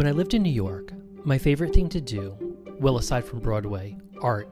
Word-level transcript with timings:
When 0.00 0.06
I 0.06 0.12
lived 0.12 0.32
in 0.32 0.42
New 0.42 0.48
York, 0.48 0.94
my 1.24 1.36
favorite 1.36 1.74
thing 1.74 1.90
to 1.90 2.00
do, 2.00 2.34
well, 2.80 2.96
aside 2.96 3.22
from 3.22 3.40
Broadway, 3.40 3.98
art, 4.22 4.48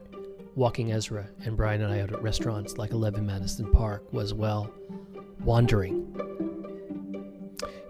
walking 0.53 0.91
Ezra, 0.91 1.27
and 1.43 1.57
Brian 1.57 1.81
and 1.81 1.91
I 1.91 2.01
out 2.01 2.13
at 2.13 2.21
restaurants 2.21 2.77
like 2.77 2.91
11 2.91 3.25
Madison 3.25 3.71
Park, 3.71 4.13
was, 4.13 4.31
well, 4.31 4.71
wandering. 5.43 6.05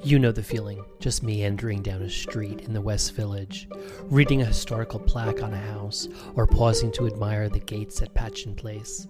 You 0.01 0.19
know 0.19 0.31
the 0.31 0.41
feeling, 0.41 0.85
just 1.01 1.21
meandering 1.21 1.81
down 1.81 2.01
a 2.01 2.09
street 2.09 2.61
in 2.61 2.71
the 2.71 2.79
West 2.79 3.13
Village, 3.13 3.67
reading 4.03 4.41
a 4.41 4.45
historical 4.45 5.01
plaque 5.01 5.43
on 5.43 5.53
a 5.53 5.57
house, 5.57 6.07
or 6.35 6.47
pausing 6.47 6.93
to 6.93 7.07
admire 7.07 7.49
the 7.49 7.59
gates 7.59 8.01
at 8.01 8.13
Patchen 8.13 8.55
Place. 8.55 9.05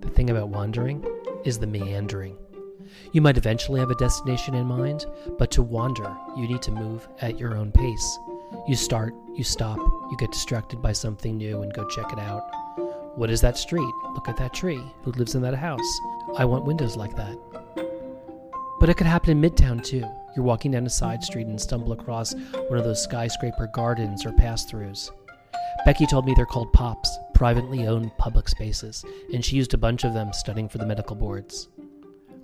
The 0.00 0.10
thing 0.10 0.28
about 0.28 0.50
wandering 0.50 1.06
is 1.46 1.58
the 1.58 1.66
meandering. 1.66 2.36
You 3.12 3.20
might 3.20 3.36
eventually 3.36 3.80
have 3.80 3.90
a 3.90 3.94
destination 3.96 4.54
in 4.54 4.66
mind, 4.66 5.06
but 5.38 5.50
to 5.52 5.62
wander, 5.62 6.14
you 6.36 6.48
need 6.48 6.62
to 6.62 6.70
move 6.70 7.08
at 7.20 7.38
your 7.38 7.56
own 7.56 7.72
pace. 7.72 8.18
You 8.66 8.76
start, 8.76 9.14
you 9.34 9.44
stop, 9.44 9.78
you 9.78 10.16
get 10.18 10.32
distracted 10.32 10.80
by 10.80 10.92
something 10.92 11.36
new 11.36 11.62
and 11.62 11.72
go 11.72 11.86
check 11.88 12.12
it 12.12 12.18
out. 12.18 12.42
What 13.16 13.30
is 13.30 13.40
that 13.40 13.58
street? 13.58 13.92
Look 14.14 14.28
at 14.28 14.36
that 14.36 14.54
tree. 14.54 14.80
Who 15.02 15.12
lives 15.12 15.34
in 15.34 15.42
that 15.42 15.54
house? 15.54 16.00
I 16.36 16.44
want 16.44 16.64
windows 16.64 16.96
like 16.96 17.16
that. 17.16 17.36
But 18.80 18.88
it 18.88 18.96
could 18.96 19.06
happen 19.06 19.30
in 19.30 19.40
Midtown 19.42 19.82
too. 19.82 20.04
You're 20.36 20.44
walking 20.44 20.70
down 20.70 20.86
a 20.86 20.90
side 20.90 21.24
street 21.24 21.48
and 21.48 21.60
stumble 21.60 21.92
across 21.92 22.34
one 22.34 22.78
of 22.78 22.84
those 22.84 23.02
skyscraper 23.02 23.68
gardens 23.74 24.24
or 24.24 24.32
pass 24.32 24.70
throughs. 24.70 25.10
Becky 25.84 26.06
told 26.06 26.26
me 26.26 26.34
they're 26.34 26.46
called 26.46 26.72
POPs, 26.72 27.18
privately 27.34 27.86
owned 27.86 28.16
public 28.18 28.48
spaces, 28.48 29.04
and 29.32 29.44
she 29.44 29.56
used 29.56 29.74
a 29.74 29.78
bunch 29.78 30.04
of 30.04 30.14
them 30.14 30.32
studying 30.32 30.68
for 30.68 30.78
the 30.78 30.86
medical 30.86 31.16
boards. 31.16 31.68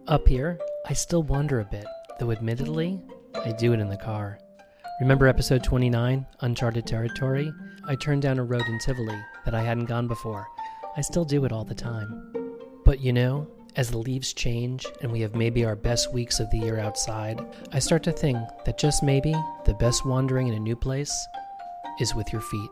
Up 0.07 0.29
here, 0.29 0.59
I 0.87 0.93
still 0.93 1.23
wander 1.23 1.61
a 1.61 1.65
bit, 1.65 1.87
though 2.21 2.31
admittedly, 2.31 3.01
I 3.43 3.53
do 3.53 3.73
it 3.73 3.81
in 3.81 3.89
the 3.89 3.97
car. 3.97 4.39
Remember 5.01 5.27
episode 5.27 5.65
29, 5.65 6.27
Uncharted 6.43 6.87
Territory? 6.87 7.51
I 7.89 7.95
turned 7.97 8.21
down 8.21 8.39
a 8.39 8.45
road 8.45 8.69
in 8.69 8.79
Tivoli 8.81 9.19
that 9.47 9.55
I 9.55 9.63
hadn't 9.63 9.87
gone 9.87 10.07
before. 10.07 10.47
I 10.95 11.01
still 11.01 11.25
do 11.25 11.47
it 11.47 11.53
all 11.53 11.65
the 11.65 11.75
time. 11.75 12.35
But 12.85 13.01
you 13.01 13.15
know, 13.15 13.49
as 13.77 13.91
the 13.91 13.97
leaves 13.97 14.35
change 14.35 14.85
and 15.01 15.11
we 15.11 15.23
have 15.23 15.35
maybe 15.35 15.65
our 15.65 15.75
best 15.75 16.13
weeks 16.13 16.39
of 16.39 16.51
the 16.51 16.59
year 16.59 16.79
outside, 16.79 17.41
I 17.73 17.79
start 17.79 18.03
to 18.03 18.13
think 18.13 18.37
that 18.67 18.77
just 18.77 19.03
maybe 19.03 19.35
the 19.65 19.75
best 19.75 20.05
wandering 20.05 20.49
in 20.49 20.55
a 20.55 20.61
new 20.61 20.77
place 20.77 21.15
is 21.99 22.15
with 22.15 22.31
your 22.31 22.43
feet. 22.43 22.71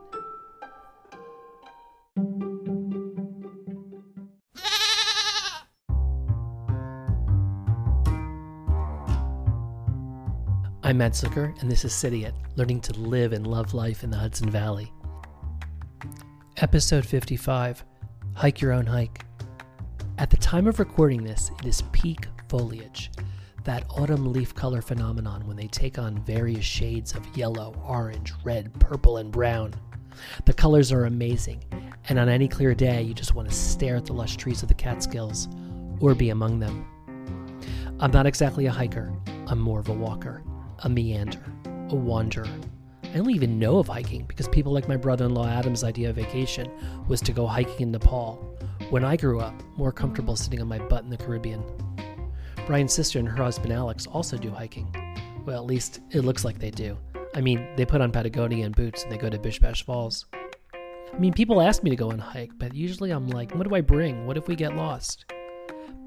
Matt 11.03 11.15
Zucker, 11.15 11.61
and 11.61 11.69
this 11.69 11.85
is 11.85 11.93
City 11.93 12.27
It, 12.27 12.35
learning 12.55 12.81
to 12.83 12.93
live 12.93 13.33
and 13.33 13.45
love 13.45 13.75
life 13.75 14.05
in 14.05 14.11
the 14.11 14.17
Hudson 14.17 14.49
Valley. 14.49 14.93
Episode 16.59 17.05
55 17.05 17.85
Hike 18.37 18.61
Your 18.61 18.71
Own 18.71 18.87
Hike. 18.87 19.25
At 20.19 20.31
the 20.31 20.37
time 20.37 20.69
of 20.69 20.79
recording 20.79 21.25
this, 21.25 21.51
it 21.59 21.67
is 21.67 21.83
peak 21.91 22.29
foliage, 22.49 23.11
that 23.65 23.85
autumn 23.91 24.33
leaf 24.33 24.55
color 24.55 24.81
phenomenon 24.81 25.45
when 25.49 25.57
they 25.57 25.67
take 25.67 25.99
on 25.99 26.23
various 26.23 26.65
shades 26.65 27.17
of 27.17 27.37
yellow, 27.37 27.75
orange, 27.85 28.33
red, 28.45 28.73
purple, 28.79 29.17
and 29.17 29.33
brown. 29.33 29.75
The 30.45 30.55
colors 30.55 30.93
are 30.93 31.07
amazing, 31.07 31.65
and 32.11 32.17
on 32.17 32.29
any 32.29 32.47
clear 32.47 32.77
day, 32.77 33.03
you 33.03 33.13
just 33.13 33.35
want 33.35 33.49
to 33.49 33.55
stare 33.57 33.97
at 33.97 34.07
the 34.07 34.13
lush 34.13 34.37
trees 34.37 34.63
of 34.63 34.69
the 34.69 34.75
Catskills 34.75 35.49
or 35.99 36.15
be 36.15 36.31
among 36.31 36.61
them. 36.61 36.87
I'm 37.99 38.13
not 38.13 38.27
exactly 38.27 38.67
a 38.67 38.71
hiker, 38.71 39.13
I'm 39.49 39.59
more 39.59 39.81
of 39.81 39.89
a 39.89 39.93
walker, 39.93 40.45
a 40.85 40.89
meander, 40.89 41.43
a 41.91 41.95
wanderer. 41.95 42.49
I 43.05 43.17
don't 43.17 43.31
even 43.31 43.59
know 43.59 43.79
of 43.79 43.89
hiking 43.89 44.25
because 44.25 44.49
people 44.49 44.73
like 44.73 44.89
my 44.89 44.97
brother 44.97 45.27
in 45.27 45.35
law 45.35 45.47
Adam's 45.47 45.85
idea 45.85 46.11
of 46.11 46.17
vacation 46.17 46.71
was 47.09 47.21
to 47.21 47.33
go 47.33 47.47
hiking 47.47 47.81
in 47.81 47.93
Nepal 47.93 48.37
when 48.91 49.05
I 49.05 49.17
grew 49.17 49.41
up, 49.41 49.55
more 49.77 49.93
comfortable 49.93 50.35
sitting 50.35 50.61
on 50.61 50.69
my 50.69 50.79
butt 50.79 51.05
in 51.05 51.11
the 51.11 51.17
Caribbean. 51.17 51.63
Brian's 52.67 52.93
sister 52.93 53.19
and 53.19 53.29
her 53.29 53.37
husband 53.37 53.73
Alex 53.73 54.07
also 54.07 54.37
do 54.37 54.51
hiking. 54.51 54.93
Well, 55.45 55.59
at 55.59 55.67
least 55.67 56.01
it 56.11 56.23
looks 56.23 56.45
like 56.45 56.59
they 56.59 56.71
do. 56.71 56.97
I 57.35 57.41
mean, 57.41 57.67
they 57.77 57.87
put 57.87 58.01
on 58.01 58.13
Patagonia 58.13 58.67
and 58.67 58.75
boots 58.75 59.05
and 59.05 59.13
they 59.13 59.19
go 59.19 59.31
to 59.31 59.39
Bish 59.39 59.59
Bash 59.59 59.85
Falls. 59.85 60.27
I 60.75 61.19
mean, 61.19 61.33
people 61.33 61.61
ask 61.61 61.83
me 61.83 61.91
to 61.91 61.97
go 61.97 62.11
on 62.11 62.19
hike, 62.19 62.53
but 62.59 62.75
usually 62.75 63.11
I'm 63.11 63.29
like, 63.29 63.53
what 63.55 63.69
do 63.69 63.75
I 63.75 63.83
bring? 63.83 64.27
What 64.27 64.37
if 64.37 64.49
we 64.49 64.57
get 64.57 64.75
lost? 64.75 65.27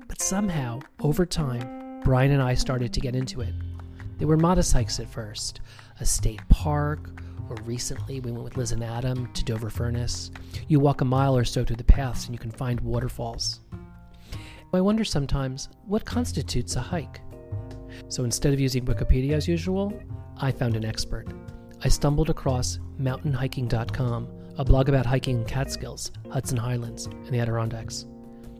But 0.07 0.21
somehow, 0.21 0.79
over 0.99 1.25
time, 1.25 2.01
Brian 2.03 2.31
and 2.31 2.41
I 2.41 2.55
started 2.55 2.93
to 2.93 2.99
get 2.99 3.15
into 3.15 3.41
it. 3.41 3.53
They 4.17 4.25
were 4.25 4.37
modest 4.37 4.73
hikes 4.73 4.99
at 4.99 5.09
first 5.09 5.61
a 5.99 6.05
state 6.05 6.41
park, 6.49 7.21
or 7.49 7.55
recently 7.63 8.19
we 8.19 8.31
went 8.31 8.43
with 8.43 8.57
Liz 8.57 8.71
and 8.71 8.83
Adam 8.83 9.31
to 9.33 9.45
Dover 9.45 9.69
Furnace. 9.69 10.31
You 10.67 10.79
walk 10.79 11.01
a 11.01 11.05
mile 11.05 11.37
or 11.37 11.45
so 11.45 11.63
through 11.63 11.77
the 11.77 11.83
paths 11.83 12.25
and 12.25 12.33
you 12.33 12.39
can 12.39 12.51
find 12.51 12.79
waterfalls. 12.81 13.61
I 14.73 14.81
wonder 14.81 15.05
sometimes 15.05 15.69
what 15.85 16.03
constitutes 16.03 16.75
a 16.75 16.81
hike. 16.81 17.21
So 18.09 18.25
instead 18.25 18.53
of 18.53 18.59
using 18.59 18.85
Wikipedia 18.85 19.31
as 19.33 19.47
usual, 19.47 19.93
I 20.37 20.51
found 20.51 20.75
an 20.75 20.83
expert. 20.83 21.27
I 21.81 21.87
stumbled 21.87 22.29
across 22.29 22.79
mountainhiking.com, 22.99 24.27
a 24.57 24.65
blog 24.65 24.89
about 24.89 25.05
hiking 25.05 25.39
in 25.39 25.45
Catskills, 25.45 26.11
Hudson 26.29 26.57
Highlands, 26.57 27.05
and 27.05 27.29
the 27.29 27.39
Adirondacks. 27.39 28.05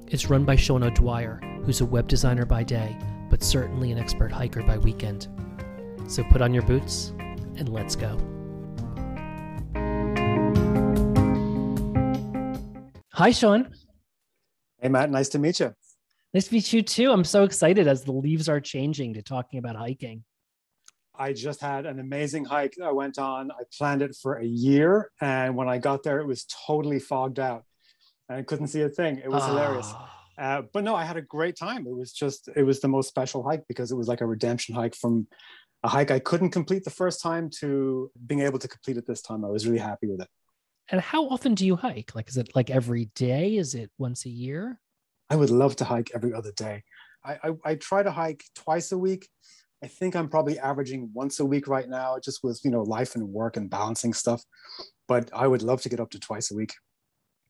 It's 0.07 0.29
run 0.29 0.45
by 0.45 0.55
Sean 0.55 0.83
O'Dwyer, 0.83 1.41
who's 1.65 1.81
a 1.81 1.85
web 1.85 2.07
designer 2.07 2.45
by 2.45 2.63
day, 2.63 2.97
but 3.29 3.43
certainly 3.43 3.91
an 3.91 3.97
expert 3.97 4.31
hiker 4.31 4.63
by 4.63 4.77
weekend. 4.77 5.27
So 6.07 6.23
put 6.23 6.41
on 6.41 6.53
your 6.53 6.63
boots 6.63 7.13
and 7.57 7.69
let's 7.69 7.95
go. 7.95 8.17
Hi, 13.13 13.31
Sean. 13.31 13.73
Hey, 14.81 14.89
Matt. 14.89 15.09
Nice 15.09 15.29
to 15.29 15.39
meet 15.39 15.59
you. 15.59 15.73
Nice 16.33 16.47
to 16.49 16.53
meet 16.53 16.73
you 16.73 16.81
too. 16.81 17.11
I'm 17.11 17.23
so 17.23 17.43
excited 17.43 17.87
as 17.87 18.03
the 18.03 18.11
leaves 18.11 18.49
are 18.49 18.59
changing 18.59 19.13
to 19.13 19.21
talking 19.21 19.57
about 19.57 19.75
hiking. 19.77 20.23
I 21.17 21.31
just 21.31 21.61
had 21.61 21.85
an 21.85 21.99
amazing 21.99 22.43
hike 22.45 22.75
I 22.83 22.91
went 22.91 23.17
on. 23.17 23.51
I 23.51 23.63
planned 23.77 24.01
it 24.01 24.15
for 24.21 24.35
a 24.35 24.45
year. 24.45 25.11
And 25.21 25.55
when 25.55 25.69
I 25.69 25.77
got 25.77 26.03
there, 26.03 26.19
it 26.19 26.27
was 26.27 26.45
totally 26.67 26.99
fogged 26.99 27.39
out 27.39 27.63
and 28.27 28.39
I 28.39 28.43
couldn't 28.43 28.67
see 28.67 28.81
a 28.81 28.89
thing. 28.89 29.21
It 29.23 29.31
was 29.31 29.43
oh. 29.43 29.47
hilarious. 29.47 29.93
Uh, 30.37 30.63
but 30.73 30.83
no, 30.83 30.93
I 30.93 31.05
had 31.05 31.15
a 31.15 31.21
great 31.21 31.55
time. 31.55 31.87
It 31.87 31.95
was 31.95 32.11
just, 32.11 32.49
it 32.55 32.63
was 32.63 32.81
the 32.81 32.89
most 32.89 33.07
special 33.07 33.41
hike 33.41 33.63
because 33.69 33.91
it 33.91 33.95
was 33.95 34.09
like 34.09 34.19
a 34.19 34.25
redemption 34.25 34.75
hike 34.75 34.95
from 34.95 35.27
a 35.85 35.87
hike 35.87 36.09
I 36.09 36.17
couldn't 36.17 36.49
complete 36.49 36.83
the 36.83 36.89
first 36.89 37.21
time 37.21 37.47
to 37.59 38.11
being 38.25 38.41
able 38.41 38.57
to 38.57 38.67
complete 38.67 38.97
it 38.97 39.05
this 39.05 39.21
time. 39.21 39.45
I 39.45 39.49
was 39.49 39.67
really 39.67 39.79
happy 39.79 40.07
with 40.07 40.19
it. 40.19 40.27
And 40.89 40.99
how 40.99 41.27
often 41.29 41.53
do 41.53 41.63
you 41.65 41.75
hike? 41.75 42.15
Like, 42.15 42.27
is 42.27 42.37
it 42.37 42.55
like 42.55 42.71
every 42.71 43.05
day? 43.15 43.55
Is 43.57 43.75
it 43.75 43.91
once 43.99 44.25
a 44.25 44.29
year? 44.29 44.79
I 45.29 45.35
would 45.35 45.51
love 45.51 45.75
to 45.77 45.85
hike 45.85 46.09
every 46.15 46.33
other 46.33 46.51
day. 46.51 46.83
I, 47.23 47.33
I, 47.43 47.49
I 47.63 47.75
try 47.75 48.01
to 48.01 48.11
hike 48.11 48.43
twice 48.55 48.91
a 48.91 48.97
week. 48.97 49.29
I 49.83 49.87
think 49.87 50.15
I'm 50.15 50.27
probably 50.27 50.57
averaging 50.57 51.11
once 51.13 51.39
a 51.39 51.45
week 51.45 51.67
right 51.67 51.87
now, 51.87 52.17
just 52.23 52.43
with 52.43 52.61
you 52.63 52.71
know 52.71 52.81
life 52.81 53.13
and 53.15 53.29
work 53.29 53.55
and 53.55 53.69
balancing 53.69 54.13
stuff. 54.13 54.43
But 55.07 55.29
I 55.33 55.45
would 55.47 55.61
love 55.61 55.81
to 55.83 55.89
get 55.89 55.99
up 55.99 56.09
to 56.11 56.19
twice 56.19 56.49
a 56.49 56.55
week. 56.55 56.73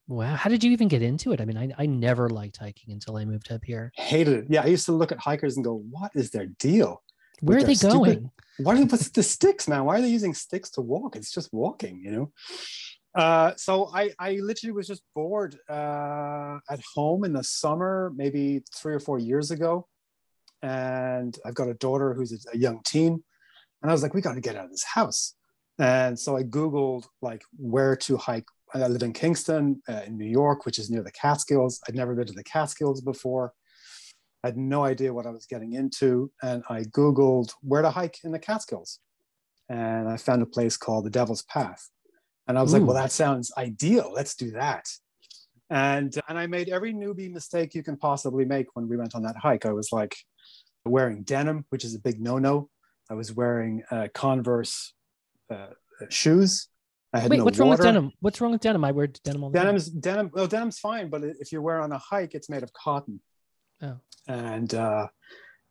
Wow. 0.07 0.35
How 0.35 0.49
did 0.49 0.63
you 0.63 0.71
even 0.71 0.89
get 0.89 1.01
into 1.01 1.31
it? 1.31 1.39
I 1.39 1.45
mean, 1.45 1.57
I, 1.57 1.71
I 1.77 1.85
never 1.85 2.29
liked 2.29 2.57
hiking 2.57 2.93
until 2.93 3.15
I 3.15 3.25
moved 3.25 3.51
up 3.51 3.63
here. 3.63 3.91
Hated 3.95 4.33
it. 4.33 4.45
Yeah. 4.49 4.61
I 4.61 4.67
used 4.67 4.85
to 4.85 4.91
look 4.91 5.11
at 5.11 5.19
hikers 5.19 5.55
and 5.55 5.65
go, 5.65 5.83
what 5.89 6.11
is 6.13 6.29
their 6.29 6.45
deal? 6.45 7.01
Where 7.41 7.57
are 7.57 7.63
they 7.63 7.75
stupid, 7.75 7.93
going? 7.93 8.31
Why 8.57 8.75
do 8.75 8.83
they 8.83 8.87
put 8.87 9.01
the 9.13 9.23
sticks, 9.23 9.67
man? 9.67 9.85
Why 9.85 9.97
are 9.97 10.01
they 10.01 10.09
using 10.09 10.33
sticks 10.33 10.69
to 10.71 10.81
walk? 10.81 11.15
It's 11.15 11.31
just 11.31 11.53
walking, 11.53 12.01
you 12.03 12.11
know? 12.11 12.31
Uh, 13.13 13.53
so 13.55 13.89
I, 13.93 14.11
I 14.19 14.39
literally 14.41 14.73
was 14.73 14.87
just 14.87 15.01
bored 15.13 15.57
uh, 15.69 16.57
at 16.69 16.81
home 16.93 17.23
in 17.23 17.33
the 17.33 17.43
summer, 17.43 18.11
maybe 18.15 18.63
three 18.73 18.93
or 18.93 18.99
four 18.99 19.19
years 19.19 19.51
ago. 19.51 19.87
And 20.61 21.37
I've 21.45 21.55
got 21.55 21.69
a 21.69 21.75
daughter 21.75 22.13
who's 22.13 22.33
a, 22.33 22.37
a 22.53 22.57
young 22.57 22.81
teen. 22.83 23.23
And 23.81 23.91
I 23.91 23.93
was 23.93 24.03
like, 24.03 24.13
we 24.13 24.21
got 24.21 24.33
to 24.33 24.41
get 24.41 24.55
out 24.55 24.65
of 24.65 24.71
this 24.71 24.83
house. 24.83 25.35
And 25.77 26.17
so 26.17 26.35
I 26.35 26.43
Googled 26.43 27.05
like 27.21 27.43
where 27.57 27.95
to 27.97 28.17
hike. 28.17 28.45
I 28.73 28.87
live 28.87 29.03
in 29.03 29.13
Kingston, 29.13 29.81
uh, 29.87 30.01
in 30.05 30.17
New 30.17 30.25
York, 30.25 30.65
which 30.65 30.79
is 30.79 30.89
near 30.89 31.03
the 31.03 31.11
Catskills. 31.11 31.79
I'd 31.87 31.95
never 31.95 32.15
been 32.15 32.27
to 32.27 32.33
the 32.33 32.43
Catskills 32.43 32.99
before. 33.01 33.53
I 34.45 34.49
had 34.49 34.57
no 34.57 34.85
idea 34.85 35.13
what 35.13 35.25
I 35.25 35.31
was 35.31 35.45
getting 35.47 35.73
into. 35.73 36.31
And 36.43 36.63
I 36.69 36.83
Googled 36.83 37.51
where 37.61 37.81
to 37.81 37.89
hike 37.89 38.19
in 38.23 38.31
the 38.31 38.39
Catskills. 38.39 38.99
And 39.69 40.07
I 40.07 40.17
found 40.17 40.41
a 40.43 40.45
place 40.45 40.77
called 40.77 41.05
the 41.05 41.09
Devil's 41.09 41.41
Path 41.41 41.89
and 42.47 42.57
I 42.57 42.61
was 42.61 42.73
Ooh. 42.73 42.77
like, 42.77 42.87
well, 42.87 42.95
that 42.95 43.11
sounds 43.11 43.51
ideal. 43.57 44.11
Let's 44.13 44.35
do 44.35 44.51
that. 44.51 44.85
And 45.69 46.13
and 46.29 46.37
I 46.37 46.45
made 46.45 46.69
every 46.69 46.93
newbie 46.93 47.31
mistake 47.31 47.73
you 47.73 47.81
can 47.81 47.97
possibly 47.97 48.45
make 48.45 48.67
when 48.75 48.87
we 48.87 48.97
went 48.97 49.15
on 49.15 49.23
that 49.23 49.35
hike. 49.37 49.65
I 49.65 49.71
was 49.73 49.91
like 49.91 50.15
wearing 50.85 51.23
denim, 51.23 51.65
which 51.69 51.83
is 51.83 51.95
a 51.95 51.99
big 51.99 52.21
no-no. 52.21 52.69
I 53.09 53.15
was 53.15 53.33
wearing 53.33 53.83
uh, 53.89 54.07
Converse 54.13 54.93
uh, 55.51 55.67
shoes. 56.09 56.67
I 57.13 57.19
had 57.19 57.31
Wait, 57.31 57.37
no 57.37 57.45
what's 57.45 57.57
water. 57.57 57.63
wrong 57.63 57.69
with 57.71 57.81
denim? 57.81 58.11
What's 58.19 58.41
wrong 58.41 58.51
with 58.51 58.61
denim? 58.61 58.83
I 58.83 58.91
wear 58.91 59.07
denim 59.07 59.43
all 59.43 59.49
the 59.49 59.57
Denim's 59.57 59.89
time. 59.89 59.99
denim. 60.01 60.31
Well, 60.33 60.47
denim's 60.47 60.77
fine, 60.79 61.09
but 61.09 61.23
if 61.23 61.51
you 61.51 61.61
wear 61.63 61.81
on 61.81 61.91
a 61.91 61.97
hike, 61.97 62.35
it's 62.35 62.49
made 62.49 62.61
of 62.61 62.71
cotton. 62.73 63.19
Oh. 63.81 63.97
And 64.27 64.73
uh, 64.73 65.07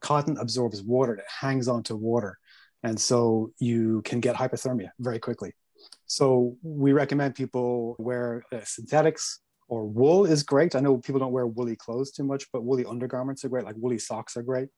cotton 0.01 0.37
absorbs 0.39 0.83
water. 0.83 1.15
It 1.15 1.25
hangs 1.41 1.67
onto 1.69 1.97
water 1.97 2.39
And 2.83 3.01
so 3.01 3.53
you 3.59 4.03
can 4.03 4.21
get 4.21 4.37
hypothermia 4.37 4.91
very 4.99 5.19
quickly. 5.19 5.53
So 6.07 6.57
we 6.63 6.93
recommend 6.93 7.35
people 7.35 7.97
wear 7.99 8.45
uh, 8.53 8.61
synthetics 8.65 9.41
or 9.69 9.87
wool 9.87 10.27
is 10.27 10.43
great. 10.43 10.77
I 10.77 10.81
know 10.81 10.99
people 10.99 11.19
don't 11.19 11.33
wear 11.33 11.47
woolly 11.47 11.77
clothes 11.77 12.13
too 12.13 12.25
much, 12.25 12.45
but 12.53 12.63
woolly 12.63 12.85
undergarments 12.85 13.45
are 13.45 13.49
great. 13.49 13.65
Like 13.65 13.77
woolly 13.79 13.99
socks 13.99 14.37
are 14.37 14.43
great. 14.43 14.69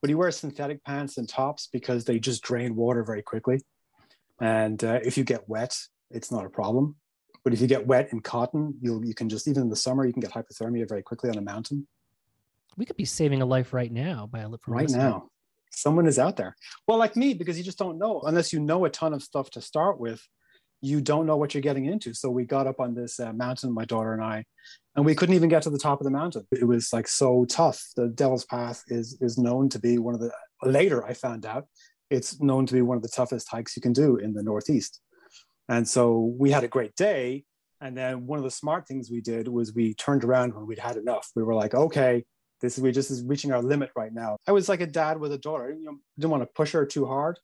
But 0.00 0.10
you 0.10 0.16
wear 0.16 0.30
synthetic 0.30 0.82
pants 0.84 1.18
and 1.18 1.28
tops 1.28 1.68
because 1.70 2.04
they 2.04 2.18
just 2.18 2.42
drain 2.42 2.74
water 2.74 3.04
very 3.04 3.22
quickly. 3.22 3.60
And 4.40 4.82
uh, 4.82 5.00
if 5.04 5.18
you 5.18 5.24
get 5.24 5.48
wet, 5.48 5.76
it's 6.10 6.32
not 6.32 6.46
a 6.46 6.50
problem. 6.50 6.96
But 7.44 7.52
if 7.52 7.60
you 7.60 7.66
get 7.66 7.86
wet 7.86 8.08
in 8.12 8.20
cotton, 8.20 8.74
you'll 8.80 9.04
you 9.04 9.14
can 9.14 9.28
just 9.28 9.46
even 9.48 9.62
in 9.62 9.68
the 9.68 9.76
summer 9.76 10.06
you 10.06 10.12
can 10.12 10.20
get 10.20 10.32
hypothermia 10.32 10.88
very 10.88 11.02
quickly 11.02 11.30
on 11.30 11.36
a 11.36 11.42
mountain. 11.42 11.86
We 12.76 12.84
could 12.84 12.96
be 12.96 13.04
saving 13.04 13.42
a 13.42 13.46
life 13.46 13.72
right 13.72 13.92
now 13.92 14.28
by 14.30 14.40
a 14.40 14.48
right 14.66 14.88
now. 14.90 15.28
Someone 15.72 16.06
is 16.06 16.18
out 16.18 16.36
there. 16.36 16.56
Well, 16.88 16.98
like 16.98 17.16
me, 17.16 17.34
because 17.34 17.56
you 17.56 17.64
just 17.64 17.78
don't 17.78 17.98
know 17.98 18.22
unless 18.22 18.52
you 18.52 18.60
know 18.60 18.84
a 18.84 18.90
ton 18.90 19.14
of 19.14 19.22
stuff 19.22 19.50
to 19.50 19.60
start 19.60 20.00
with 20.00 20.22
you 20.82 21.00
don't 21.00 21.26
know 21.26 21.36
what 21.36 21.52
you're 21.52 21.60
getting 21.60 21.84
into. 21.84 22.14
So 22.14 22.30
we 22.30 22.44
got 22.44 22.66
up 22.66 22.80
on 22.80 22.94
this 22.94 23.20
uh, 23.20 23.34
mountain, 23.34 23.72
my 23.72 23.84
daughter 23.84 24.14
and 24.14 24.24
I, 24.24 24.44
and 24.96 25.04
we 25.04 25.14
couldn't 25.14 25.34
even 25.34 25.50
get 25.50 25.62
to 25.64 25.70
the 25.70 25.78
top 25.78 26.00
of 26.00 26.04
the 26.04 26.10
mountain. 26.10 26.46
It 26.52 26.66
was 26.66 26.90
like 26.92 27.06
so 27.06 27.44
tough. 27.44 27.82
The 27.96 28.08
Devil's 28.08 28.46
Path 28.46 28.82
is 28.88 29.18
is 29.20 29.38
known 29.38 29.68
to 29.70 29.78
be 29.78 29.98
one 29.98 30.14
of 30.14 30.20
the 30.20 30.32
later 30.62 31.04
I 31.04 31.14
found 31.14 31.46
out 31.46 31.66
it's 32.10 32.40
known 32.40 32.66
to 32.66 32.74
be 32.74 32.82
one 32.82 32.96
of 32.96 33.02
the 33.02 33.08
toughest 33.08 33.48
hikes 33.48 33.76
you 33.76 33.82
can 33.82 33.92
do 33.92 34.16
in 34.16 34.34
the 34.34 34.42
Northeast. 34.42 35.00
And 35.68 35.88
so 35.88 36.34
we 36.36 36.50
had 36.50 36.64
a 36.64 36.68
great 36.68 36.96
day. 36.96 37.44
And 37.80 37.96
then 37.96 38.26
one 38.26 38.38
of 38.38 38.44
the 38.44 38.50
smart 38.50 38.86
things 38.86 39.10
we 39.10 39.20
did 39.20 39.48
was 39.48 39.72
we 39.72 39.94
turned 39.94 40.24
around 40.24 40.54
when 40.54 40.66
we'd 40.66 40.80
had 40.80 40.96
enough. 40.96 41.30
We 41.34 41.44
were 41.44 41.54
like, 41.54 41.74
okay, 41.74 42.24
this 42.60 42.76
is 42.76 42.82
we 42.82 42.92
just 42.92 43.10
is 43.10 43.24
reaching 43.24 43.52
our 43.52 43.62
limit 43.62 43.90
right 43.96 44.12
now. 44.12 44.36
I 44.46 44.52
was 44.52 44.68
like 44.68 44.80
a 44.80 44.86
dad 44.86 45.18
with 45.18 45.32
a 45.32 45.38
daughter. 45.38 45.72
You 45.72 45.84
know, 45.84 45.96
didn't 46.18 46.30
want 46.30 46.42
to 46.42 46.48
push 46.54 46.72
her 46.72 46.84
too 46.84 47.06
hard. 47.06 47.38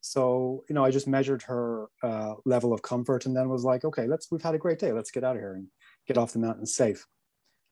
So, 0.00 0.64
you 0.68 0.74
know, 0.74 0.84
I 0.84 0.90
just 0.90 1.08
measured 1.08 1.42
her 1.42 1.88
uh, 2.02 2.34
level 2.44 2.72
of 2.72 2.82
comfort 2.82 3.26
and 3.26 3.36
then 3.36 3.48
was 3.48 3.64
like, 3.64 3.84
okay, 3.84 4.06
let's, 4.06 4.30
we've 4.30 4.42
had 4.42 4.54
a 4.54 4.58
great 4.58 4.78
day. 4.78 4.92
Let's 4.92 5.10
get 5.10 5.24
out 5.24 5.36
of 5.36 5.42
here 5.42 5.54
and 5.54 5.66
get 6.06 6.16
off 6.16 6.32
the 6.32 6.38
mountain 6.38 6.66
safe. 6.66 7.04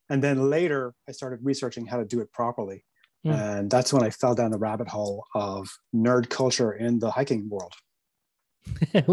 And 0.09 0.23
then 0.23 0.51
later, 0.51 0.95
I 1.09 1.13
started 1.13 1.41
researching 1.43 1.87
how 1.87 1.99
to 1.99 2.05
do 2.05 2.21
it 2.21 2.33
properly. 2.33 2.85
Mm. 3.27 3.35
And 3.35 3.71
that's 3.71 3.93
when 3.93 4.03
I 4.03 4.11
fell 4.11 4.35
down 4.35 4.51
the 4.51 4.59
rabbit 4.59 4.89
hole 4.89 5.25
of 5.35 5.69
nerd 5.95 6.29
culture 6.29 6.73
in 6.73 6.99
the 6.99 7.11
hiking 7.11 7.49
world. 7.49 7.73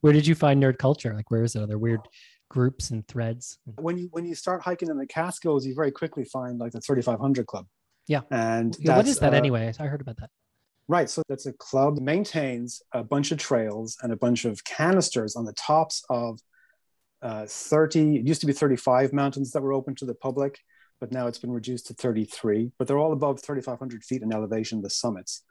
where 0.00 0.12
did 0.12 0.26
you 0.26 0.34
find 0.34 0.62
nerd 0.62 0.78
culture? 0.78 1.14
Like, 1.14 1.30
where 1.30 1.44
is 1.44 1.54
it? 1.54 1.62
Are 1.62 1.66
there 1.66 1.78
weird 1.78 2.00
groups 2.48 2.90
and 2.90 3.06
threads? 3.06 3.58
When 3.76 3.98
you 3.98 4.08
when 4.12 4.24
you 4.24 4.34
start 4.34 4.62
hiking 4.62 4.90
in 4.90 4.98
the 4.98 5.06
Catskills, 5.06 5.66
you 5.66 5.74
very 5.74 5.90
quickly 5.90 6.24
find 6.24 6.58
like 6.58 6.72
the 6.72 6.80
3500 6.80 7.46
Club. 7.46 7.66
Yeah. 8.06 8.22
And 8.30 8.76
what 8.82 9.06
is 9.06 9.18
that 9.18 9.34
uh, 9.34 9.36
anyway? 9.36 9.72
I 9.78 9.84
heard 9.84 10.00
about 10.00 10.16
that. 10.16 10.30
Right. 10.88 11.10
So 11.10 11.22
that's 11.28 11.44
a 11.44 11.52
club 11.52 11.96
that 11.96 12.02
maintains 12.02 12.80
a 12.92 13.04
bunch 13.04 13.30
of 13.30 13.38
trails 13.38 13.98
and 14.02 14.10
a 14.10 14.16
bunch 14.16 14.46
of 14.46 14.64
canisters 14.64 15.36
on 15.36 15.44
the 15.44 15.52
tops 15.52 16.02
of 16.08 16.40
uh, 17.20 17.46
30, 17.46 18.16
it 18.16 18.26
used 18.26 18.40
to 18.40 18.46
be 18.46 18.52
35 18.52 19.12
mountains 19.12 19.50
that 19.52 19.62
were 19.62 19.72
open 19.72 19.94
to 19.96 20.06
the 20.06 20.14
public, 20.14 20.58
but 21.00 21.12
now 21.12 21.26
it's 21.26 21.38
been 21.38 21.50
reduced 21.50 21.86
to 21.88 21.94
33. 21.94 22.72
But 22.78 22.88
they're 22.88 22.98
all 22.98 23.12
above 23.12 23.42
3,500 23.42 24.04
feet 24.04 24.22
in 24.22 24.32
elevation, 24.32 24.80
the 24.80 24.88
summits. 24.88 25.42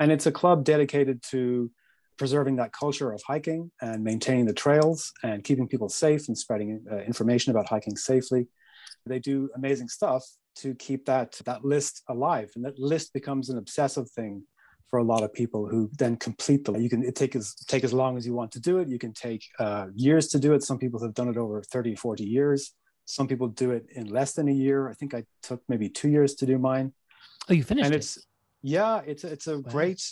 And 0.00 0.10
it's 0.10 0.26
a 0.26 0.32
club 0.32 0.64
dedicated 0.64 1.22
to 1.30 1.70
preserving 2.16 2.56
that 2.56 2.72
culture 2.72 3.12
of 3.12 3.22
hiking 3.26 3.70
and 3.80 4.02
maintaining 4.02 4.46
the 4.46 4.52
trails 4.52 5.12
and 5.22 5.44
keeping 5.44 5.68
people 5.68 5.88
safe 5.88 6.28
and 6.28 6.36
spreading 6.36 6.84
uh, 6.90 6.98
information 6.98 7.50
about 7.50 7.68
hiking 7.68 7.96
safely. 7.96 8.46
They 9.06 9.18
do 9.18 9.50
amazing 9.54 9.88
stuff 9.88 10.24
to 10.56 10.74
keep 10.74 11.06
that, 11.06 11.40
that 11.44 11.64
list 11.64 12.02
alive. 12.08 12.50
And 12.54 12.64
that 12.64 12.78
list 12.78 13.12
becomes 13.12 13.50
an 13.50 13.58
obsessive 13.58 14.10
thing 14.10 14.44
for 14.94 14.98
a 14.98 15.02
lot 15.02 15.24
of 15.24 15.32
people 15.32 15.66
who 15.66 15.90
then 15.98 16.16
complete 16.16 16.64
the 16.64 16.72
you 16.74 16.88
can 16.88 17.02
it 17.02 17.16
take 17.16 17.34
as 17.34 17.54
take 17.66 17.82
as 17.82 17.92
long 17.92 18.16
as 18.16 18.24
you 18.24 18.32
want 18.32 18.52
to 18.52 18.60
do 18.60 18.78
it 18.78 18.86
you 18.86 18.96
can 18.96 19.12
take 19.12 19.44
uh, 19.58 19.86
years 19.94 20.28
to 20.28 20.38
do 20.38 20.52
it 20.52 20.62
some 20.62 20.78
people 20.78 21.02
have 21.02 21.14
done 21.14 21.28
it 21.28 21.36
over 21.36 21.62
30 21.62 21.96
40 21.96 22.22
years 22.22 22.74
some 23.04 23.26
people 23.26 23.48
do 23.48 23.72
it 23.72 23.86
in 23.96 24.06
less 24.06 24.34
than 24.34 24.48
a 24.48 24.52
year 24.52 24.88
i 24.88 24.94
think 24.94 25.12
i 25.12 25.24
took 25.42 25.60
maybe 25.68 25.88
two 25.88 26.08
years 26.08 26.36
to 26.36 26.46
do 26.46 26.58
mine 26.58 26.92
oh 27.48 27.54
you 27.54 27.64
finished 27.64 27.86
and 27.86 27.94
it's 27.94 28.18
it? 28.18 28.24
yeah 28.62 29.00
it's 29.04 29.24
it's 29.24 29.48
a 29.48 29.58
wow. 29.58 29.64
great 29.68 30.02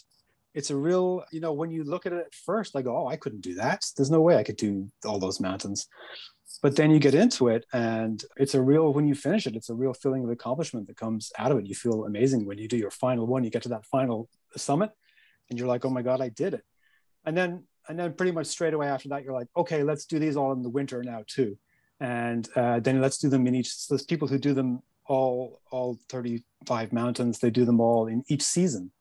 it's 0.55 0.71
a 0.71 0.77
real 0.77 1.25
you 1.31 1.41
know 1.41 1.53
when 1.53 1.71
you 1.71 1.85
look 1.85 2.07
at 2.07 2.13
it 2.13 2.19
at 2.27 2.35
first 2.35 2.77
i 2.77 2.83
go 2.83 2.97
oh 2.97 3.09
i 3.09 3.17
couldn't 3.17 3.41
do 3.41 3.55
that. 3.55 3.85
There's 3.97 4.11
no 4.11 4.21
way 4.21 4.37
i 4.37 4.43
could 4.43 4.57
do 4.57 4.91
all 5.05 5.19
those 5.19 5.41
mountains. 5.41 5.87
But 6.63 6.77
then 6.77 6.91
you 6.91 6.99
get 6.99 7.15
into 7.15 7.49
it 7.49 7.65
and 7.73 8.23
it's 8.37 8.55
a 8.55 8.63
real 8.63 8.93
when 8.93 9.07
you 9.07 9.15
finish 9.15 9.47
it 9.47 9.57
it's 9.57 9.71
a 9.71 9.75
real 9.75 9.95
feeling 9.95 10.25
of 10.25 10.31
accomplishment 10.31 10.87
that 10.87 10.97
comes 10.97 11.33
out 11.39 11.53
of 11.53 11.59
it. 11.59 11.67
You 11.67 11.75
feel 11.75 12.05
amazing 12.05 12.47
when 12.47 12.59
you 12.59 12.69
do 12.69 12.77
your 12.77 12.91
final 12.91 13.27
one 13.27 13.45
you 13.45 13.51
get 13.51 13.63
to 13.63 13.71
that 13.71 13.87
final 13.87 14.29
summit 14.57 14.91
and 15.49 15.59
you're 15.59 15.69
like 15.69 15.85
oh 15.85 15.91
my 15.91 16.03
god 16.03 16.21
i 16.21 16.29
did 16.29 16.55
it. 16.55 16.65
And 17.25 17.37
then 17.37 17.65
and 17.89 17.99
then 17.99 18.13
pretty 18.13 18.33
much 18.33 18.47
straight 18.47 18.75
away 18.75 18.89
after 18.89 19.09
that 19.11 19.25
you're 19.25 19.33
like 19.33 19.49
okay 19.57 19.83
let's 19.83 20.07
do 20.07 20.19
these 20.19 20.37
all 20.37 20.53
in 20.53 20.63
the 20.63 20.71
winter 20.71 21.03
now 21.03 21.25
too. 21.27 21.59
And 22.01 22.49
uh, 22.57 22.81
then 22.81 23.01
let's 23.01 23.19
do 23.19 23.29
them 23.29 23.47
in 23.47 23.55
each 23.55 23.73
so 23.73 23.95
there's 23.95 24.05
people 24.05 24.27
who 24.29 24.39
do 24.39 24.55
them 24.55 24.83
all 25.07 25.61
all 25.71 25.99
35 26.11 26.93
mountains. 26.93 27.39
They 27.39 27.51
do 27.51 27.65
them 27.65 27.81
all 27.81 28.07
in 28.07 28.25
each 28.29 28.43
season 28.43 28.93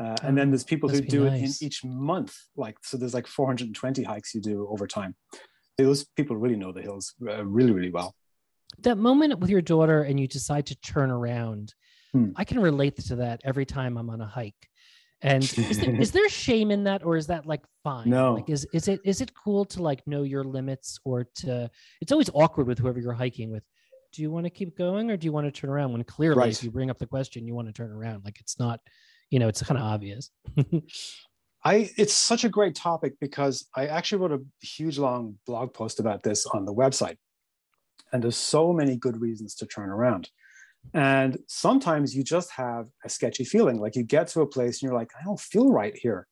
uh, 0.00 0.16
and 0.22 0.36
then 0.36 0.50
there's 0.50 0.64
people 0.64 0.88
who 0.88 1.00
do 1.00 1.28
nice. 1.28 1.60
it 1.60 1.62
in 1.62 1.66
each 1.66 1.84
month. 1.84 2.34
Like 2.56 2.78
so 2.82 2.96
there's 2.96 3.12
like 3.12 3.26
420 3.26 4.02
hikes 4.02 4.34
you 4.34 4.40
do 4.40 4.66
over 4.70 4.86
time. 4.86 5.14
Those 5.76 6.04
people 6.16 6.36
really 6.36 6.56
know 6.56 6.72
the 6.72 6.82
hills 6.82 7.14
uh, 7.28 7.44
really 7.44 7.72
really 7.72 7.90
well. 7.90 8.14
That 8.78 8.96
moment 8.96 9.38
with 9.38 9.50
your 9.50 9.60
daughter 9.60 10.02
and 10.02 10.18
you 10.18 10.26
decide 10.26 10.66
to 10.66 10.76
turn 10.80 11.10
around 11.10 11.74
hmm. 12.12 12.30
i 12.36 12.44
can 12.44 12.60
relate 12.60 12.96
to 12.96 13.16
that 13.16 13.40
every 13.44 13.66
time 13.66 13.98
i'm 13.98 14.10
on 14.10 14.20
a 14.20 14.26
hike. 14.26 14.54
And 15.22 15.42
is 15.42 15.78
there, 15.78 15.94
is 16.00 16.12
there 16.12 16.28
shame 16.30 16.70
in 16.70 16.84
that 16.84 17.04
or 17.04 17.16
is 17.16 17.26
that 17.26 17.44
like 17.44 17.62
fine? 17.84 18.08
No. 18.08 18.34
Like 18.34 18.48
is, 18.48 18.66
is 18.72 18.88
it 18.88 19.00
is 19.04 19.20
it 19.20 19.32
cool 19.34 19.66
to 19.66 19.82
like 19.82 20.06
know 20.06 20.22
your 20.22 20.44
limits 20.44 20.98
or 21.04 21.24
to 21.36 21.70
it's 22.00 22.12
always 22.12 22.30
awkward 22.32 22.66
with 22.66 22.78
whoever 22.78 22.98
you're 22.98 23.12
hiking 23.12 23.50
with. 23.50 23.64
Do 24.12 24.22
you 24.22 24.30
want 24.30 24.46
to 24.46 24.50
keep 24.50 24.76
going 24.78 25.10
or 25.10 25.16
do 25.18 25.26
you 25.26 25.32
want 25.32 25.46
to 25.46 25.52
turn 25.52 25.70
around 25.70 25.92
when 25.92 26.02
clearly 26.04 26.38
right. 26.38 26.52
if 26.52 26.64
you 26.64 26.70
bring 26.70 26.90
up 26.90 26.98
the 26.98 27.06
question 27.06 27.46
you 27.46 27.54
want 27.54 27.68
to 27.68 27.72
turn 27.74 27.92
around? 27.92 28.24
Like 28.24 28.40
it's 28.40 28.58
not 28.58 28.80
you 29.30 29.38
know 29.38 29.48
it's 29.48 29.62
kind 29.62 29.78
of 29.78 29.84
obvious 29.84 30.30
I 31.64 31.90
it's 31.96 32.14
such 32.14 32.44
a 32.44 32.48
great 32.48 32.74
topic 32.74 33.14
because 33.20 33.68
I 33.76 33.86
actually 33.86 34.22
wrote 34.22 34.32
a 34.32 34.66
huge 34.66 34.98
long 34.98 35.38
blog 35.46 35.74
post 35.74 36.00
about 36.00 36.22
this 36.22 36.46
on 36.46 36.64
the 36.64 36.74
website. 36.74 37.16
And 38.12 38.22
there's 38.22 38.36
so 38.36 38.72
many 38.72 38.96
good 38.96 39.20
reasons 39.20 39.54
to 39.56 39.66
turn 39.66 39.90
around. 39.90 40.30
And 40.94 41.38
sometimes 41.46 42.16
you 42.16 42.24
just 42.24 42.50
have 42.52 42.86
a 43.04 43.08
sketchy 43.08 43.44
feeling. 43.44 43.78
Like 43.78 43.94
you 43.94 44.02
get 44.02 44.28
to 44.28 44.40
a 44.40 44.46
place 44.46 44.80
and 44.80 44.88
you're 44.88 44.98
like, 44.98 45.12
I 45.20 45.22
don't 45.22 45.38
feel 45.38 45.70
right 45.70 45.94
here. 45.94 46.26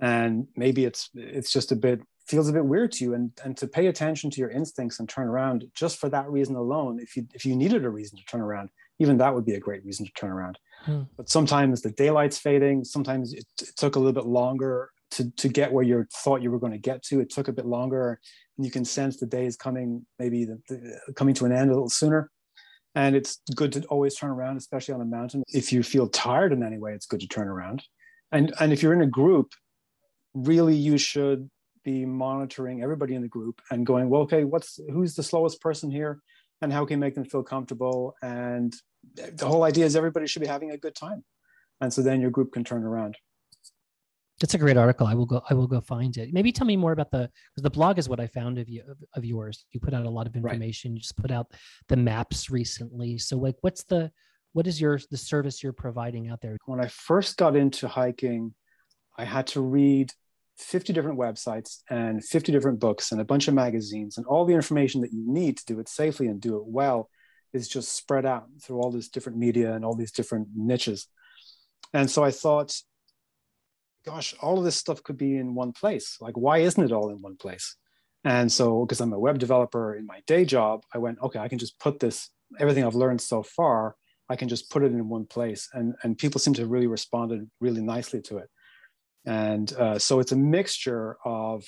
And 0.00 0.48
maybe 0.56 0.86
it's 0.86 1.10
it's 1.14 1.52
just 1.52 1.72
a 1.72 1.76
bit 1.76 2.00
feels 2.26 2.48
a 2.48 2.52
bit 2.52 2.64
weird 2.64 2.92
to 2.92 3.04
you. 3.04 3.14
And 3.14 3.32
and 3.44 3.56
to 3.58 3.68
pay 3.68 3.88
attention 3.88 4.30
to 4.30 4.40
your 4.40 4.50
instincts 4.50 4.98
and 4.98 5.08
turn 5.08 5.28
around 5.28 5.66
just 5.74 5.98
for 5.98 6.08
that 6.08 6.30
reason 6.30 6.56
alone, 6.56 6.98
if 7.00 7.16
you 7.16 7.26
if 7.34 7.44
you 7.44 7.54
needed 7.54 7.84
a 7.84 7.90
reason 7.90 8.18
to 8.18 8.24
turn 8.24 8.40
around, 8.40 8.70
even 8.98 9.18
that 9.18 9.34
would 9.34 9.44
be 9.44 9.54
a 9.54 9.60
great 9.60 9.84
reason 9.84 10.06
to 10.06 10.12
turn 10.12 10.30
around. 10.30 10.58
Hmm. 10.82 11.02
But 11.16 11.28
sometimes 11.28 11.82
the 11.82 11.90
daylight's 11.90 12.38
fading. 12.38 12.84
Sometimes 12.84 13.34
it, 13.34 13.44
it, 13.60 13.76
took 13.76 13.96
a 13.96 13.98
little 13.98 14.12
bit 14.12 14.26
longer 14.26 14.90
to, 15.12 15.30
to 15.32 15.48
get 15.48 15.72
where 15.72 15.84
you 15.84 16.06
thought 16.12 16.42
you 16.42 16.50
were 16.50 16.58
going 16.58 16.72
to 16.72 16.78
get 16.78 17.02
to. 17.04 17.20
It 17.20 17.30
took 17.30 17.48
a 17.48 17.52
bit 17.52 17.66
longer, 17.66 18.18
and 18.56 18.64
you 18.64 18.72
can 18.72 18.84
sense 18.84 19.18
the 19.18 19.26
day 19.26 19.44
is 19.44 19.56
coming, 19.56 20.06
maybe 20.18 20.44
the, 20.44 20.60
the, 20.68 21.12
coming 21.14 21.34
to 21.34 21.44
an 21.44 21.52
end 21.52 21.70
a 21.70 21.74
little 21.74 21.90
sooner. 21.90 22.30
And 22.94 23.14
it's 23.14 23.40
good 23.54 23.72
to 23.72 23.84
always 23.84 24.16
turn 24.16 24.30
around, 24.30 24.56
especially 24.56 24.94
on 24.94 25.00
a 25.00 25.04
mountain. 25.04 25.44
If 25.48 25.72
you 25.72 25.82
feel 25.82 26.08
tired 26.08 26.52
in 26.52 26.62
any 26.62 26.78
way, 26.78 26.92
it's 26.92 27.06
good 27.06 27.20
to 27.20 27.28
turn 27.28 27.48
around. 27.48 27.82
And 28.32 28.52
and 28.58 28.72
if 28.72 28.82
you're 28.82 28.94
in 28.94 29.02
a 29.02 29.06
group, 29.06 29.52
really 30.34 30.74
you 30.74 30.98
should 30.98 31.50
be 31.84 32.04
monitoring 32.04 32.82
everybody 32.82 33.14
in 33.14 33.22
the 33.22 33.28
group 33.28 33.60
and 33.70 33.86
going, 33.86 34.08
well, 34.08 34.22
okay, 34.22 34.44
what's 34.44 34.80
who's 34.90 35.14
the 35.14 35.22
slowest 35.22 35.60
person 35.60 35.90
here? 35.90 36.20
and 36.62 36.72
how 36.72 36.84
can 36.84 36.96
you 36.96 37.00
make 37.00 37.14
them 37.14 37.24
feel 37.24 37.42
comfortable 37.42 38.14
and 38.22 38.74
the 39.14 39.46
whole 39.46 39.64
idea 39.64 39.84
is 39.84 39.96
everybody 39.96 40.26
should 40.26 40.42
be 40.42 40.48
having 40.48 40.70
a 40.70 40.78
good 40.78 40.94
time. 40.94 41.24
And 41.80 41.92
so 41.92 42.02
then 42.02 42.20
your 42.20 42.30
group 42.30 42.52
can 42.52 42.64
turn 42.64 42.84
around. 42.84 43.16
That's 44.40 44.54
a 44.54 44.58
great 44.58 44.78
article. 44.78 45.06
I 45.06 45.14
will 45.14 45.26
go 45.26 45.42
i 45.50 45.54
will 45.54 45.66
go 45.66 45.80
find 45.82 46.16
it. 46.16 46.32
Maybe 46.32 46.50
tell 46.50 46.66
me 46.66 46.76
more 46.76 46.92
about 46.92 47.10
the 47.10 47.30
because 47.54 47.62
the 47.62 47.70
blog 47.70 47.98
is 47.98 48.08
what 48.08 48.20
i 48.20 48.26
found 48.26 48.58
of 48.58 48.68
you 48.70 48.82
of, 48.90 48.96
of, 49.14 49.24
yours. 49.24 49.66
You 49.72 49.80
put 49.80 49.92
out 49.92 50.06
a 50.06 50.10
lot 50.10 50.26
of 50.26 50.34
information. 50.34 50.92
Right. 50.92 50.94
you 50.94 51.00
just 51.00 51.16
put 51.16 51.30
out 51.30 51.48
the 51.88 51.96
maps 51.96 52.48
recently. 52.48 53.18
So 53.18 53.36
like 53.36 53.56
what's 53.60 53.84
the 53.84 54.10
what 54.52 54.66
is 54.66 54.80
your 54.80 54.98
the 55.10 55.18
service 55.18 55.62
you're 55.62 55.74
providing 55.74 56.30
out 56.30 56.40
there? 56.40 56.56
When 56.64 56.80
i 56.80 56.88
first 56.88 57.36
got 57.36 57.54
into 57.54 57.86
hiking 57.86 58.54
i 59.18 59.24
had 59.24 59.46
to 59.48 59.60
read 59.60 60.10
50 60.56 60.92
different 60.92 61.18
websites 61.18 61.80
and 61.90 62.24
50 62.24 62.52
different 62.52 62.80
books 62.80 63.12
and 63.12 63.20
a 63.20 63.24
bunch 63.24 63.48
of 63.48 63.54
magazines 63.54 64.16
and 64.16 64.26
all 64.26 64.44
the 64.44 64.54
information 64.54 65.00
that 65.02 65.12
you 65.12 65.22
need 65.26 65.58
to 65.58 65.64
do 65.66 65.80
it 65.80 65.88
safely 65.88 66.26
and 66.26 66.40
do 66.40 66.56
it 66.56 66.64
well 66.66 67.08
is 67.52 67.68
just 67.68 67.96
spread 67.96 68.26
out 68.26 68.46
through 68.62 68.78
all 68.80 68.90
this 68.90 69.08
different 69.08 69.38
media 69.38 69.74
and 69.74 69.84
all 69.84 69.94
these 69.94 70.12
different 70.12 70.48
niches. 70.54 71.06
And 71.92 72.10
so 72.10 72.22
i 72.24 72.30
thought 72.30 72.74
gosh 74.04 74.34
all 74.40 74.58
of 74.58 74.64
this 74.64 74.76
stuff 74.76 75.02
could 75.02 75.18
be 75.18 75.36
in 75.36 75.54
one 75.54 75.72
place. 75.72 76.16
Like 76.20 76.36
why 76.36 76.58
isn't 76.58 76.84
it 76.84 76.92
all 76.92 77.10
in 77.10 77.20
one 77.20 77.36
place? 77.36 77.76
And 78.24 78.50
so 78.50 78.84
because 78.84 79.00
i'm 79.00 79.12
a 79.12 79.18
web 79.18 79.38
developer 79.38 79.94
in 79.94 80.06
my 80.06 80.20
day 80.26 80.44
job 80.44 80.82
i 80.94 80.98
went 80.98 81.18
okay 81.22 81.38
i 81.38 81.48
can 81.48 81.58
just 81.58 81.78
put 81.78 82.00
this 82.00 82.28
everything 82.58 82.84
i've 82.84 82.94
learned 82.94 83.20
so 83.20 83.42
far 83.42 83.96
i 84.30 84.36
can 84.36 84.48
just 84.48 84.70
put 84.70 84.82
it 84.82 84.92
in 84.92 85.08
one 85.08 85.26
place. 85.26 85.68
And 85.74 85.94
and 86.02 86.16
people 86.16 86.40
seem 86.40 86.54
to 86.54 86.62
have 86.62 86.70
really 86.70 86.86
responded 86.86 87.50
really 87.60 87.82
nicely 87.82 88.22
to 88.22 88.38
it. 88.38 88.48
And 89.26 89.70
uh, 89.74 89.98
so 89.98 90.20
it's 90.20 90.32
a 90.32 90.36
mixture 90.36 91.16
of 91.24 91.64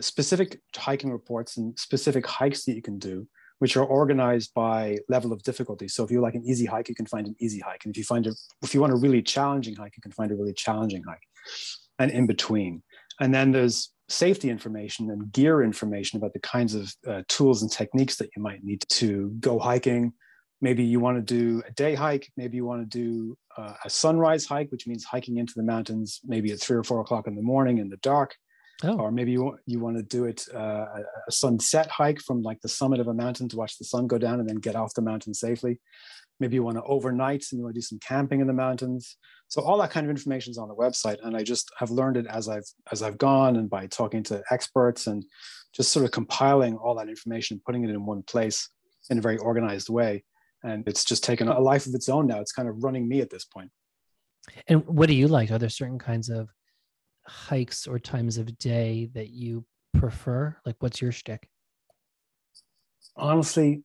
specific 0.00 0.60
hiking 0.76 1.10
reports 1.10 1.56
and 1.56 1.76
specific 1.78 2.26
hikes 2.26 2.64
that 2.64 2.74
you 2.74 2.82
can 2.82 2.98
do, 2.98 3.26
which 3.60 3.76
are 3.76 3.84
organized 3.84 4.52
by 4.54 4.98
level 5.08 5.32
of 5.32 5.42
difficulty. 5.42 5.86
So 5.86 6.02
if 6.02 6.10
you 6.10 6.20
like 6.20 6.34
an 6.34 6.44
easy 6.44 6.64
hike, 6.64 6.88
you 6.88 6.94
can 6.94 7.06
find 7.06 7.26
an 7.26 7.36
easy 7.40 7.60
hike. 7.60 7.84
And 7.84 7.94
if 7.94 7.98
you 7.98 8.04
find 8.04 8.26
a, 8.26 8.32
if 8.62 8.74
you 8.74 8.80
want 8.80 8.94
a 8.94 8.96
really 8.96 9.22
challenging 9.22 9.76
hike, 9.76 9.96
you 9.96 10.02
can 10.02 10.12
find 10.12 10.32
a 10.32 10.34
really 10.34 10.54
challenging 10.54 11.02
hike 11.06 11.22
and 11.98 12.10
in 12.10 12.26
between. 12.26 12.82
And 13.20 13.34
then 13.34 13.52
there's 13.52 13.92
safety 14.08 14.48
information 14.48 15.10
and 15.10 15.30
gear 15.30 15.62
information 15.62 16.16
about 16.16 16.32
the 16.32 16.40
kinds 16.40 16.74
of 16.74 16.92
uh, 17.06 17.22
tools 17.28 17.60
and 17.60 17.70
techniques 17.70 18.16
that 18.16 18.30
you 18.34 18.42
might 18.42 18.64
need 18.64 18.82
to 18.88 19.28
go 19.40 19.58
hiking. 19.58 20.14
Maybe 20.62 20.82
you 20.82 20.98
want 20.98 21.18
to 21.18 21.22
do 21.22 21.62
a 21.68 21.72
day 21.72 21.94
hike. 21.94 22.30
Maybe 22.38 22.56
you 22.56 22.64
want 22.64 22.90
to 22.90 22.98
do 22.98 23.36
uh, 23.58 23.74
a 23.84 23.90
sunrise 23.90 24.46
hike, 24.46 24.72
which 24.72 24.86
means 24.86 25.04
hiking 25.04 25.36
into 25.36 25.52
the 25.54 25.62
mountains, 25.62 26.20
maybe 26.24 26.50
at 26.50 26.60
three 26.60 26.78
or 26.78 26.82
four 26.82 27.00
o'clock 27.00 27.26
in 27.26 27.34
the 27.34 27.42
morning 27.42 27.76
in 27.76 27.90
the 27.90 27.98
dark. 27.98 28.34
Oh. 28.82 28.98
Or 28.98 29.10
maybe 29.10 29.32
you, 29.32 29.58
you 29.66 29.78
want 29.78 29.96
to 29.98 30.02
do 30.02 30.24
it 30.24 30.46
uh, 30.54 30.86
a 31.28 31.32
sunset 31.32 31.88
hike 31.90 32.20
from 32.20 32.42
like 32.42 32.60
the 32.62 32.68
summit 32.68 33.00
of 33.00 33.08
a 33.08 33.14
mountain 33.14 33.48
to 33.50 33.56
watch 33.56 33.78
the 33.78 33.84
sun 33.84 34.06
go 34.06 34.18
down 34.18 34.40
and 34.40 34.48
then 34.48 34.56
get 34.56 34.76
off 34.76 34.94
the 34.94 35.02
mountain 35.02 35.34
safely. 35.34 35.80
Maybe 36.38 36.54
you 36.54 36.62
want 36.62 36.78
to 36.78 36.82
overnight 36.84 37.44
and 37.50 37.58
you 37.58 37.64
want 37.64 37.74
to 37.74 37.80
do 37.80 37.84
some 37.84 37.98
camping 37.98 38.40
in 38.40 38.46
the 38.46 38.54
mountains. 38.54 39.16
So 39.48 39.60
all 39.60 39.76
that 39.78 39.90
kind 39.90 40.06
of 40.06 40.10
information 40.10 40.52
is 40.52 40.58
on 40.58 40.68
the 40.68 40.74
website, 40.74 41.18
and 41.22 41.36
I 41.36 41.42
just 41.42 41.70
have 41.76 41.90
learned 41.90 42.16
it 42.16 42.26
as 42.26 42.48
I've 42.48 42.64
as 42.90 43.02
I've 43.02 43.18
gone 43.18 43.56
and 43.56 43.68
by 43.68 43.86
talking 43.88 44.22
to 44.24 44.42
experts 44.50 45.06
and 45.06 45.24
just 45.74 45.92
sort 45.92 46.04
of 46.04 46.12
compiling 46.12 46.76
all 46.76 46.94
that 46.94 47.08
information, 47.08 47.60
putting 47.66 47.84
it 47.84 47.90
in 47.90 48.06
one 48.06 48.22
place 48.22 48.70
in 49.10 49.18
a 49.18 49.20
very 49.20 49.36
organized 49.36 49.90
way. 49.90 50.24
And 50.62 50.86
it's 50.86 51.04
just 51.04 51.24
taken 51.24 51.48
a 51.48 51.60
life 51.60 51.86
of 51.86 51.94
its 51.94 52.08
own 52.08 52.26
now. 52.26 52.40
It's 52.40 52.52
kind 52.52 52.68
of 52.68 52.82
running 52.82 53.08
me 53.08 53.20
at 53.20 53.30
this 53.30 53.44
point. 53.44 53.70
And 54.66 54.86
what 54.86 55.08
do 55.08 55.14
you 55.14 55.28
like? 55.28 55.50
Are 55.50 55.58
there 55.58 55.68
certain 55.68 55.98
kinds 55.98 56.28
of 56.28 56.48
hikes 57.30 57.86
or 57.86 57.98
times 57.98 58.38
of 58.38 58.58
day 58.58 59.08
that 59.14 59.30
you 59.30 59.64
prefer? 59.94 60.56
Like, 60.66 60.76
what's 60.80 61.00
your 61.00 61.12
shtick? 61.12 61.48
Honestly, 63.16 63.82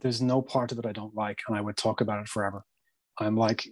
there's 0.00 0.22
no 0.22 0.40
part 0.42 0.72
of 0.72 0.78
it 0.78 0.86
I 0.86 0.92
don't 0.92 1.14
like, 1.14 1.40
and 1.48 1.56
I 1.56 1.60
would 1.60 1.76
talk 1.76 2.00
about 2.00 2.20
it 2.20 2.28
forever. 2.28 2.62
I'm 3.18 3.36
like 3.36 3.68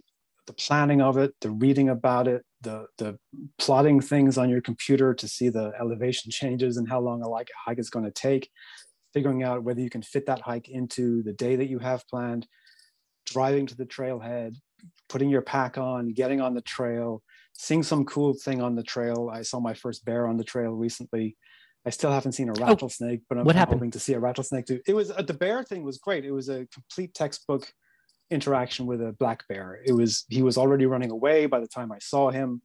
the 0.47 0.53
planning 0.53 1.01
of 1.01 1.17
it, 1.17 1.33
the 1.41 1.51
reading 1.51 1.89
about 1.89 2.27
it, 2.27 2.43
the 2.61 2.87
the 2.97 3.17
plotting 3.57 4.01
things 4.01 4.37
on 4.37 4.49
your 4.49 4.61
computer 4.61 5.13
to 5.13 5.27
see 5.27 5.49
the 5.49 5.71
elevation 5.79 6.31
changes 6.31 6.77
and 6.77 6.89
how 6.89 6.99
long 6.99 7.21
a 7.21 7.27
like 7.27 7.49
hike 7.65 7.79
is 7.79 7.89
going 7.89 8.05
to 8.05 8.11
take, 8.11 8.49
figuring 9.13 9.43
out 9.43 9.63
whether 9.63 9.81
you 9.81 9.89
can 9.89 10.01
fit 10.01 10.25
that 10.25 10.41
hike 10.41 10.69
into 10.69 11.23
the 11.23 11.33
day 11.33 11.55
that 11.55 11.69
you 11.69 11.79
have 11.79 12.07
planned, 12.07 12.47
driving 13.25 13.65
to 13.67 13.75
the 13.75 13.85
trailhead, 13.85 14.55
putting 15.09 15.29
your 15.29 15.41
pack 15.41 15.77
on, 15.77 16.13
getting 16.13 16.41
on 16.41 16.53
the 16.53 16.61
trail, 16.61 17.21
seeing 17.57 17.83
some 17.83 18.05
cool 18.05 18.33
thing 18.33 18.61
on 18.61 18.75
the 18.75 18.83
trail. 18.83 19.29
I 19.31 19.41
saw 19.41 19.59
my 19.59 19.73
first 19.73 20.05
bear 20.05 20.27
on 20.27 20.37
the 20.37 20.43
trail 20.43 20.71
recently. 20.71 21.37
I 21.85 21.89
still 21.89 22.11
haven't 22.11 22.33
seen 22.33 22.49
a 22.49 22.53
oh, 22.53 22.65
rattlesnake, 22.65 23.21
oh, 23.23 23.25
but 23.29 23.37
I'm, 23.37 23.47
I'm 23.47 23.67
hoping 23.67 23.91
to 23.91 23.99
see 23.99 24.13
a 24.13 24.19
rattlesnake 24.19 24.65
too. 24.65 24.81
It 24.87 24.93
was 24.93 25.11
uh, 25.11 25.21
the 25.21 25.33
bear 25.33 25.63
thing 25.63 25.83
was 25.83 25.97
great. 25.97 26.25
It 26.25 26.31
was 26.31 26.49
a 26.49 26.65
complete 26.73 27.13
textbook 27.13 27.71
interaction 28.31 28.85
with 28.85 29.01
a 29.01 29.13
black 29.13 29.47
bear. 29.47 29.79
It 29.85 29.93
was 29.93 30.25
he 30.29 30.41
was 30.41 30.57
already 30.57 30.85
running 30.85 31.11
away 31.11 31.45
by 31.45 31.59
the 31.59 31.67
time 31.67 31.91
I 31.91 31.99
saw 31.99 32.31
him 32.31 32.61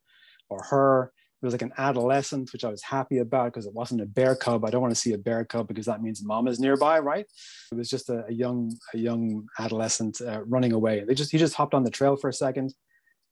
or 0.49 0.63
her. 0.71 1.13
It 1.43 1.47
was 1.47 1.55
like 1.55 1.63
an 1.63 1.73
adolescent, 1.79 2.53
which 2.53 2.65
I 2.65 2.71
was 2.71 2.83
happy 2.83 3.19
about 3.19 3.47
because 3.47 3.65
it 3.65 3.73
wasn't 3.73 4.03
a 4.03 4.07
bear 4.07 4.37
cub. 4.37 4.65
I 4.65 4.71
don't 4.71 4.83
want 4.83 4.95
to 4.95 5.01
see 5.01 5.15
a 5.15 5.19
bear 5.19 5.43
cub 5.45 5.69
because 5.69 5.87
that 5.87 6.03
means 6.03 6.23
mom 6.23 6.49
is 6.49 6.61
nearby, 6.61 6.99
right? 6.99 7.25
It 7.73 7.75
was 7.75 7.89
just 7.89 8.11
a, 8.11 8.27
a 8.27 8.33
young 8.33 8.75
a 8.95 8.99
young 8.99 9.47
adolescent 9.59 10.21
uh, 10.21 10.43
running 10.45 10.73
away. 10.73 11.05
They 11.07 11.15
just 11.15 11.31
he 11.31 11.39
just 11.39 11.55
hopped 11.55 11.75
on 11.75 11.85
the 11.85 11.91
trail 11.91 12.17
for 12.17 12.29
a 12.29 12.33
second 12.33 12.75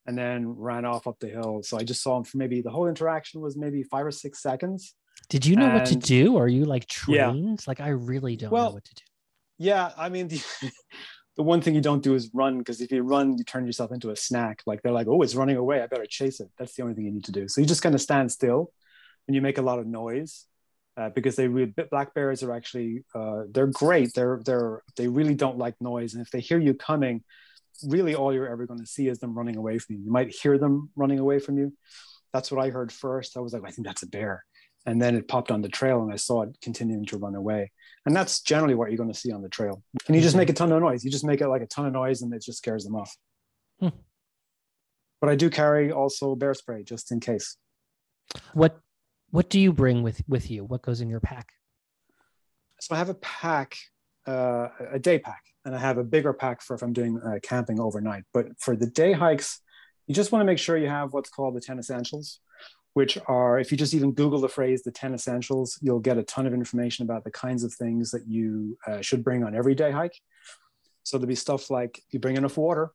and 0.09 0.17
then 0.17 0.49
ran 0.49 0.87
off 0.87 1.07
up 1.07 1.21
the 1.21 1.29
hill. 1.29 1.63
So 1.63 1.77
I 1.77 1.85
just 1.85 2.03
saw 2.03 2.17
him 2.17 2.25
for 2.25 2.39
maybe 2.39 2.63
the 2.63 2.71
whole 2.71 2.89
interaction 2.89 3.43
was 3.43 3.59
maybe 3.59 3.83
five 3.83 4.07
or 4.07 4.11
six 4.11 4.41
seconds. 4.43 4.95
Did 5.29 5.45
you 5.45 5.55
know 5.55 5.67
and, 5.67 5.75
what 5.75 5.85
to 5.87 5.97
do? 5.97 6.35
Or 6.35 6.45
are 6.45 6.49
you 6.49 6.65
like 6.65 6.87
trained? 6.87 7.61
Yeah. 7.61 7.65
Like 7.67 7.81
I 7.81 7.91
really 7.91 8.35
don't 8.35 8.51
well, 8.51 8.71
know 8.71 8.75
what 8.75 8.85
to 8.87 8.95
do. 8.95 9.03
Yeah, 9.59 9.93
I 9.99 10.09
mean 10.09 10.29
the, 10.29 10.43
the 11.37 11.43
one 11.43 11.61
thing 11.61 11.75
you 11.75 11.83
don't 11.83 12.03
do 12.03 12.15
is 12.15 12.31
run 12.33 12.57
because 12.57 12.81
if 12.81 12.91
you 12.91 13.03
run, 13.03 13.37
you 13.37 13.45
turn 13.45 13.67
yourself 13.67 13.93
into 13.93 14.09
a 14.09 14.17
snack. 14.17 14.63
Like 14.65 14.81
they're 14.81 14.93
like, 14.93 15.09
oh, 15.09 15.21
it's 15.21 15.35
running 15.35 15.59
away. 15.59 15.83
I 15.83 15.87
better 15.87 16.07
chase 16.07 16.41
it. 16.41 16.49
That's 16.59 16.75
the 16.75 16.85
only 16.85 16.95
thing 16.95 17.05
you 17.05 17.13
need 17.13 17.25
to 17.25 17.33
do. 17.33 17.47
So 17.47 17.61
you 17.61 17.67
just 17.67 17.83
kind 17.83 17.95
of 17.95 18.01
stand 18.01 18.33
still 18.33 18.73
and 19.27 19.35
you 19.35 19.43
make 19.43 19.59
a 19.59 19.63
lot 19.63 19.79
of 19.79 19.87
noise. 19.87 20.47
Uh, 20.97 21.11
because 21.11 21.37
they 21.37 21.47
really 21.47 21.73
black 21.93 22.13
bears 22.13 22.43
are 22.43 22.53
actually 22.53 23.05
uh, 23.15 23.43
they're 23.53 23.69
great 23.69 24.13
they're 24.17 24.41
they're 24.45 24.83
they 24.97 25.07
really 25.07 25.37
don't 25.37 25.57
like 25.57 25.77
noise 25.81 26.15
and 26.15 26.27
if 26.27 26.33
they 26.33 26.41
hear 26.41 26.59
you 26.59 26.75
coming 26.75 27.23
really 27.87 28.15
all 28.15 28.33
you're 28.33 28.49
ever 28.49 28.67
going 28.67 28.81
to 28.81 28.87
see 28.87 29.09
is 29.09 29.19
them 29.19 29.37
running 29.37 29.57
away 29.57 29.79
from 29.79 29.97
you. 29.97 30.03
You 30.05 30.11
might 30.11 30.35
hear 30.35 30.59
them 30.59 30.91
running 30.97 31.19
away 31.19 31.39
from 31.39 31.59
you. 31.59 31.73
That's 32.33 32.51
what 32.51 32.65
I 32.65 32.71
heard 32.71 32.93
first. 32.93 33.37
I 33.37 33.41
was 33.41 33.53
like, 33.53 33.63
I 33.65 33.71
think 33.71 33.87
that's 33.87 34.03
a 34.03 34.07
bear. 34.07 34.45
And 34.87 35.03
then 35.03 35.17
it 35.17 35.29
popped 35.29 35.51
on 35.51 35.61
the 35.61 35.69
trail 35.69 36.03
and 36.03 36.13
I 36.13 36.17
saw 36.17 36.43
it 36.43 36.57
continuing 36.63 37.05
to 37.07 37.19
run 37.19 37.35
away. 37.35 37.73
And 38.07 38.15
that's 38.15 38.41
generally 38.41 38.75
what 38.75 38.91
you're 38.91 38.97
going 38.97 39.13
to 39.13 39.19
see 39.19 39.33
on 39.33 39.43
the 39.43 39.49
trail. 39.49 39.83
And 40.07 40.17
you 40.17 40.23
just 40.23 40.37
make 40.37 40.49
a 40.49 40.53
ton 40.53 40.73
of 40.73 40.81
noise. 40.81 41.05
You 41.05 41.11
just 41.11 41.25
make 41.25 41.41
it 41.41 41.49
like 41.49 41.63
a 41.63 41.67
ton 41.67 41.87
of 41.87 41.93
noise 41.93 42.23
and 42.23 42.33
it 42.33 42.43
just 42.43 42.59
scares 42.59 42.85
them 42.85 42.95
off. 42.95 43.15
Hmm. 43.81 43.89
But 45.21 45.31
I 45.31 45.35
do 45.35 45.51
carry 45.51 45.91
also 45.91 46.35
bear 46.35 46.55
spray 46.55 46.85
just 46.85 47.13
in 47.13 47.21
case. 47.21 47.57
What 48.53 48.81
what 49.31 49.51
do 49.51 49.61
you 49.61 49.73
bring 49.73 50.03
with 50.03 50.23
with 50.29 50.51
you? 50.51 50.65
What 50.65 50.83
goes 50.83 51.01
in 51.01 51.09
your 51.09 51.21
pack? 51.21 51.49
So 52.81 52.95
I 52.95 52.99
have 52.99 53.09
a 53.09 53.15
pack, 53.15 53.77
uh, 54.29 54.69
a 54.93 54.99
day 54.99 55.19
pack 55.19 55.43
and 55.65 55.75
I 55.75 55.79
have 55.79 55.99
a 55.99 56.05
bigger 56.05 56.33
pack 56.33 56.63
for 56.63 56.75
if 56.75 56.83
I'm 56.83 56.93
doing 56.93 57.21
uh, 57.21 57.39
camping 57.43 57.81
overnight. 57.81 58.25
But 58.33 58.59
for 58.59 58.77
the 58.77 58.87
day 58.87 59.13
hikes, 59.13 59.61
you 60.07 60.15
just 60.15 60.33
want 60.33 60.41
to 60.43 60.47
make 60.47 60.59
sure 60.59 60.77
you 60.77 60.89
have 60.89 61.13
what's 61.13 61.31
called 61.31 61.55
the 61.55 61.61
10 61.61 61.79
essentials, 61.79 62.41
which 62.95 63.19
are, 63.27 63.59
if 63.59 63.71
you 63.71 63.79
just 63.79 63.95
even 63.95 64.13
Google 64.13 64.41
the 64.41 64.49
phrase 64.49 64.83
the 64.83 64.91
10 64.91 65.15
essentials, 65.15 65.79
you'll 65.83 66.01
get 66.01 66.19
a 66.19 66.23
ton 66.23 66.47
of 66.47 66.55
information 66.55 67.05
about 67.05 67.25
the 67.25 67.31
kinds 67.31 67.65
of 67.65 67.73
things 67.75 68.11
that 68.11 68.27
you 68.27 68.79
uh, 68.87 69.01
should 69.01 69.25
bring 69.25 69.45
on 69.45 69.55
every 69.55 69.75
day 69.75 69.91
hike. 69.91 70.17
So 71.03 71.17
there'll 71.17 71.29
be 71.29 71.35
stuff 71.35 71.71
like 71.71 72.03
you 72.11 72.19
bring 72.19 72.37
enough 72.37 72.57
water, 72.57 72.93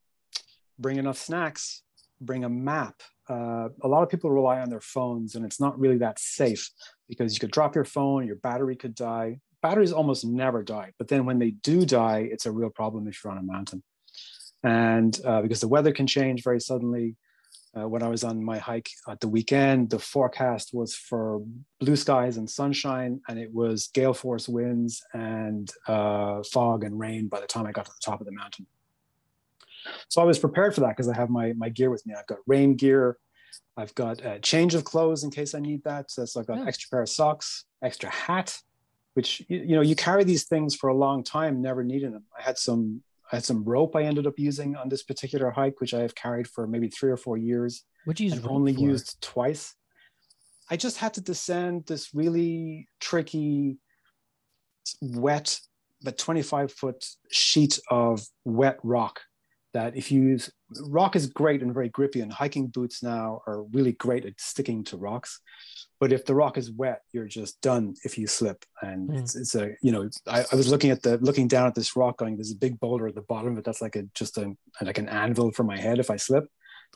bring 0.77 0.97
enough 0.97 1.17
snacks, 1.17 1.83
bring 2.21 2.43
a 2.43 2.49
map. 2.49 3.01
Uh, 3.29 3.69
a 3.81 3.87
lot 3.87 4.03
of 4.03 4.09
people 4.09 4.29
rely 4.29 4.59
on 4.59 4.69
their 4.69 4.81
phones, 4.81 5.35
and 5.35 5.45
it's 5.45 5.59
not 5.59 5.79
really 5.79 5.97
that 5.97 6.19
safe 6.19 6.69
because 7.07 7.33
you 7.33 7.39
could 7.39 7.51
drop 7.51 7.75
your 7.75 7.85
phone, 7.85 8.27
your 8.27 8.35
battery 8.35 8.75
could 8.75 8.95
die 8.95 9.39
batteries 9.63 9.93
almost 9.93 10.25
never 10.25 10.61
die, 10.61 10.91
but 10.99 11.07
then 11.07 11.25
when 11.25 11.39
they 11.39 11.51
do 11.51 11.85
die, 11.85 12.29
it's 12.31 12.45
a 12.45 12.51
real 12.51 12.69
problem 12.69 13.07
if 13.07 13.23
you're 13.23 13.31
on 13.31 13.39
a 13.39 13.43
mountain. 13.43 13.81
And 14.63 15.19
uh, 15.25 15.41
because 15.41 15.61
the 15.61 15.67
weather 15.67 15.91
can 15.91 16.05
change 16.05 16.43
very 16.43 16.61
suddenly. 16.61 17.15
Uh, 17.75 17.89
when 17.89 18.03
I 18.03 18.07
was 18.07 18.23
on 18.23 18.43
my 18.43 18.59
hike 18.59 18.91
at 19.09 19.19
the 19.19 19.27
weekend, 19.27 19.89
the 19.89 19.97
forecast 19.97 20.75
was 20.75 20.93
for 20.93 21.41
blue 21.79 21.95
skies 21.95 22.37
and 22.37 22.47
sunshine, 22.47 23.19
and 23.27 23.39
it 23.39 23.51
was 23.51 23.87
gale 23.95 24.13
force 24.13 24.47
winds 24.47 25.03
and 25.13 25.71
uh, 25.87 26.43
fog 26.51 26.83
and 26.83 26.99
rain 26.99 27.29
by 27.29 27.39
the 27.39 27.47
time 27.47 27.65
I 27.65 27.71
got 27.71 27.85
to 27.85 27.91
the 27.91 28.05
top 28.05 28.19
of 28.21 28.27
the 28.27 28.31
mountain. 28.31 28.67
So 30.07 30.21
I 30.21 30.25
was 30.25 30.37
prepared 30.37 30.75
for 30.75 30.81
that 30.81 30.89
because 30.89 31.09
I 31.09 31.15
have 31.15 31.31
my, 31.31 31.53
my 31.53 31.69
gear 31.69 31.89
with 31.89 32.05
me. 32.05 32.13
I've 32.15 32.27
got 32.27 32.37
rain 32.45 32.75
gear, 32.75 33.17
I've 33.75 33.95
got 33.95 34.23
a 34.23 34.39
change 34.39 34.75
of 34.75 34.83
clothes 34.83 35.23
in 35.23 35.31
case 35.31 35.55
I 35.55 35.59
need 35.59 35.83
that. 35.83 36.11
So, 36.11 36.25
I've 36.39 36.45
got 36.45 36.59
yeah. 36.59 36.67
extra 36.67 36.89
pair 36.89 37.01
of 37.01 37.09
socks, 37.09 37.65
extra 37.81 38.09
hat, 38.09 38.55
which 39.13 39.43
you 39.47 39.75
know 39.75 39.81
you 39.81 39.95
carry 39.95 40.23
these 40.23 40.45
things 40.45 40.75
for 40.75 40.89
a 40.89 40.95
long 40.95 41.23
time 41.23 41.61
never 41.61 41.83
needing 41.83 42.11
them. 42.11 42.25
I 42.37 42.41
had 42.41 42.57
some 42.57 43.01
i 43.31 43.37
had 43.37 43.45
some 43.45 43.63
rope 43.63 43.95
i 43.95 44.03
ended 44.03 44.27
up 44.27 44.37
using 44.37 44.75
on 44.75 44.89
this 44.89 45.03
particular 45.03 45.49
hike 45.49 45.79
which 45.79 45.93
i 45.93 46.01
have 46.01 46.13
carried 46.13 46.47
for 46.47 46.67
maybe 46.67 46.89
three 46.89 47.11
or 47.11 47.17
four 47.17 47.37
years. 47.37 47.83
Which 48.05 48.19
you 48.19 48.33
only 48.47 48.73
for? 48.73 48.81
used 48.81 49.21
twice. 49.21 49.75
I 50.69 50.77
just 50.77 50.97
had 50.97 51.13
to 51.15 51.21
descend 51.21 51.85
this 51.85 52.13
really 52.13 52.87
tricky 52.99 53.77
wet 55.01 55.59
but 56.01 56.17
25 56.17 56.71
foot 56.71 57.05
sheet 57.31 57.79
of 57.89 58.21
wet 58.43 58.77
rock 58.83 59.21
that 59.73 59.95
if 59.95 60.11
you 60.11 60.21
use 60.21 60.51
rock 60.87 61.15
is 61.15 61.27
great 61.27 61.61
and 61.61 61.73
very 61.73 61.89
grippy 61.89 62.21
and 62.21 62.31
hiking 62.31 62.67
boots 62.67 63.01
now 63.01 63.41
are 63.47 63.63
really 63.71 63.93
great 63.93 64.25
at 64.25 64.39
sticking 64.39 64.83
to 64.83 64.97
rocks 64.97 65.39
but 66.03 66.11
if 66.11 66.25
the 66.25 66.35
rock 66.35 66.57
is 66.57 66.69
wet 66.69 66.99
you're 67.13 67.29
just 67.29 67.61
done 67.61 67.95
if 68.03 68.17
you 68.17 68.27
slip. 68.27 68.65
And 68.81 69.09
mm. 69.09 69.19
it's, 69.19 69.37
it's 69.37 69.55
a 69.55 69.71
you 69.81 69.93
know 69.93 70.09
I, 70.27 70.43
I, 70.51 70.55
was 70.55 70.67
looking 70.67 70.91
at 70.91 71.01
the 71.01 71.17
looking 71.19 71.47
down 71.47 71.65
at 71.65 71.75
this 71.75 71.95
rock 71.95 72.17
going 72.17 72.35
there's 72.35 72.51
a 72.51 72.57
big 72.57 72.77
boulder 72.77 73.07
at 73.07 73.15
the 73.15 73.21
bottom 73.21 73.57
it 73.57 73.63
that's 73.63 73.81
like 73.81 73.95
a 73.95 74.03
just 74.13 74.37
a 74.37 74.53
like 74.81 74.97
an 74.97 75.07
anvil 75.07 75.53
for 75.53 75.63
my 75.63 75.79
head 75.79 75.99
if 75.99 76.11
i 76.11 76.17
slip. 76.17 76.43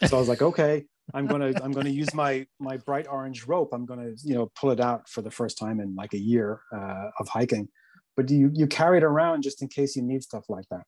So 0.06 0.18
i 0.18 0.20
was 0.20 0.28
like 0.28 0.42
okay 0.42 0.84
i'm 1.14 1.26
gonna 1.26 1.54
i'm 1.64 1.72
gonna 1.72 1.90
use 1.90 2.14
my 2.14 2.46
my 2.60 2.76
bright 2.76 3.08
orange 3.08 3.48
rope. 3.48 3.70
I'm 3.72 3.86
gonna 3.86 4.12
you 4.26 4.36
know 4.36 4.52
pull 4.60 4.72
it 4.72 4.82
out 4.82 5.08
for 5.08 5.22
the 5.22 5.32
first 5.32 5.58
time 5.58 5.80
in 5.80 5.96
like 5.96 6.14
a 6.14 6.20
year 6.20 6.60
uh, 6.76 7.06
of 7.18 7.30
hiking. 7.30 7.70
But 8.18 8.30
you 8.30 8.52
you 8.54 8.68
carry 8.68 8.98
it 8.98 9.06
around 9.06 9.44
just 9.44 9.62
in 9.62 9.70
case 9.70 9.96
you 9.96 10.02
need 10.02 10.22
stuff 10.22 10.50
like 10.50 10.66
that? 10.70 10.84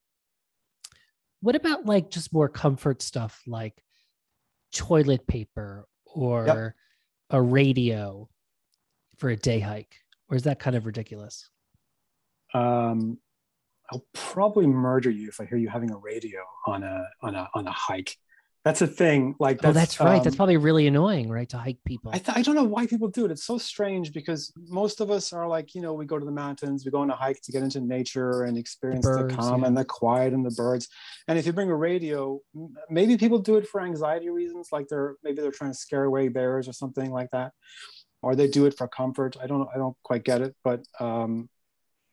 What 1.40 1.56
about 1.56 1.86
like 1.86 2.12
just 2.12 2.34
more 2.34 2.50
comfort 2.50 3.02
stuff 3.02 3.42
like 3.48 3.82
toilet 4.74 5.26
paper 5.26 5.88
or 6.06 6.46
yep 6.46 6.74
a 7.30 7.42
radio 7.42 8.30
for 9.18 9.30
a 9.30 9.36
day 9.36 9.60
hike, 9.60 9.96
or 10.30 10.38
is 10.38 10.44
that 10.44 10.60
kind 10.60 10.76
of 10.76 10.86
ridiculous? 10.86 11.50
Um, 12.54 13.20
I'll 13.92 14.06
probably 14.14 14.68
murder 14.68 15.10
you 15.10 15.30
if 15.30 15.40
I 15.40 15.46
hear 15.46 15.58
you 15.58 15.70
having 15.70 15.92
a 15.92 15.98
radio 15.98 16.42
on 16.68 16.84
a 16.84 17.06
on 17.22 17.36
a 17.36 17.50
on 17.54 17.68
a 17.68 17.72
hike. 17.72 18.18
That's 18.70 18.84
a 18.84 18.88
thing. 18.88 19.36
Like 19.40 19.62
oh, 19.64 19.72
that's 19.72 20.00
right. 20.00 20.18
Um, 20.18 20.24
that's 20.24 20.36
probably 20.36 20.58
really 20.58 20.86
annoying, 20.86 21.28
right? 21.28 21.50
To 21.50 21.58
hike 21.58 21.80
people. 21.86 22.12
I, 22.14 22.20
th- 22.20 22.38
I 22.38 22.44
don't 22.44 22.54
know 22.54 22.64
why 22.64 22.86
people 22.86 23.08
do 23.08 23.26
it. 23.26 23.32
It's 23.32 23.44
so 23.44 23.58
strange 23.58 24.14
because 24.14 24.54
most 24.68 25.02
of 25.02 25.10
us 25.10 25.34
are 25.34 25.48
like, 25.48 25.74
you 25.74 25.82
know, 25.82 25.96
we 25.96 26.06
go 26.06 26.20
to 26.20 26.26
the 26.26 26.32
mountains, 26.32 26.86
we 26.86 26.92
go 26.92 27.00
on 27.00 27.10
a 27.10 27.16
hike 27.16 27.42
to 27.42 27.52
get 27.52 27.64
into 27.64 27.82
nature 27.82 28.44
and 28.44 28.60
experience 28.60 29.08
the, 29.08 29.12
birds, 29.12 29.36
the 29.36 29.42
calm 29.42 29.62
yeah. 29.62 29.68
and 29.68 29.76
the 29.76 29.84
quiet 29.86 30.34
and 30.34 30.46
the 30.46 30.52
birds. 30.52 30.88
And 31.28 31.40
if 31.40 31.48
you 31.48 31.54
bring 31.54 31.72
a 31.72 31.76
radio, 31.76 32.40
maybe 32.92 33.18
people 33.18 33.40
do 33.40 33.56
it 33.56 33.68
for 33.68 33.82
anxiety 33.82 34.30
reasons, 34.30 34.70
like 34.72 34.88
they're 34.88 35.16
maybe 35.24 35.42
they're 35.42 35.50
trying 35.50 35.72
to 35.72 35.78
scare 35.78 36.04
away 36.04 36.28
bears 36.28 36.68
or 36.68 36.74
something 36.74 37.10
like 37.10 37.32
that, 37.32 37.54
or 38.22 38.36
they 38.36 38.48
do 38.48 38.68
it 38.68 38.78
for 38.78 38.88
comfort. 38.88 39.36
I 39.42 39.48
don't 39.48 39.68
I 39.74 39.78
don't 39.78 39.98
quite 40.04 40.24
get 40.24 40.42
it, 40.42 40.56
but 40.64 40.84
um, 41.00 41.50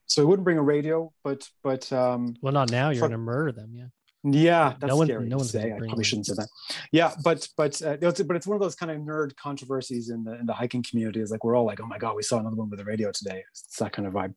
so 0.06 0.22
I 0.22 0.24
wouldn't 0.24 0.44
bring 0.44 0.56
a 0.56 0.62
radio, 0.62 1.12
but 1.22 1.46
but 1.62 1.92
um, 1.92 2.34
well, 2.40 2.54
not 2.54 2.70
now. 2.70 2.88
You're 2.88 3.00
for, 3.00 3.08
gonna 3.08 3.18
murder 3.18 3.52
them, 3.52 3.74
yeah. 3.74 3.88
Yeah, 4.28 4.74
that's 4.80 4.90
no 4.90 4.96
one, 4.96 5.06
scary 5.06 5.28
no 5.28 5.38
to 5.38 5.44
say. 5.44 5.72
I 5.72 5.78
probably 5.78 6.02
shouldn't 6.02 6.26
say 6.26 6.34
that. 6.36 6.48
Yeah, 6.90 7.14
but 7.22 7.48
but 7.56 7.80
uh, 7.80 7.96
it's, 8.00 8.22
but 8.22 8.36
it's 8.36 8.46
one 8.46 8.56
of 8.56 8.60
those 8.60 8.74
kind 8.74 8.90
of 8.90 8.98
nerd 8.98 9.36
controversies 9.36 10.10
in 10.10 10.24
the 10.24 10.38
in 10.40 10.46
the 10.46 10.52
hiking 10.52 10.82
community. 10.82 11.20
Is 11.20 11.30
like 11.30 11.44
we're 11.44 11.54
all 11.54 11.64
like, 11.64 11.80
oh 11.80 11.86
my 11.86 11.98
god, 11.98 12.16
we 12.16 12.22
saw 12.22 12.38
another 12.38 12.56
one 12.56 12.68
with 12.68 12.80
a 12.80 12.84
radio 12.84 13.12
today. 13.12 13.44
It's 13.50 13.76
that 13.78 13.92
kind 13.92 14.08
of 14.08 14.14
vibe. 14.14 14.34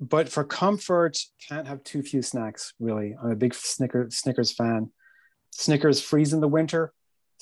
But 0.00 0.28
for 0.28 0.42
comfort, 0.42 1.16
can't 1.48 1.68
have 1.68 1.84
too 1.84 2.02
few 2.02 2.22
snacks. 2.22 2.74
Really, 2.80 3.14
I'm 3.22 3.30
a 3.30 3.36
big 3.36 3.54
Snickers 3.54 4.16
Snickers 4.16 4.52
fan. 4.52 4.90
Snickers 5.50 6.00
freeze 6.00 6.32
in 6.32 6.40
the 6.40 6.48
winter. 6.48 6.92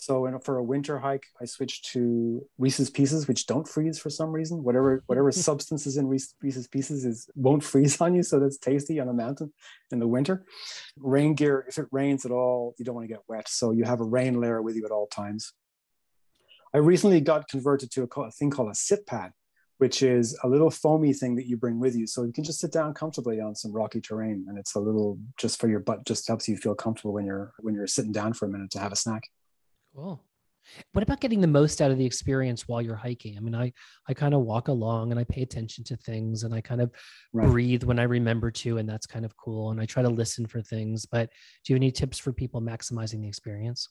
So 0.02 0.26
in, 0.26 0.37
for 0.40 0.56
a 0.56 0.64
winter 0.64 0.99
hike, 0.99 1.26
I 1.40 1.44
switched 1.44 1.85
to 1.92 2.44
Reese's 2.59 2.90
Pieces, 2.90 3.28
which 3.28 3.47
don't 3.47 3.68
freeze 3.68 4.00
for 4.00 4.11
some 4.11 4.32
reason. 4.32 4.64
Whatever 4.64 5.04
whatever 5.06 5.30
substance 5.49 5.87
is 5.87 5.97
in 5.97 6.09
Reese's 6.09 6.66
Pieces 6.66 7.04
is 7.04 7.30
won't 7.37 7.62
freeze 7.62 8.00
on 8.00 8.12
you, 8.12 8.25
so 8.25 8.40
that's 8.40 8.59
tasty 8.59 8.99
on 8.99 9.09
a 9.09 9.12
mountain 9.12 9.52
in 9.92 10.00
the 10.00 10.09
winter. 10.09 10.44
Rain 10.97 11.35
gear, 11.35 11.64
if 11.68 11.78
it 11.78 11.87
rains 11.92 12.25
at 12.25 12.32
all, 12.32 12.75
you 12.78 12.85
don't 12.85 12.97
want 12.97 13.06
to 13.06 13.14
get 13.14 13.23
wet, 13.28 13.49
so 13.49 13.71
you 13.71 13.85
have 13.85 14.00
a 14.00 14.04
rain 14.04 14.40
layer 14.40 14.61
with 14.61 14.75
you 14.75 14.85
at 14.85 14.90
all 14.90 15.06
times. 15.06 15.52
I 16.75 16.78
recently 16.78 17.21
got 17.21 17.47
converted 17.47 17.92
to 17.92 18.02
a, 18.02 18.21
a 18.23 18.30
thing 18.32 18.50
called 18.50 18.73
a 18.73 18.75
sit 18.75 19.06
pad, 19.06 19.30
which 19.78 20.02
is 20.02 20.37
a 20.42 20.49
little 20.49 20.71
foamy 20.73 21.12
thing 21.12 21.37
that 21.37 21.47
you 21.47 21.56
bring 21.56 21.78
with 21.78 21.94
you, 21.94 22.09
so 22.09 22.25
you 22.25 22.32
can 22.32 22.42
just 22.42 22.59
sit 22.59 22.73
down 22.73 22.92
comfortably 22.92 23.40
on 23.40 23.54
some 23.54 23.71
rocky 23.71 24.00
terrain, 24.00 24.47
and 24.49 24.59
it's 24.59 24.75
a 24.75 24.80
little 24.80 25.21
just 25.37 25.61
for 25.61 25.68
your 25.68 25.78
butt, 25.78 26.04
just 26.04 26.26
helps 26.26 26.49
you 26.49 26.56
feel 26.56 26.75
comfortable 26.75 27.14
when 27.14 27.25
you're 27.25 27.52
when 27.61 27.73
you're 27.73 27.87
sitting 27.87 28.11
down 28.11 28.32
for 28.32 28.47
a 28.47 28.49
minute 28.49 28.73
to 28.73 28.80
have 28.80 28.90
a 28.90 28.97
snack. 28.97 29.30
Cool. 29.95 30.23
What 30.93 31.03
about 31.03 31.21
getting 31.21 31.41
the 31.41 31.49
most 31.49 31.83
out 31.83 31.91
of 31.91 31.99
the 31.99 32.07
experience 32.07 32.69
while 32.69 32.81
you're 32.81 32.95
hiking? 32.95 33.37
I 33.37 33.41
mean, 33.41 33.55
I 33.55 33.73
I 34.09 34.15
kind 34.15 34.33
of 34.33 34.43
walk 34.43 34.69
along 34.69 35.11
and 35.11 35.19
I 35.19 35.25
pay 35.25 35.43
attention 35.43 35.85
to 35.85 35.97
things 35.97 36.45
and 36.45 36.55
I 36.55 36.61
kind 36.61 36.81
of 36.81 36.93
right. 37.33 37.49
breathe 37.49 37.83
when 37.83 37.99
I 37.99 38.05
remember 38.05 38.51
to, 38.51 38.79
and 38.79 38.89
that's 38.89 39.07
kind 39.07 39.25
of 39.25 39.37
cool. 39.37 39.71
And 39.71 39.81
I 39.81 39.87
try 39.87 40.03
to 40.03 40.09
listen 40.09 40.47
for 40.47 40.63
things. 40.63 41.05
But 41.05 41.31
do 41.65 41.73
you 41.73 41.75
have 41.75 41.81
any 41.81 41.91
tips 41.91 42.19
for 42.19 42.33
people 42.33 42.61
maximizing 42.61 43.21
the 43.23 43.29
experience? 43.29 43.89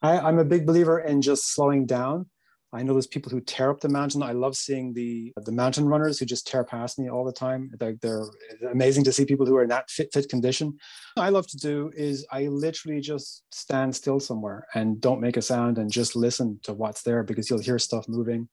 I, 0.00 0.18
I'm 0.18 0.38
a 0.38 0.44
big 0.44 0.66
believer 0.66 1.00
in 1.00 1.22
just 1.22 1.52
slowing 1.52 1.86
down 1.86 2.26
I 2.72 2.82
know 2.82 2.92
there's 2.92 3.06
people 3.06 3.30
who 3.30 3.40
tear 3.40 3.70
up 3.70 3.80
the 3.80 3.88
mountain. 3.88 4.22
I 4.22 4.32
love 4.32 4.56
seeing 4.56 4.92
the 4.92 5.32
the 5.44 5.52
mountain 5.52 5.86
runners 5.86 6.18
who 6.18 6.26
just 6.26 6.46
tear 6.46 6.64
past 6.64 6.98
me 6.98 7.08
all 7.08 7.24
the 7.24 7.32
time. 7.32 7.70
They're, 7.78 7.96
they're 8.02 8.24
amazing 8.70 9.04
to 9.04 9.12
see 9.12 9.24
people 9.24 9.46
who 9.46 9.56
are 9.56 9.62
in 9.62 9.68
that 9.68 9.88
fit 9.88 10.10
fit 10.12 10.28
condition. 10.28 10.76
What 11.14 11.24
I 11.24 11.28
love 11.28 11.46
to 11.48 11.56
do 11.56 11.90
is 11.94 12.26
I 12.30 12.48
literally 12.48 13.00
just 13.00 13.44
stand 13.52 13.94
still 13.94 14.20
somewhere 14.20 14.66
and 14.74 15.00
don't 15.00 15.20
make 15.20 15.36
a 15.36 15.42
sound 15.42 15.78
and 15.78 15.90
just 15.90 16.16
listen 16.16 16.58
to 16.64 16.74
what's 16.74 17.02
there 17.02 17.22
because 17.22 17.48
you'll 17.48 17.60
hear 17.60 17.78
stuff 17.78 18.08
moving, 18.08 18.48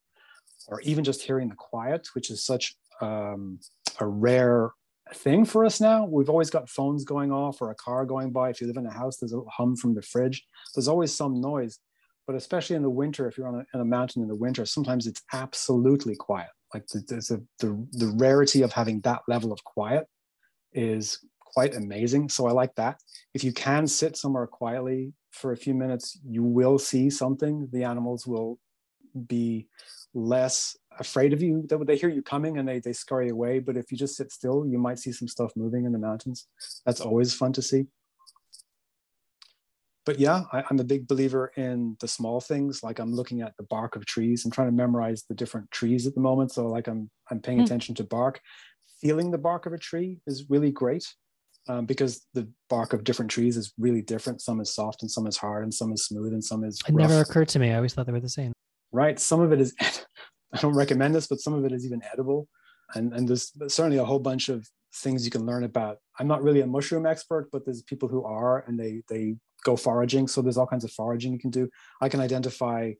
or 0.67 0.79
even 0.81 1.03
just 1.03 1.23
hearing 1.23 1.49
the 1.49 1.55
quiet, 1.55 2.07
which 2.13 2.29
is 2.29 2.45
such 2.45 2.75
um, 3.01 3.59
a 3.99 4.05
rare 4.05 4.71
thing 5.13 5.43
for 5.43 5.65
us 5.65 5.81
now. 5.81 6.05
We've 6.05 6.29
always 6.29 6.49
got 6.49 6.69
phones 6.69 7.03
going 7.03 7.31
off 7.31 7.61
or 7.61 7.71
a 7.71 7.75
car 7.75 8.05
going 8.05 8.31
by. 8.31 8.51
If 8.51 8.61
you 8.61 8.67
live 8.67 8.77
in 8.77 8.85
a 8.85 8.93
house, 8.93 9.17
there's 9.17 9.33
a 9.33 9.41
hum 9.51 9.75
from 9.75 9.95
the 9.95 10.01
fridge. 10.01 10.45
There's 10.75 10.87
always 10.87 11.13
some 11.15 11.41
noise 11.41 11.79
but 12.25 12.35
especially 12.35 12.75
in 12.75 12.81
the 12.81 12.89
winter, 12.89 13.27
if 13.27 13.37
you're 13.37 13.47
on 13.47 13.65
a, 13.73 13.79
a 13.79 13.85
mountain 13.85 14.21
in 14.21 14.27
the 14.27 14.35
winter, 14.35 14.65
sometimes 14.65 15.07
it's 15.07 15.21
absolutely 15.33 16.15
quiet. 16.15 16.49
Like 16.73 16.87
the, 16.87 16.99
the, 16.99 17.45
the, 17.59 17.87
the 17.91 18.13
rarity 18.17 18.61
of 18.61 18.71
having 18.71 19.01
that 19.01 19.21
level 19.27 19.51
of 19.51 19.63
quiet 19.63 20.07
is 20.73 21.19
quite 21.39 21.75
amazing. 21.75 22.29
So 22.29 22.47
I 22.47 22.51
like 22.51 22.73
that. 22.75 22.99
If 23.33 23.43
you 23.43 23.53
can 23.53 23.87
sit 23.87 24.17
somewhere 24.17 24.47
quietly 24.47 25.13
for 25.31 25.51
a 25.51 25.57
few 25.57 25.73
minutes, 25.73 26.19
you 26.25 26.43
will 26.43 26.79
see 26.79 27.09
something. 27.09 27.67
The 27.71 27.83
animals 27.83 28.25
will 28.25 28.59
be 29.27 29.67
less 30.15 30.75
afraid 30.99 31.33
of 31.33 31.41
you. 31.41 31.65
They, 31.67 31.75
they 31.85 31.97
hear 31.97 32.09
you 32.09 32.23
coming 32.23 32.57
and 32.57 32.67
they, 32.67 32.79
they 32.79 32.93
scurry 32.93 33.29
away. 33.29 33.59
But 33.59 33.77
if 33.77 33.91
you 33.91 33.97
just 33.97 34.15
sit 34.15 34.31
still, 34.31 34.65
you 34.65 34.79
might 34.79 34.99
see 34.99 35.11
some 35.11 35.27
stuff 35.27 35.51
moving 35.55 35.85
in 35.85 35.91
the 35.91 35.99
mountains. 35.99 36.47
That's 36.85 37.01
always 37.01 37.33
fun 37.35 37.53
to 37.53 37.61
see 37.61 37.85
but 40.05 40.19
yeah, 40.19 40.43
I, 40.51 40.63
am 40.69 40.79
a 40.79 40.83
big 40.83 41.07
believer 41.07 41.51
in 41.55 41.95
the 41.99 42.07
small 42.07 42.41
things. 42.41 42.83
Like 42.83 42.99
I'm 42.99 43.13
looking 43.13 43.41
at 43.41 43.55
the 43.57 43.63
bark 43.63 43.95
of 43.95 44.05
trees. 44.05 44.43
I'm 44.43 44.51
trying 44.51 44.67
to 44.67 44.73
memorize 44.73 45.23
the 45.27 45.35
different 45.35 45.71
trees 45.71 46.05
at 46.05 46.15
the 46.15 46.21
moment. 46.21 46.51
So 46.51 46.67
like 46.67 46.87
I'm 46.87 47.09
I'm 47.31 47.39
paying 47.39 47.59
mm. 47.59 47.65
attention 47.65 47.95
to 47.95 48.03
bark. 48.03 48.41
Feeling 49.01 49.31
the 49.31 49.37
bark 49.37 49.65
of 49.65 49.73
a 49.73 49.77
tree 49.77 50.19
is 50.27 50.45
really 50.49 50.71
great 50.71 51.05
um, 51.67 51.85
because 51.85 52.25
the 52.33 52.47
bark 52.69 52.93
of 52.93 53.03
different 53.03 53.31
trees 53.31 53.57
is 53.57 53.73
really 53.77 54.01
different. 54.01 54.41
Some 54.41 54.59
is 54.59 54.73
soft 54.73 55.01
and 55.01 55.11
some 55.11 55.27
is 55.27 55.37
hard 55.37 55.63
and 55.63 55.73
some 55.73 55.93
is 55.93 56.05
smooth 56.05 56.33
and 56.33 56.43
some 56.43 56.63
is. 56.63 56.79
It 56.87 56.93
rough. 56.93 57.09
never 57.09 57.21
occurred 57.21 57.49
to 57.49 57.59
me. 57.59 57.71
I 57.71 57.77
always 57.77 57.93
thought 57.93 58.05
they 58.05 58.11
were 58.11 58.19
the 58.19 58.29
same. 58.29 58.53
Right. 58.91 59.19
Some 59.19 59.41
of 59.41 59.51
it 59.51 59.61
is. 59.61 59.73
I 60.53 60.59
don't 60.59 60.75
recommend 60.75 61.15
this, 61.15 61.27
but 61.27 61.39
some 61.39 61.53
of 61.53 61.65
it 61.65 61.71
is 61.71 61.83
even 61.83 62.01
edible, 62.11 62.47
and 62.93 63.11
and 63.13 63.27
there's 63.27 63.51
certainly 63.67 63.97
a 63.97 64.05
whole 64.05 64.19
bunch 64.19 64.49
of 64.49 64.67
things 64.97 65.25
you 65.25 65.31
can 65.31 65.45
learn 65.45 65.63
about. 65.63 65.97
I'm 66.19 66.27
not 66.27 66.43
really 66.43 66.61
a 66.61 66.67
mushroom 66.67 67.07
expert, 67.07 67.49
but 67.51 67.65
there's 67.65 67.81
people 67.81 68.07
who 68.07 68.23
are, 68.23 68.63
and 68.67 68.79
they 68.79 69.01
they 69.09 69.35
go 69.63 69.75
foraging. 69.75 70.27
So 70.27 70.41
there's 70.41 70.57
all 70.57 70.67
kinds 70.67 70.83
of 70.83 70.91
foraging 70.91 71.33
you 71.33 71.39
can 71.39 71.49
do. 71.49 71.69
I 72.01 72.09
can 72.09 72.19
identify 72.19 72.93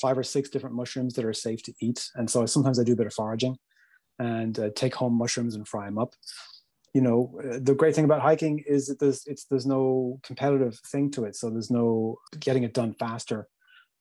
five 0.00 0.18
or 0.18 0.22
six 0.22 0.48
different 0.48 0.74
mushrooms 0.74 1.14
that 1.14 1.24
are 1.24 1.32
safe 1.32 1.62
to 1.64 1.72
eat. 1.80 2.08
And 2.14 2.28
so 2.28 2.44
sometimes 2.46 2.78
I 2.78 2.84
do 2.84 2.94
a 2.94 2.96
bit 2.96 3.06
of 3.06 3.14
foraging 3.14 3.56
and 4.18 4.58
uh, 4.58 4.70
take 4.74 4.94
home 4.94 5.14
mushrooms 5.14 5.54
and 5.54 5.66
fry 5.66 5.86
them 5.86 5.98
up. 5.98 6.14
You 6.94 7.00
know, 7.00 7.40
uh, 7.40 7.58
the 7.62 7.74
great 7.74 7.94
thing 7.94 8.04
about 8.04 8.20
hiking 8.20 8.62
is 8.66 8.86
that 8.88 8.98
there's 8.98 9.22
it's 9.26 9.44
there's 9.46 9.64
no 9.64 10.20
competitive 10.22 10.78
thing 10.90 11.10
to 11.12 11.24
it. 11.24 11.36
So 11.36 11.48
there's 11.48 11.70
no 11.70 12.18
getting 12.38 12.64
it 12.64 12.74
done 12.74 12.92
faster 12.92 13.48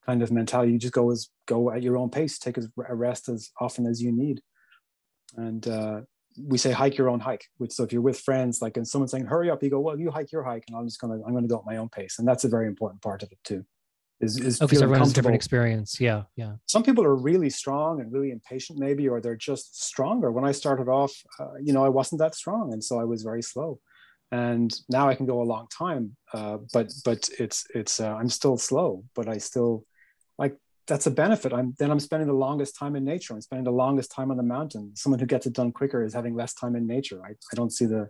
kind 0.06 0.22
of 0.22 0.32
mentality. 0.32 0.74
You 0.74 0.80
just 0.80 0.94
go 0.94 1.12
as 1.12 1.30
go 1.48 1.72
at 1.72 1.84
your 1.84 1.98
own 1.98 2.10
pace, 2.10 2.38
take 2.38 2.58
a 2.58 2.96
rest 2.96 3.30
as 3.30 3.52
often 3.60 3.86
as 3.86 4.02
you 4.02 4.12
need. 4.12 4.42
And 5.38 5.66
uh, 5.68 6.02
we 6.38 6.58
say 6.58 6.72
hike 6.72 6.98
your 6.98 7.10
own 7.10 7.20
hike. 7.20 7.46
Which 7.58 7.72
so 7.72 7.84
if 7.84 7.92
you're 7.92 8.02
with 8.02 8.20
friends, 8.20 8.62
like 8.62 8.78
and 8.78 8.88
someone's 8.88 9.12
saying 9.12 9.26
hurry 9.26 9.50
up, 9.50 9.64
you 9.64 9.70
go 9.70 9.80
well 9.80 10.00
you 10.00 10.12
hike 10.12 10.32
your 10.32 10.44
hike, 10.44 10.64
and 10.68 10.78
I'm 10.78 10.88
just 10.88 11.00
gonna 11.00 11.20
I'm 11.26 11.34
gonna 11.34 11.48
go 11.48 11.60
at 11.60 11.66
my 11.66 11.78
own 11.78 11.90
pace, 11.90 12.20
and 12.20 12.28
that's 12.28 12.44
a 12.44 12.50
very 12.50 12.68
important 12.68 13.02
part 13.02 13.24
of 13.24 13.32
it 13.32 13.40
too. 13.44 13.66
Is 14.20 14.38
is 14.38 14.62
okay, 14.62 14.78
oh, 14.78 14.84
everyone 14.84 15.00
has 15.00 15.12
a 15.12 15.14
different 15.16 15.36
experience. 15.36 16.00
Yeah, 16.00 16.24
yeah. 16.36 16.54
Some 16.68 16.84
people 16.84 17.04
are 17.04 17.16
really 17.16 17.50
strong 17.50 18.02
and 18.02 18.14
really 18.14 18.30
impatient, 18.30 18.78
maybe, 18.78 19.10
or 19.10 19.20
they're 19.20 19.36
just 19.36 19.84
stronger. 19.84 20.32
When 20.32 20.46
I 20.46 20.52
started 20.52 20.88
off, 20.88 21.12
uh, 21.40 21.56
you 21.60 21.74
know, 21.74 21.84
I 21.84 21.90
wasn't 21.90 22.20
that 22.20 22.36
strong, 22.36 22.72
and 22.72 22.84
so 22.84 23.00
I 23.00 23.04
was 23.04 23.24
very 23.24 23.42
slow. 23.42 23.80
And 24.32 24.72
now 24.90 25.10
I 25.10 25.16
can 25.16 25.26
go 25.26 25.42
a 25.42 25.44
long 25.44 25.68
time, 25.76 26.16
uh, 26.34 26.60
but 26.72 26.94
but 27.04 27.30
it's 27.40 27.66
it's 27.74 28.00
uh, 28.00 28.14
I'm 28.14 28.30
still 28.30 28.58
slow, 28.58 29.04
but 29.16 29.28
I 29.28 29.40
still 29.40 29.86
like 30.38 30.56
that's 30.88 31.08
a 31.08 31.12
benefit. 31.12 31.54
I'm 31.54 31.76
then 31.80 31.92
I'm 31.92 32.00
spending 32.00 32.28
the 32.28 32.34
longest 32.34 32.76
time 32.76 32.96
in 32.96 33.04
nature. 33.04 33.34
I'm 33.34 33.42
spending 33.42 33.66
the 33.66 33.72
longest 33.72 34.12
time 34.12 34.32
on 34.32 34.38
the 34.38 34.44
mountain. 34.44 34.96
Someone 34.96 35.20
who 35.20 35.26
gets 35.26 35.46
it 35.46 35.54
done 35.54 35.72
quicker 35.72 36.04
is 36.04 36.14
having 36.14 36.36
less 36.36 36.54
time 36.54 36.76
in 36.76 36.88
nature. 36.88 37.22
I, 37.24 37.30
I 37.30 37.56
don't 37.56 37.72
see 37.72 37.86
the 37.86 38.10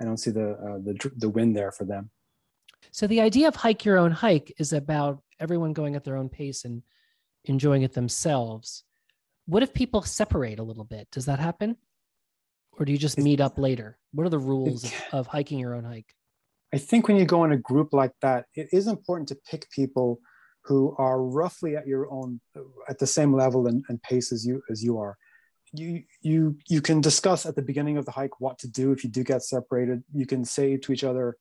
I 0.00 0.04
don't 0.04 0.18
see 0.18 0.30
the 0.30 0.50
uh, 0.50 0.78
the 0.78 1.12
the 1.16 1.28
win 1.28 1.52
there 1.52 1.72
for 1.72 1.84
them. 1.84 2.10
So 2.90 3.06
the 3.06 3.20
idea 3.20 3.48
of 3.48 3.56
hike 3.56 3.84
your 3.84 3.98
own 3.98 4.10
hike 4.10 4.52
is 4.58 4.72
about 4.72 5.22
everyone 5.40 5.72
going 5.72 5.96
at 5.96 6.04
their 6.04 6.16
own 6.16 6.28
pace 6.28 6.64
and 6.64 6.82
enjoying 7.44 7.82
it 7.82 7.94
themselves. 7.94 8.84
What 9.46 9.62
if 9.62 9.74
people 9.74 10.02
separate 10.02 10.58
a 10.58 10.62
little 10.62 10.84
bit? 10.84 11.08
Does 11.10 11.26
that 11.26 11.38
happen? 11.38 11.76
Or 12.78 12.84
do 12.84 12.92
you 12.92 12.98
just 12.98 13.18
meet 13.18 13.40
up 13.40 13.58
later? 13.58 13.98
What 14.12 14.26
are 14.26 14.30
the 14.30 14.38
rules 14.38 14.84
of, 14.84 14.94
of 15.12 15.26
hiking 15.28 15.58
your 15.58 15.74
own 15.74 15.84
hike? 15.84 16.14
I 16.72 16.78
think 16.78 17.06
when 17.06 17.16
you 17.16 17.24
go 17.24 17.44
in 17.44 17.52
a 17.52 17.56
group 17.56 17.92
like 17.92 18.12
that, 18.20 18.46
it 18.54 18.68
is 18.72 18.88
important 18.88 19.28
to 19.28 19.36
pick 19.48 19.70
people 19.70 20.18
who 20.64 20.94
are 20.98 21.22
roughly 21.22 21.76
at 21.76 21.86
your 21.86 22.10
own 22.10 22.40
at 22.88 22.98
the 22.98 23.06
same 23.06 23.34
level 23.34 23.66
and, 23.66 23.84
and 23.88 24.02
pace 24.02 24.32
as 24.32 24.46
you 24.46 24.62
as 24.70 24.82
you 24.82 24.98
are. 24.98 25.16
You 25.72 26.02
you 26.22 26.56
you 26.68 26.80
can 26.80 27.00
discuss 27.00 27.46
at 27.46 27.56
the 27.56 27.62
beginning 27.62 27.96
of 27.96 28.06
the 28.06 28.12
hike 28.12 28.40
what 28.40 28.58
to 28.60 28.68
do. 28.68 28.92
If 28.92 29.04
you 29.04 29.10
do 29.10 29.24
get 29.24 29.42
separated 29.42 30.02
you 30.12 30.26
can 30.26 30.44
say 30.44 30.76
to 30.76 30.92
each 30.92 31.04
other 31.04 31.36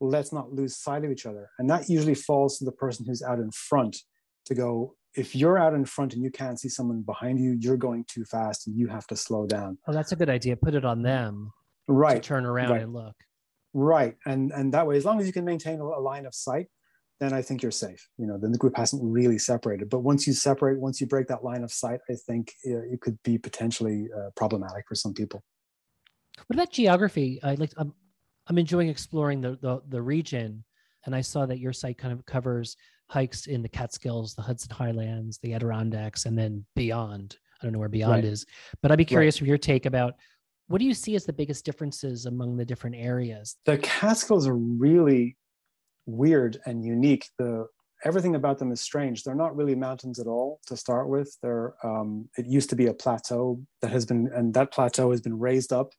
let's 0.00 0.32
not 0.32 0.52
lose 0.52 0.76
sight 0.76 1.04
of 1.04 1.10
each 1.10 1.26
other. 1.26 1.50
And 1.58 1.68
that 1.70 1.88
usually 1.88 2.14
falls 2.14 2.58
to 2.58 2.64
the 2.64 2.72
person 2.72 3.04
who's 3.04 3.22
out 3.22 3.40
in 3.40 3.50
front 3.50 3.96
to 4.44 4.54
go 4.54 4.94
if 5.16 5.34
you're 5.34 5.58
out 5.58 5.74
in 5.74 5.84
front 5.84 6.14
and 6.14 6.22
you 6.22 6.30
can't 6.30 6.60
see 6.60 6.68
someone 6.68 7.02
behind 7.02 7.40
you 7.40 7.56
you're 7.58 7.76
going 7.76 8.04
too 8.06 8.24
fast 8.24 8.66
and 8.66 8.76
you 8.76 8.86
have 8.88 9.06
to 9.08 9.16
slow 9.16 9.46
down. 9.46 9.78
Oh 9.86 9.92
that's 9.92 10.12
a 10.12 10.16
good 10.16 10.30
idea. 10.30 10.56
Put 10.56 10.74
it 10.74 10.84
on 10.84 11.02
them 11.02 11.52
right. 11.86 12.22
turn 12.22 12.44
around 12.44 12.70
right. 12.70 12.82
and 12.82 12.92
look. 12.92 13.14
Right. 13.72 14.16
And 14.26 14.52
and 14.52 14.74
that 14.74 14.86
way 14.86 14.96
as 14.96 15.04
long 15.04 15.20
as 15.20 15.26
you 15.26 15.32
can 15.32 15.44
maintain 15.44 15.80
a, 15.80 15.84
a 15.84 16.00
line 16.00 16.26
of 16.26 16.34
sight 16.34 16.66
then 17.20 17.32
I 17.32 17.42
think 17.42 17.62
you're 17.62 17.72
safe. 17.72 18.08
You 18.16 18.26
know, 18.26 18.38
then 18.38 18.52
the 18.52 18.58
group 18.58 18.76
hasn't 18.76 19.02
really 19.02 19.38
separated. 19.38 19.90
But 19.90 20.00
once 20.00 20.26
you 20.26 20.32
separate, 20.32 20.78
once 20.80 21.00
you 21.00 21.06
break 21.06 21.26
that 21.28 21.44
line 21.44 21.64
of 21.64 21.72
sight, 21.72 22.00
I 22.10 22.14
think 22.26 22.52
it 22.62 23.00
could 23.00 23.18
be 23.24 23.38
potentially 23.38 24.08
uh, 24.16 24.30
problematic 24.36 24.84
for 24.88 24.94
some 24.94 25.14
people. 25.14 25.42
What 26.46 26.54
about 26.54 26.70
geography? 26.70 27.40
I 27.42 27.54
like. 27.54 27.72
I'm, 27.76 27.92
I'm 28.46 28.58
enjoying 28.58 28.88
exploring 28.88 29.40
the, 29.40 29.58
the 29.60 29.82
the 29.88 30.00
region. 30.00 30.64
And 31.06 31.14
I 31.14 31.20
saw 31.20 31.46
that 31.46 31.58
your 31.58 31.72
site 31.72 31.96
kind 31.96 32.12
of 32.12 32.26
covers 32.26 32.76
hikes 33.08 33.46
in 33.46 33.62
the 33.62 33.68
Catskills, 33.68 34.34
the 34.34 34.42
Hudson 34.42 34.70
Highlands, 34.70 35.38
the 35.38 35.54
Adirondacks, 35.54 36.26
and 36.26 36.36
then 36.36 36.64
beyond. 36.76 37.36
I 37.60 37.66
don't 37.66 37.72
know 37.72 37.78
where 37.78 37.88
beyond 37.88 38.24
right. 38.24 38.24
is, 38.24 38.44
but 38.82 38.92
I'd 38.92 38.98
be 38.98 39.04
curious 39.04 39.36
right. 39.36 39.38
from 39.38 39.48
your 39.48 39.58
take 39.58 39.86
about 39.86 40.14
what 40.68 40.78
do 40.78 40.84
you 40.84 40.94
see 40.94 41.14
as 41.14 41.24
the 41.24 41.32
biggest 41.32 41.64
differences 41.64 42.26
among 42.26 42.56
the 42.56 42.64
different 42.64 42.96
areas? 42.96 43.56
The 43.64 43.78
Catskills 43.78 44.46
are 44.46 44.56
really 44.56 45.36
weird 46.08 46.58
and 46.66 46.84
unique. 46.84 47.28
The 47.38 47.66
everything 48.04 48.34
about 48.34 48.58
them 48.58 48.72
is 48.72 48.80
strange. 48.80 49.22
They're 49.22 49.34
not 49.34 49.56
really 49.56 49.74
mountains 49.74 50.18
at 50.18 50.26
all 50.26 50.60
to 50.66 50.76
start 50.76 51.08
with. 51.08 51.36
They're 51.42 51.74
um, 51.84 52.28
it 52.36 52.46
used 52.46 52.70
to 52.70 52.76
be 52.76 52.86
a 52.86 52.94
plateau 52.94 53.60
that 53.82 53.90
has 53.92 54.06
been 54.06 54.30
and 54.34 54.54
that 54.54 54.72
plateau 54.72 55.10
has 55.10 55.20
been 55.20 55.38
raised 55.38 55.72
up 55.72 55.92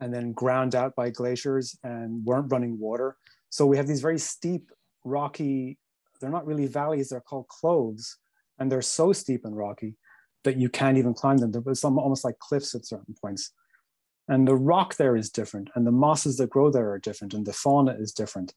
and 0.00 0.14
then 0.14 0.32
ground 0.32 0.74
out 0.74 0.94
by 0.94 1.10
glaciers 1.10 1.76
and 1.82 2.24
weren't 2.24 2.52
running 2.52 2.78
water. 2.78 3.16
So 3.50 3.66
we 3.66 3.76
have 3.76 3.88
these 3.88 4.00
very 4.00 4.18
steep, 4.18 4.70
rocky. 5.04 5.78
They're 6.20 6.30
not 6.30 6.46
really 6.46 6.66
valleys. 6.66 7.08
They're 7.08 7.20
called 7.20 7.48
cloves, 7.48 8.18
and 8.58 8.70
they're 8.70 8.82
so 8.82 9.12
steep 9.12 9.44
and 9.44 9.56
rocky 9.56 9.96
that 10.44 10.56
you 10.56 10.68
can't 10.68 10.98
even 10.98 11.14
climb 11.14 11.38
them. 11.38 11.50
They're 11.50 11.74
almost 11.84 12.24
like 12.24 12.38
cliffs 12.38 12.74
at 12.74 12.86
certain 12.86 13.14
points. 13.20 13.52
And 14.28 14.46
the 14.46 14.54
rock 14.54 14.96
there 14.96 15.16
is 15.16 15.30
different, 15.30 15.70
and 15.74 15.86
the 15.86 15.92
mosses 15.92 16.36
that 16.36 16.50
grow 16.50 16.70
there 16.70 16.90
are 16.90 16.98
different, 16.98 17.34
and 17.34 17.46
the 17.46 17.52
fauna 17.52 17.96
is 17.98 18.12
different. 18.12 18.52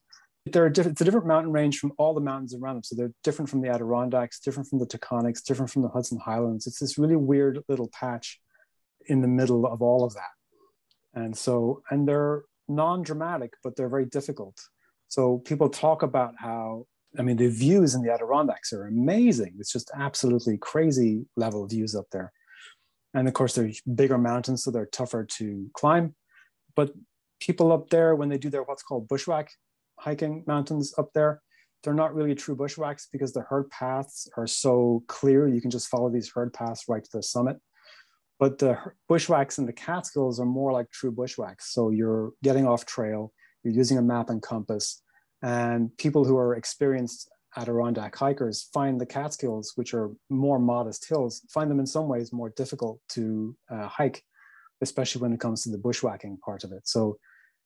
They're 0.46 0.66
a 0.66 0.72
different, 0.72 0.94
it's 0.94 1.00
a 1.00 1.04
different 1.04 1.26
mountain 1.26 1.52
range 1.52 1.78
from 1.78 1.92
all 1.98 2.14
the 2.14 2.20
mountains 2.20 2.54
around 2.54 2.74
them. 2.74 2.82
So 2.82 2.96
they're 2.96 3.12
different 3.22 3.48
from 3.48 3.60
the 3.60 3.68
Adirondacks, 3.68 4.40
different 4.40 4.68
from 4.68 4.80
the 4.80 4.86
Taconics, 4.86 5.42
different 5.42 5.70
from 5.70 5.82
the 5.82 5.88
Hudson 5.88 6.18
Highlands. 6.18 6.66
It's 6.66 6.80
this 6.80 6.98
really 6.98 7.16
weird 7.16 7.60
little 7.68 7.88
patch 7.88 8.40
in 9.06 9.20
the 9.20 9.28
middle 9.28 9.66
of 9.66 9.82
all 9.82 10.04
of 10.04 10.14
that. 10.14 10.32
And 11.14 11.36
so, 11.36 11.82
and 11.90 12.08
they're 12.08 12.42
non-dramatic, 12.68 13.52
but 13.62 13.76
they're 13.76 13.88
very 13.88 14.06
difficult. 14.06 14.58
So 15.08 15.38
people 15.38 15.68
talk 15.68 16.02
about 16.02 16.34
how, 16.38 16.86
I 17.18 17.22
mean, 17.22 17.36
the 17.36 17.48
views 17.48 17.94
in 17.94 18.02
the 18.02 18.12
Adirondacks 18.12 18.72
are 18.72 18.86
amazing. 18.86 19.54
It's 19.58 19.72
just 19.72 19.90
absolutely 19.94 20.56
crazy 20.58 21.26
level 21.36 21.66
views 21.66 21.94
up 21.94 22.06
there. 22.10 22.32
And 23.14 23.28
of 23.28 23.34
course, 23.34 23.54
they're 23.54 23.70
bigger 23.94 24.18
mountains, 24.18 24.64
so 24.64 24.70
they're 24.70 24.86
tougher 24.86 25.24
to 25.24 25.70
climb. 25.74 26.14
But 26.74 26.92
people 27.40 27.70
up 27.70 27.90
there, 27.90 28.16
when 28.16 28.28
they 28.30 28.38
do 28.38 28.48
their 28.48 28.62
what's 28.62 28.82
called 28.82 29.06
bushwhack 29.06 29.52
hiking 30.02 30.44
mountains 30.46 30.94
up 30.98 31.10
there, 31.14 31.40
they're 31.82 31.94
not 31.94 32.14
really 32.14 32.34
true 32.34 32.56
bushwhacks 32.56 33.08
because 33.10 33.32
the 33.32 33.42
herd 33.42 33.70
paths 33.70 34.28
are 34.36 34.46
so 34.46 35.02
clear. 35.08 35.48
You 35.48 35.60
can 35.60 35.70
just 35.70 35.88
follow 35.88 36.10
these 36.10 36.30
herd 36.32 36.52
paths 36.52 36.84
right 36.88 37.02
to 37.02 37.10
the 37.12 37.22
summit. 37.22 37.56
But 38.38 38.58
the 38.58 38.76
bushwhacks 39.08 39.58
in 39.58 39.66
the 39.66 39.72
Catskills 39.72 40.40
are 40.40 40.46
more 40.46 40.72
like 40.72 40.90
true 40.90 41.12
bushwhacks. 41.12 41.72
So 41.72 41.90
you're 41.90 42.32
getting 42.42 42.66
off 42.66 42.86
trail, 42.86 43.32
you're 43.62 43.74
using 43.74 43.98
a 43.98 44.02
map 44.02 44.30
and 44.30 44.42
compass, 44.42 45.02
and 45.42 45.96
people 45.96 46.24
who 46.24 46.36
are 46.36 46.54
experienced 46.54 47.28
Adirondack 47.56 48.16
hikers 48.16 48.68
find 48.72 49.00
the 49.00 49.06
Catskills, 49.06 49.72
which 49.76 49.92
are 49.92 50.10
more 50.30 50.58
modest 50.58 51.08
hills, 51.08 51.42
find 51.50 51.70
them 51.70 51.80
in 51.80 51.86
some 51.86 52.08
ways 52.08 52.32
more 52.32 52.50
difficult 52.50 52.98
to 53.10 53.54
uh, 53.70 53.86
hike, 53.88 54.22
especially 54.80 55.20
when 55.20 55.32
it 55.32 55.40
comes 55.40 55.62
to 55.62 55.70
the 55.70 55.78
bushwhacking 55.78 56.38
part 56.38 56.64
of 56.64 56.72
it. 56.72 56.88
So, 56.88 57.18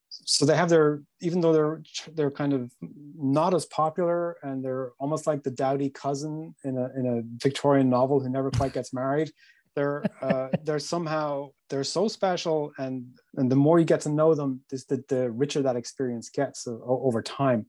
so 0.09 0.45
they 0.45 0.57
have 0.57 0.69
their, 0.69 1.03
even 1.21 1.41
though 1.41 1.53
they're 1.53 1.83
they're 2.15 2.31
kind 2.31 2.53
of 2.53 2.73
not 3.17 3.55
as 3.55 3.67
popular, 3.67 4.37
and 4.43 4.65
they're 4.65 4.93
almost 4.99 5.27
like 5.27 5.43
the 5.43 5.51
dowdy 5.51 5.91
cousin 5.91 6.55
in 6.65 6.77
a 6.77 6.91
in 6.99 7.07
a 7.07 7.23
Victorian 7.43 7.91
novel 7.91 8.21
who 8.21 8.29
never 8.29 8.51
quite 8.51 8.73
gets 8.73 8.93
married. 8.93 9.31
They're 9.75 10.05
uh, 10.23 10.49
they're 10.65 10.79
somehow 10.79 11.51
they're 11.69 11.85
so 11.85 12.09
special, 12.09 12.73
and 12.79 13.07
and 13.37 13.51
the 13.51 13.57
more 13.57 13.79
you 13.79 13.85
get 13.85 14.01
to 14.03 14.09
know 14.09 14.35
them, 14.35 14.61
this 14.71 14.85
the, 14.85 15.05
the 15.09 15.31
richer 15.31 15.63
that 15.63 15.77
experience 15.77 16.31
gets 16.31 16.67
over 16.67 17.23
time. 17.23 17.67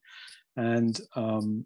And 0.55 0.99
um, 1.15 1.65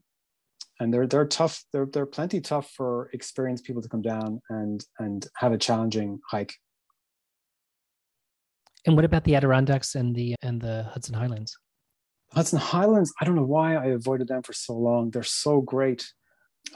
and 0.82 0.94
they're 0.94 1.08
they're 1.08 1.28
tough. 1.28 1.64
They're 1.72 1.86
they're 1.86 2.06
plenty 2.06 2.42
tough 2.42 2.72
for 2.72 3.10
experienced 3.14 3.64
people 3.66 3.82
to 3.82 3.90
come 3.90 4.02
down 4.02 4.42
and 4.50 4.84
and 5.00 5.26
have 5.36 5.54
a 5.54 5.58
challenging 5.58 6.20
hike. 6.30 6.54
And 8.86 8.96
what 8.96 9.06
about 9.06 9.24
the 9.24 9.36
Adirondacks 9.36 9.96
and 9.96 10.16
the 10.16 10.36
and 10.42 10.60
the 10.60 10.84
Hudson 10.92 11.14
Highlands? 11.14 11.58
Hudson 12.34 12.60
Highlands, 12.60 13.14
I 13.20 13.26
don't 13.26 13.36
know 13.36 13.44
why 13.44 13.76
I 13.76 13.88
avoided 13.88 14.30
them 14.30 14.42
for 14.42 14.54
so 14.54 14.74
long. 14.74 15.12
They're 15.12 15.24
so 15.24 15.62
great. 15.62 16.08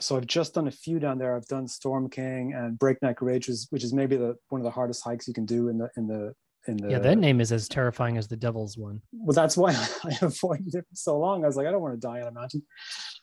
So 0.00 0.16
I've 0.16 0.26
just 0.26 0.54
done 0.54 0.68
a 0.68 0.72
few 0.72 0.98
down 0.98 1.18
there. 1.18 1.34
I've 1.34 1.46
done 1.46 1.66
Storm 1.66 2.10
King 2.10 2.52
and 2.52 2.78
Breakneck 2.78 3.22
Ridge, 3.22 3.46
which 3.46 3.48
is, 3.48 3.66
which 3.70 3.84
is 3.84 3.94
maybe 3.94 4.16
the 4.16 4.36
one 4.48 4.60
of 4.60 4.64
the 4.64 4.70
hardest 4.70 5.02
hikes 5.02 5.26
you 5.26 5.34
can 5.34 5.46
do 5.46 5.68
in 5.68 5.78
the 5.78 5.88
in 5.96 6.06
the 6.06 6.34
in 6.68 6.76
the 6.76 6.90
yeah 6.90 6.98
that 6.98 7.18
name 7.18 7.40
is 7.40 7.52
as 7.52 7.68
terrifying 7.68 8.16
as 8.16 8.26
the 8.26 8.36
devil's 8.36 8.76
one 8.76 9.00
well 9.12 9.34
that's 9.34 9.56
why 9.56 9.70
i 10.04 10.16
avoided 10.22 10.74
it 10.74 10.84
for 10.88 10.94
so 10.94 11.18
long 11.18 11.44
i 11.44 11.46
was 11.46 11.56
like 11.56 11.66
i 11.66 11.70
don't 11.70 11.80
want 11.80 11.94
to 11.94 12.00
die 12.00 12.20
on 12.20 12.28
a 12.28 12.32
mountain 12.32 12.62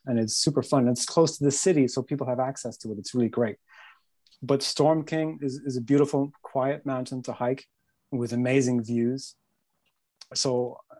and 0.05 0.19
it's 0.19 0.35
super 0.35 0.63
fun 0.63 0.87
it's 0.87 1.05
close 1.05 1.37
to 1.37 1.43
the 1.43 1.51
city 1.51 1.87
so 1.87 2.01
people 2.01 2.27
have 2.27 2.39
access 2.39 2.77
to 2.77 2.91
it 2.91 2.97
it's 2.97 3.13
really 3.13 3.29
great 3.29 3.57
but 4.41 4.63
storm 4.63 5.03
king 5.03 5.39
is, 5.41 5.61
is 5.65 5.77
a 5.77 5.81
beautiful 5.81 6.31
quiet 6.41 6.85
mountain 6.85 7.21
to 7.21 7.33
hike 7.33 7.65
with 8.17 8.33
amazing 8.33 8.83
views 8.83 9.35
so 10.33 10.77
uh, 10.91 10.95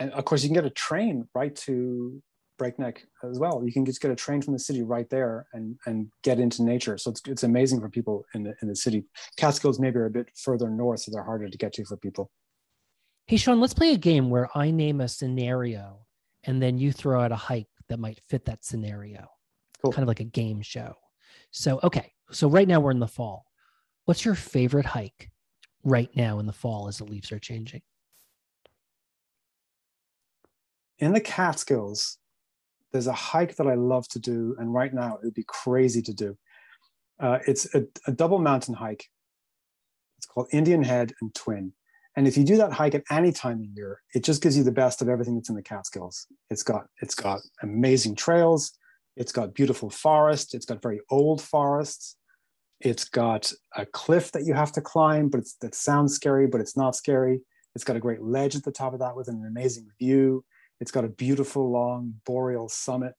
and 0.00 0.12
of 0.12 0.24
course 0.24 0.42
you 0.42 0.48
can 0.48 0.54
get 0.54 0.64
a 0.64 0.70
train 0.70 1.28
right 1.34 1.54
to 1.54 2.22
breakneck 2.60 3.06
as 3.24 3.38
well. 3.38 3.62
You 3.64 3.72
can 3.72 3.86
just 3.86 4.02
get 4.02 4.10
a 4.10 4.14
train 4.14 4.42
from 4.42 4.52
the 4.52 4.58
city 4.58 4.82
right 4.82 5.08
there 5.08 5.46
and 5.54 5.78
and 5.86 6.12
get 6.22 6.38
into 6.38 6.62
nature. 6.62 6.98
So 6.98 7.10
it's 7.10 7.22
it's 7.26 7.42
amazing 7.42 7.80
for 7.80 7.88
people 7.88 8.26
in 8.34 8.42
the 8.44 8.54
in 8.60 8.68
the 8.68 8.76
city. 8.76 9.06
Catskills 9.38 9.80
maybe 9.80 9.96
are 9.96 10.04
a 10.04 10.10
bit 10.10 10.28
further 10.36 10.68
north, 10.68 11.00
so 11.00 11.10
they're 11.10 11.24
harder 11.24 11.48
to 11.48 11.58
get 11.58 11.72
to 11.74 11.84
for 11.86 11.96
people. 11.96 12.30
Hey 13.26 13.38
Sean, 13.38 13.60
let's 13.60 13.72
play 13.72 13.94
a 13.94 13.96
game 13.96 14.28
where 14.28 14.48
I 14.54 14.70
name 14.70 15.00
a 15.00 15.08
scenario 15.08 16.06
and 16.44 16.62
then 16.62 16.76
you 16.76 16.92
throw 16.92 17.22
out 17.22 17.32
a 17.32 17.36
hike 17.36 17.68
that 17.88 17.98
might 17.98 18.20
fit 18.28 18.44
that 18.44 18.64
scenario. 18.64 19.26
Cool. 19.82 19.92
Kind 19.92 20.02
of 20.02 20.08
like 20.08 20.20
a 20.20 20.24
game 20.24 20.60
show. 20.60 20.94
So 21.50 21.80
okay, 21.82 22.12
so 22.30 22.46
right 22.46 22.68
now 22.68 22.80
we're 22.80 22.90
in 22.90 23.00
the 23.00 23.08
fall. 23.08 23.46
What's 24.04 24.24
your 24.24 24.34
favorite 24.34 24.86
hike 24.86 25.29
right 25.84 26.10
now 26.14 26.38
in 26.38 26.46
the 26.46 26.52
fall 26.52 26.88
as 26.88 26.98
the 26.98 27.04
leaves 27.04 27.32
are 27.32 27.38
changing? 27.38 27.82
In 30.98 31.12
the 31.12 31.20
Catskills, 31.20 32.18
there's 32.92 33.06
a 33.06 33.12
hike 33.12 33.56
that 33.56 33.66
I 33.66 33.74
love 33.74 34.08
to 34.08 34.18
do, 34.18 34.56
and 34.58 34.74
right 34.74 34.92
now 34.92 35.16
it 35.16 35.24
would 35.24 35.34
be 35.34 35.44
crazy 35.46 36.02
to 36.02 36.12
do. 36.12 36.36
Uh, 37.18 37.38
it's 37.46 37.74
a, 37.74 37.84
a, 38.06 38.12
double 38.12 38.38
mountain 38.38 38.74
hike. 38.74 39.06
It's 40.18 40.26
called 40.26 40.48
Indian 40.52 40.82
Head 40.82 41.12
and 41.20 41.34
Twin. 41.34 41.72
And 42.16 42.26
if 42.26 42.36
you 42.36 42.44
do 42.44 42.56
that 42.56 42.72
hike 42.72 42.94
at 42.94 43.04
any 43.10 43.30
time 43.30 43.60
of 43.60 43.66
year, 43.66 44.00
it 44.14 44.24
just 44.24 44.42
gives 44.42 44.56
you 44.56 44.64
the 44.64 44.72
best 44.72 45.00
of 45.00 45.08
everything 45.08 45.36
that's 45.36 45.48
in 45.48 45.54
the 45.54 45.62
Catskills. 45.62 46.26
It's 46.50 46.62
got 46.62 46.86
it's 47.00 47.14
got 47.14 47.40
amazing 47.62 48.16
trails. 48.16 48.72
It's 49.16 49.32
got 49.32 49.54
beautiful 49.54 49.90
forest. 49.90 50.54
It's 50.54 50.66
got 50.66 50.82
very 50.82 51.00
old 51.10 51.40
forests. 51.40 52.16
It's 52.80 53.04
got 53.04 53.52
a 53.76 53.84
cliff 53.84 54.32
that 54.32 54.44
you 54.44 54.54
have 54.54 54.72
to 54.72 54.80
climb, 54.80 55.28
but 55.28 55.40
it's, 55.40 55.54
that 55.60 55.74
sounds 55.74 56.14
scary, 56.14 56.46
but 56.46 56.60
it's 56.60 56.76
not 56.76 56.96
scary. 56.96 57.40
It's 57.74 57.84
got 57.84 57.96
a 57.96 58.00
great 58.00 58.22
ledge 58.22 58.56
at 58.56 58.64
the 58.64 58.72
top 58.72 58.94
of 58.94 59.00
that 59.00 59.14
with 59.14 59.28
an 59.28 59.44
amazing 59.46 59.88
view. 59.98 60.44
It's 60.80 60.90
got 60.90 61.04
a 61.04 61.08
beautiful 61.08 61.70
long 61.70 62.14
boreal 62.24 62.68
summit 62.68 63.14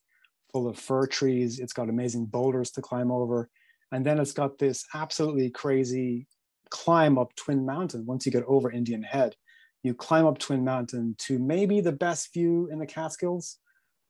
full 0.52 0.68
of 0.68 0.78
fir 0.78 1.08
trees. 1.08 1.60
It's 1.60 1.74
got 1.74 1.90
amazing 1.90 2.26
boulders 2.26 2.72
to 2.72 2.82
climb 2.82 3.12
over. 3.12 3.50
And 3.92 4.06
then 4.06 4.20
it's 4.20 4.34
got 4.34 4.58
this 4.58 4.86
absolutely 4.94 5.50
crazy 5.50 6.28
climb 6.70 7.18
up 7.18 7.36
Twin 7.36 7.66
Mountain. 7.66 8.06
Once 8.06 8.26
you 8.26 8.32
get 8.32 8.44
over 8.48 8.72
Indian 8.72 9.04
Head, 9.04 9.36
you 9.84 9.94
climb 9.94 10.26
up 10.26 10.40
Twin 10.40 10.64
Mountain 10.64 11.16
to 11.20 11.38
maybe 11.38 11.82
the 11.82 11.92
best 11.92 12.34
view 12.34 12.70
in 12.72 12.80
the 12.80 12.86
Catskills. 12.86 13.58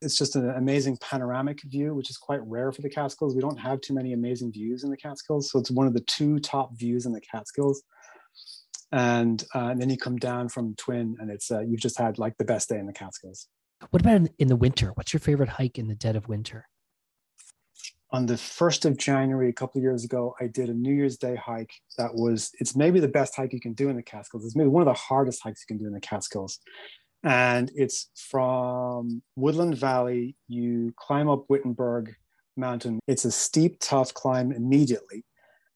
It's 0.02 0.18
just 0.18 0.36
an 0.36 0.50
amazing 0.50 0.98
panoramic 0.98 1.62
view, 1.64 1.94
which 1.94 2.10
is 2.10 2.18
quite 2.18 2.42
rare 2.46 2.72
for 2.72 2.82
the 2.82 2.90
Catskills. 2.90 3.36
We 3.36 3.42
don't 3.42 3.60
have 3.60 3.82
too 3.82 3.94
many 3.94 4.14
amazing 4.14 4.52
views 4.52 4.84
in 4.84 4.90
the 4.90 4.98
Catskills. 4.98 5.52
So 5.52 5.60
it's 5.60 5.72
one 5.72 5.88
of 5.88 5.94
the 5.94 6.02
two 6.02 6.40
top 6.40 6.76
views 6.76 7.06
in 7.06 7.12
the 7.12 7.22
Catskills 7.22 7.84
and, 8.92 9.44
uh, 9.56 9.70
and 9.70 9.82
then 9.82 9.90
you 9.90 9.98
come 9.98 10.18
down 10.18 10.50
from 10.50 10.76
Twin, 10.76 11.16
and 11.20 11.32
it's 11.32 11.50
uh, 11.50 11.62
you've 11.62 11.80
just 11.80 11.98
had 11.98 12.20
like 12.20 12.38
the 12.38 12.46
best 12.46 12.70
day 12.70 12.78
in 12.78 12.88
the 12.88 12.94
Catskills. 12.94 13.48
What 13.90 14.02
about 14.02 14.30
in 14.38 14.48
the 14.48 14.56
winter? 14.56 14.92
What's 14.96 15.14
your 15.14 15.20
favorite 15.20 15.50
hike 15.50 15.80
in 15.80 15.88
the 15.88 15.96
dead 15.96 16.16
of 16.16 16.28
winter? 16.28 16.68
On 18.14 18.26
the 18.26 18.38
first 18.38 18.84
of 18.84 18.98
January, 18.98 19.50
a 19.50 19.54
couple 19.54 19.80
of 19.80 19.84
years 19.84 20.04
ago, 20.04 20.36
I 20.42 20.48
did 20.48 20.70
a 20.70 20.74
New 20.74 20.94
Year's 20.94 21.18
Day 21.18 21.36
hike. 21.36 21.72
That 21.98 22.14
was 22.14 22.52
it's 22.60 22.76
maybe 22.76 23.00
the 23.00 23.08
best 23.08 23.36
hike 23.36 23.54
you 23.54 23.62
can 23.62 23.74
do 23.74 23.90
in 23.90 23.96
the 23.96 24.04
Catskills. 24.04 24.46
It's 24.46 24.56
maybe 24.56 24.70
one 24.70 24.82
of 24.82 24.94
the 24.94 25.00
hardest 25.00 25.42
hikes 25.42 25.64
you 25.68 25.74
can 25.74 25.82
do 25.82 25.88
in 25.88 25.94
the 25.94 26.02
Catskills, 26.02 26.60
and 27.24 27.72
it's 27.76 28.10
from 28.16 29.22
Woodland 29.36 29.78
Valley. 29.78 30.36
You 30.48 30.94
climb 30.98 31.30
up 31.30 31.46
Wittenberg 31.50 32.16
Mountain. 32.58 33.00
It's 33.08 33.26
a 33.26 33.32
steep, 33.32 33.78
tough 33.80 34.14
climb 34.14 34.52
immediately, 34.52 35.24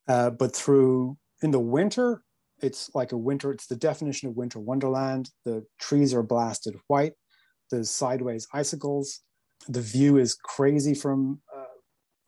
uh, 0.08 0.31
but 0.31 0.55
through 0.55 1.17
in 1.41 1.51
the 1.51 1.60
winter 1.60 2.21
it's 2.62 2.89
like 2.95 3.12
a 3.12 3.17
winter, 3.17 3.51
it's 3.51 3.67
the 3.67 3.75
definition 3.75 4.29
of 4.29 4.38
winter 4.38 4.60
wonderland. 4.60 5.29
The 5.43 5.65
trees 5.79 6.13
are 6.13 6.23
blasted 6.23 6.75
white, 6.88 7.13
there's 7.71 7.89
sideways 7.89 8.47
icicles. 8.53 9.21
The 9.67 9.81
view 9.81 10.17
is 10.17 10.36
crazy 10.36 10.93
from 10.93 11.41
uh, 11.55 11.63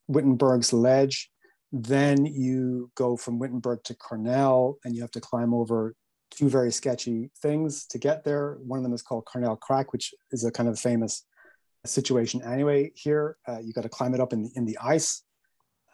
Wittenberg's 0.07 0.73
ledge. 0.73 1.29
Then 1.71 2.25
you 2.25 2.91
go 2.95 3.17
from 3.17 3.39
Wittenberg 3.39 3.83
to 3.83 3.95
Cornell, 3.95 4.77
and 4.83 4.95
you 4.95 5.01
have 5.01 5.11
to 5.11 5.21
climb 5.21 5.53
over 5.53 5.93
two 6.31 6.49
very 6.49 6.71
sketchy 6.71 7.31
things 7.41 7.85
to 7.87 7.97
get 7.97 8.23
there. 8.23 8.57
One 8.65 8.79
of 8.79 8.83
them 8.83 8.93
is 8.93 9.01
called 9.01 9.25
Cornell 9.25 9.55
Crack, 9.55 9.93
which 9.93 10.13
is 10.31 10.43
a 10.43 10.51
kind 10.51 10.69
of 10.69 10.79
famous 10.79 11.25
situation 11.85 12.41
anyway. 12.43 12.91
Here, 12.95 13.37
uh, 13.47 13.59
you 13.59 13.73
got 13.73 13.83
to 13.83 13.89
climb 13.89 14.13
it 14.13 14.19
up 14.19 14.33
in 14.33 14.43
the, 14.43 14.51
in 14.55 14.65
the 14.65 14.77
ice, 14.77 15.23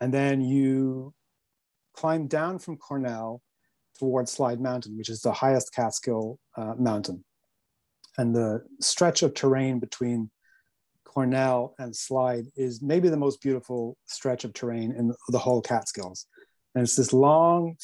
and 0.02 0.14
then 0.14 0.42
you 0.42 1.14
climb 1.96 2.28
down 2.28 2.60
from 2.60 2.78
Cornell 2.78 3.42
towards 4.00 4.32
Slide 4.32 4.60
Mountain, 4.60 4.98
which 4.98 5.10
is 5.10 5.22
the 5.22 5.32
highest 5.32 5.74
Catskill 5.74 6.40
uh, 6.58 6.74
mountain. 6.78 7.24
And 8.18 8.36
the 8.36 8.64
stretch 8.80 9.24
of 9.24 9.34
terrain 9.34 9.80
between 9.80 10.30
Cornell 11.06 11.76
and 11.78 11.96
Slide 11.96 12.46
is 12.56 12.82
maybe 12.82 13.10
the 13.10 13.18
most 13.18 13.42
beautiful 13.42 13.98
stretch 14.06 14.44
of 14.46 14.54
terrain 14.54 14.92
in 14.92 15.14
the 15.30 15.38
whole 15.38 15.62
Catskills. 15.62 16.26
And 16.74 16.84
it's 16.84 16.96
this 16.96 17.14
long, 17.14 17.76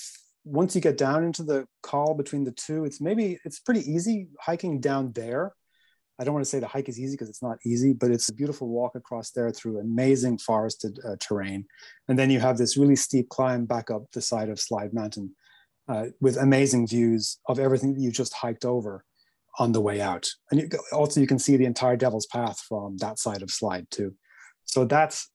once 0.50 0.76
you 0.76 0.82
get 0.82 0.98
down 0.98 1.24
into 1.24 1.44
the 1.44 1.68
col 1.84 2.14
between 2.14 2.44
the 2.44 2.52
two, 2.52 2.86
it's 2.86 3.00
maybe, 3.00 3.40
it's 3.46 3.60
pretty 3.60 3.82
easy 3.82 4.28
hiking 4.40 4.80
down 4.80 5.12
there. 5.14 5.54
I 6.20 6.24
don't 6.26 6.34
want 6.34 6.44
to 6.44 6.50
say 6.50 6.60
the 6.60 6.68
hike 6.68 6.90
is 6.90 7.00
easy 7.00 7.14
because 7.14 7.30
it's 7.30 7.44
not 7.44 7.60
easy, 7.66 7.94
but 7.94 8.12
it's 8.12 8.28
a 8.30 8.34
beautiful 8.34 8.68
walk 8.68 8.96
across 8.96 9.32
there 9.32 9.52
through 9.52 9.80
amazing 9.80 10.38
forested 10.40 11.00
uh, 11.08 11.16
terrain. 11.20 11.66
And 12.10 12.20
then 12.20 12.30
you 12.30 12.40
have 12.42 12.58
this 12.58 12.76
really 12.76 12.98
steep 12.98 13.30
climb 13.30 13.66
back 13.66 13.90
up 13.90 14.04
the 14.12 14.22
side 14.22 14.50
of 14.50 14.60
Slide 14.60 14.94
Mountain 14.94 15.34
uh, 15.88 16.08
with 16.20 16.36
amazing 16.36 16.88
views 16.88 17.40
of 17.48 17.58
everything 17.58 17.94
that 17.94 18.02
you 18.02 18.12
just 18.12 18.34
hiked 18.34 18.66
over 18.66 19.06
on 19.60 19.72
the 19.72 19.82
way 19.82 20.02
out. 20.02 20.28
And 20.52 20.60
you, 20.60 20.70
also 20.92 21.22
you 21.22 21.28
can 21.28 21.40
see 21.40 21.56
the 21.56 21.66
entire 21.66 21.96
Devil's 21.96 22.28
Path 22.28 22.60
from 22.68 22.98
that 22.98 23.18
side 23.18 23.42
of 23.42 23.52
Slide 23.52 23.88
too. 23.90 24.16
So 24.66 24.86
that's 24.86 25.30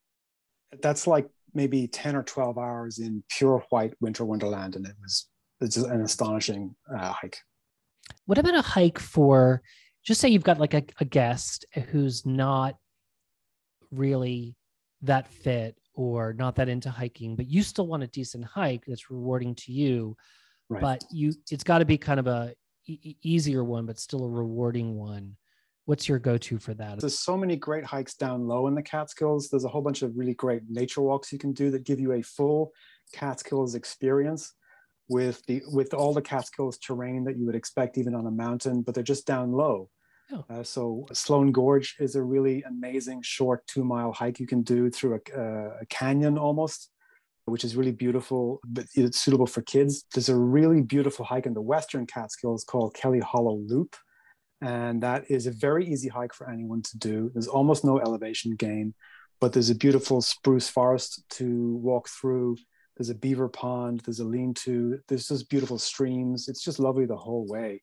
that's 0.83 1.07
like 1.07 1.29
maybe 1.55 1.87
10 1.87 2.17
or 2.17 2.23
12 2.23 2.59
hours 2.59 2.99
in 2.99 3.23
pure 3.29 3.65
white 3.71 3.95
winter 4.01 4.25
wonderland. 4.25 4.77
And 4.77 4.87
it 4.87 4.95
was 5.03 5.29
it's 5.61 5.77
an 5.77 6.03
astonishing 6.03 6.75
uh, 6.95 7.13
hike. 7.13 7.39
What 8.27 8.39
about 8.39 8.55
a 8.55 8.63
hike 8.63 8.99
for 8.99 9.63
just 10.05 10.21
say 10.21 10.29
you've 10.29 10.45
got 10.45 10.59
like 10.59 10.75
a, 10.75 10.85
a 11.01 11.05
guest 11.05 11.65
who's 11.91 12.27
not 12.27 12.77
really 13.91 14.55
that 15.03 15.29
fit 15.29 15.77
or 15.95 16.35
not 16.35 16.57
that 16.57 16.69
into 16.69 16.91
hiking, 16.91 17.37
but 17.37 17.49
you 17.49 17.63
still 17.63 17.87
want 17.87 18.03
a 18.03 18.09
decent 18.09 18.45
hike 18.45 18.85
that's 18.87 19.11
rewarding 19.11 19.55
to 19.55 19.73
you. 19.73 20.17
Right. 20.69 20.81
But 20.81 21.05
you, 21.11 21.33
it's 21.51 21.65
got 21.65 21.79
to 21.79 21.85
be 21.85 21.97
kind 21.97 22.19
of 22.19 22.27
a 22.27 22.55
e- 22.87 23.17
easier 23.23 23.65
one, 23.65 23.87
but 23.87 23.99
still 23.99 24.25
a 24.25 24.29
rewarding 24.29 24.97
one. 24.97 25.37
What's 25.87 26.09
your 26.09 26.19
go-to 26.19 26.59
for 26.59 26.73
that? 26.75 27.01
There's 27.01 27.19
so 27.19 27.37
many 27.37 27.57
great 27.57 27.85
hikes 27.85 28.15
down 28.15 28.47
low 28.47 28.69
in 28.69 28.75
the 28.75 28.83
Catskills. 28.83 29.51
There's 29.51 29.65
a 29.65 29.69
whole 29.69 29.83
bunch 29.83 30.01
of 30.03 30.17
really 30.17 30.35
great 30.35 30.63
nature 30.69 31.03
walks 31.03 31.33
you 31.33 31.39
can 31.39 31.53
do 31.53 31.71
that 31.71 31.85
give 31.85 32.01
you 32.01 32.13
a 32.13 32.23
full 32.23 32.73
Catskills 33.13 33.75
experience 33.75 34.55
with 35.09 35.45
the 35.47 35.63
with 35.71 35.93
all 35.93 36.15
the 36.15 36.23
Catskills 36.23 36.79
terrain 36.79 37.25
that 37.25 37.37
you 37.37 37.45
would 37.45 37.55
expect 37.55 37.99
even 37.99 38.15
on 38.15 38.27
a 38.27 38.31
mountain, 38.31 38.81
but 38.81 38.95
they're 38.95 39.05
just 39.05 39.27
down 39.27 39.53
low. 39.53 39.91
Oh. 40.33 40.45
Uh, 40.49 40.63
so 40.63 41.07
Sloan 41.13 41.53
Gorge 41.53 41.97
is 42.01 42.17
a 42.17 42.23
really 42.23 42.63
amazing 42.63 43.21
short 43.23 43.67
two 43.67 43.85
mile 43.85 44.13
hike 44.13 44.41
you 44.41 44.47
can 44.47 44.63
do 44.63 44.91
through 44.91 45.21
a, 45.21 45.39
uh, 45.39 45.79
a 45.83 45.87
canyon 45.91 46.39
almost, 46.39 46.91
which 47.45 47.63
is 47.63 47.77
really 47.77 47.93
beautiful, 47.93 48.61
but 48.65 48.87
it's 48.95 49.21
suitable 49.21 49.47
for 49.47 49.61
kids. 49.61 50.07
There's 50.15 50.31
a 50.31 50.37
really 50.37 50.81
beautiful 50.81 51.27
hike 51.27 51.45
in 51.45 51.53
the 51.53 51.61
Western 51.61 52.07
Catskills 52.07 52.65
called 52.65 52.95
Kelly 52.95 53.21
Hollow 53.21 53.57
Loop. 53.67 53.97
And 54.61 55.03
that 55.03 55.31
is 55.31 55.47
a 55.47 55.51
very 55.51 55.87
easy 55.87 56.09
hike 56.09 56.33
for 56.33 56.49
anyone 56.49 56.83
to 56.83 56.99
do. 56.99 57.31
There's 57.35 57.49
almost 57.49 57.85
no 57.85 58.01
elevation 58.01 58.55
gain, 58.55 58.95
but 59.41 59.53
there's 59.53 59.71
a 59.71 59.75
beautiful 59.75 60.23
spruce 60.23 60.69
forest 60.69 61.23
to 61.31 61.77
walk 61.77 62.09
through. 62.09 62.57
There's 62.97 63.11
a 63.11 63.15
beaver 63.15 63.49
pond, 63.49 64.01
there's 64.01 64.21
a 64.21 64.25
lean 64.25 64.55
to, 64.55 65.01
there's 65.09 65.29
just 65.29 65.51
beautiful 65.51 65.79
streams. 65.79 66.49
It's 66.49 66.63
just 66.63 66.79
lovely 66.79 67.07
the 67.07 67.17
whole 67.17 67.45
way 67.47 67.83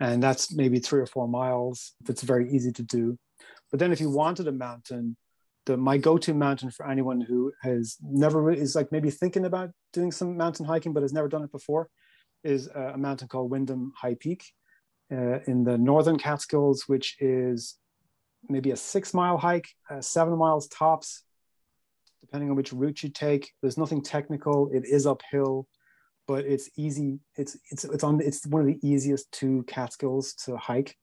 and 0.00 0.22
that's 0.22 0.52
maybe 0.52 0.78
three 0.78 1.00
or 1.00 1.06
four 1.06 1.28
miles 1.28 1.92
that's 2.02 2.22
very 2.22 2.50
easy 2.50 2.72
to 2.72 2.82
do 2.82 3.16
but 3.70 3.78
then 3.78 3.92
if 3.92 4.00
you 4.00 4.10
wanted 4.10 4.48
a 4.48 4.52
mountain 4.52 5.16
the 5.66 5.76
my 5.76 5.98
go-to 5.98 6.34
mountain 6.34 6.70
for 6.70 6.88
anyone 6.88 7.20
who 7.20 7.52
has 7.62 7.96
never 8.02 8.50
is 8.50 8.74
like 8.74 8.90
maybe 8.90 9.10
thinking 9.10 9.44
about 9.44 9.70
doing 9.92 10.10
some 10.10 10.36
mountain 10.36 10.64
hiking 10.64 10.92
but 10.92 11.02
has 11.02 11.12
never 11.12 11.28
done 11.28 11.44
it 11.44 11.52
before 11.52 11.88
is 12.42 12.68
uh, 12.74 12.92
a 12.94 12.98
mountain 12.98 13.28
called 13.28 13.50
Windham 13.50 13.92
High 13.94 14.16
Peak 14.18 14.42
uh, 15.12 15.40
in 15.46 15.64
the 15.64 15.78
northern 15.78 16.18
Catskills, 16.18 16.84
which 16.86 17.16
is 17.20 17.76
maybe 18.48 18.70
a 18.70 18.76
six 18.76 19.12
mile 19.12 19.38
hike, 19.38 19.68
uh, 19.90 20.00
seven 20.00 20.36
miles 20.38 20.68
tops, 20.68 21.24
depending 22.20 22.50
on 22.50 22.56
which 22.56 22.72
route 22.72 23.02
you 23.02 23.10
take. 23.10 23.52
There's 23.60 23.78
nothing 23.78 24.02
technical. 24.02 24.70
It 24.72 24.84
is 24.84 25.06
uphill 25.06 25.68
but 26.30 26.44
it's 26.44 26.70
easy. 26.76 27.18
It's 27.36 27.56
it's 27.72 27.82
it's 27.82 28.04
on. 28.04 28.20
It's 28.20 28.46
one 28.46 28.60
of 28.60 28.68
the 28.68 28.78
easiest 28.88 29.32
two 29.32 29.64
Catskills 29.66 30.32
to 30.44 30.56
hike, 30.56 30.96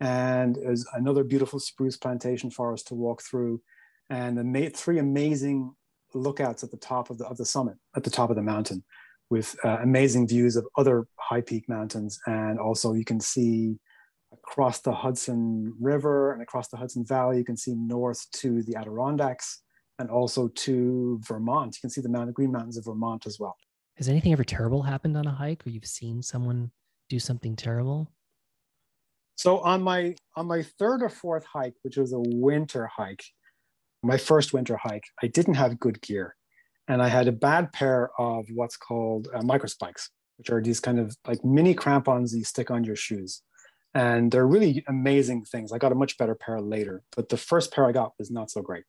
and 0.00 0.56
there's 0.56 0.84
another 0.92 1.22
beautiful 1.22 1.60
spruce 1.60 1.96
plantation 1.96 2.50
forest 2.50 2.88
to 2.88 2.96
walk 2.96 3.22
through, 3.22 3.62
and 4.10 4.36
the 4.36 4.70
three 4.70 4.98
amazing 4.98 5.72
lookouts 6.14 6.64
at 6.64 6.72
the 6.72 6.76
top 6.78 7.10
of 7.10 7.18
the 7.18 7.26
of 7.26 7.36
the 7.36 7.44
summit, 7.44 7.76
at 7.94 8.02
the 8.02 8.10
top 8.10 8.30
of 8.30 8.34
the 8.34 8.42
mountain, 8.42 8.82
with 9.32 9.56
uh, 9.64 9.78
amazing 9.80 10.28
views 10.28 10.56
of 10.56 10.66
other 10.76 11.06
high 11.18 11.40
peak 11.40 11.66
mountains, 11.66 12.20
and 12.26 12.60
also 12.60 12.92
you 12.92 13.04
can 13.04 13.18
see 13.18 13.78
across 14.30 14.80
the 14.80 14.92
Hudson 14.92 15.74
River 15.80 16.32
and 16.32 16.42
across 16.42 16.68
the 16.68 16.76
Hudson 16.76 17.02
Valley. 17.06 17.38
You 17.38 17.44
can 17.44 17.56
see 17.56 17.74
north 17.74 18.30
to 18.32 18.62
the 18.62 18.76
Adirondacks 18.76 19.62
and 19.98 20.10
also 20.10 20.48
to 20.48 21.18
Vermont. 21.26 21.74
You 21.76 21.80
can 21.80 21.88
see 21.88 22.02
the 22.02 22.10
Mountain 22.10 22.34
Green 22.34 22.52
Mountains 22.52 22.76
of 22.76 22.84
Vermont 22.84 23.26
as 23.26 23.38
well. 23.40 23.56
Has 23.96 24.06
anything 24.06 24.32
ever 24.34 24.44
terrible 24.44 24.82
happened 24.82 25.16
on 25.16 25.26
a 25.26 25.34
hike 25.34 25.66
or 25.66 25.70
you've 25.70 25.86
seen 25.86 26.22
someone 26.22 26.70
do 27.08 27.18
something 27.18 27.56
terrible? 27.56 28.10
So 29.36 29.60
on 29.60 29.82
my 29.82 30.14
on 30.36 30.46
my 30.46 30.62
third 30.78 31.02
or 31.02 31.08
fourth 31.08 31.46
hike, 31.50 31.76
which 31.82 31.96
was 31.96 32.12
a 32.12 32.20
winter 32.20 32.86
hike, 32.86 33.24
my 34.02 34.18
first 34.18 34.52
winter 34.52 34.76
hike, 34.76 35.04
I 35.22 35.26
didn't 35.28 35.54
have 35.54 35.80
good 35.80 36.02
gear. 36.02 36.36
And 36.92 37.00
I 37.00 37.08
had 37.08 37.26
a 37.26 37.32
bad 37.32 37.72
pair 37.72 38.10
of 38.18 38.44
what's 38.52 38.76
called 38.76 39.26
uh, 39.34 39.40
microspikes, 39.40 40.10
which 40.36 40.50
are 40.50 40.60
these 40.60 40.78
kind 40.78 41.00
of 41.00 41.16
like 41.26 41.42
mini 41.42 41.72
crampons 41.72 42.36
you 42.36 42.44
stick 42.44 42.70
on 42.70 42.84
your 42.84 42.96
shoes. 42.96 43.40
And 43.94 44.30
they're 44.30 44.46
really 44.46 44.84
amazing 44.86 45.46
things. 45.46 45.72
I 45.72 45.78
got 45.78 45.92
a 45.92 45.94
much 45.94 46.18
better 46.18 46.34
pair 46.34 46.60
later, 46.60 47.02
but 47.16 47.30
the 47.30 47.38
first 47.38 47.72
pair 47.72 47.86
I 47.86 47.92
got 47.92 48.12
was 48.18 48.30
not 48.30 48.50
so 48.50 48.60
great. 48.60 48.84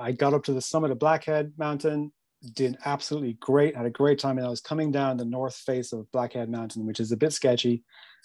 I 0.00 0.12
got 0.12 0.32
up 0.32 0.44
to 0.44 0.54
the 0.54 0.62
summit 0.62 0.90
of 0.90 0.98
Blackhead 0.98 1.52
Mountain 1.58 2.14
did 2.54 2.78
absolutely 2.86 3.34
great, 3.34 3.76
had 3.76 3.84
a 3.84 3.90
great 3.90 4.18
time. 4.18 4.38
And 4.38 4.46
I 4.46 4.50
was 4.50 4.62
coming 4.62 4.90
down 4.90 5.18
the 5.18 5.26
north 5.26 5.56
face 5.56 5.92
of 5.92 6.10
Blackhead 6.10 6.48
Mountain, 6.48 6.86
which 6.86 7.00
is 7.00 7.12
a 7.12 7.18
bit 7.18 7.34
sketchy. 7.34 7.84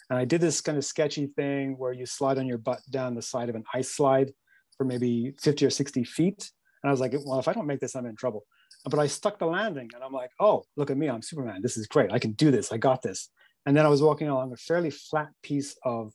And 0.09 0.17
I 0.17 0.23
did 0.23 0.39
this 0.39 0.61
kind 0.61 0.77
of 0.77 0.85
sketchy 0.85 1.27
thing 1.35 1.77
where 1.77 1.91
you 1.91 2.05
slide 2.05 2.37
on 2.37 2.47
your 2.47 2.59
butt 2.59 2.79
down 2.89 3.13
the 3.13 3.21
side 3.21 3.49
of 3.49 3.55
an 3.55 3.65
ice 3.73 3.91
slide 3.91 4.31
for 4.77 4.85
maybe 4.85 5.33
50 5.41 5.65
or 5.65 5.69
60 5.69 6.05
feet. 6.05 6.49
And 6.83 6.89
I 6.89 6.91
was 6.91 6.99
like, 6.99 7.13
well, 7.25 7.39
if 7.39 7.47
I 7.47 7.53
don't 7.53 7.67
make 7.67 7.79
this, 7.79 7.95
I'm 7.95 8.05
in 8.05 8.15
trouble. 8.15 8.45
But 8.89 8.99
I 8.99 9.07
stuck 9.07 9.37
the 9.37 9.45
landing 9.45 9.89
and 9.93 10.03
I'm 10.03 10.13
like, 10.13 10.31
oh, 10.39 10.63
look 10.75 10.89
at 10.89 10.97
me, 10.97 11.09
I'm 11.09 11.21
Superman. 11.21 11.61
This 11.61 11.77
is 11.77 11.87
great. 11.87 12.11
I 12.11 12.19
can 12.19 12.31
do 12.31 12.49
this. 12.51 12.71
I 12.71 12.77
got 12.77 13.01
this. 13.01 13.29
And 13.65 13.77
then 13.77 13.85
I 13.85 13.89
was 13.89 14.01
walking 14.01 14.27
along 14.27 14.51
a 14.53 14.57
fairly 14.57 14.89
flat 14.89 15.29
piece 15.43 15.75
of 15.83 16.13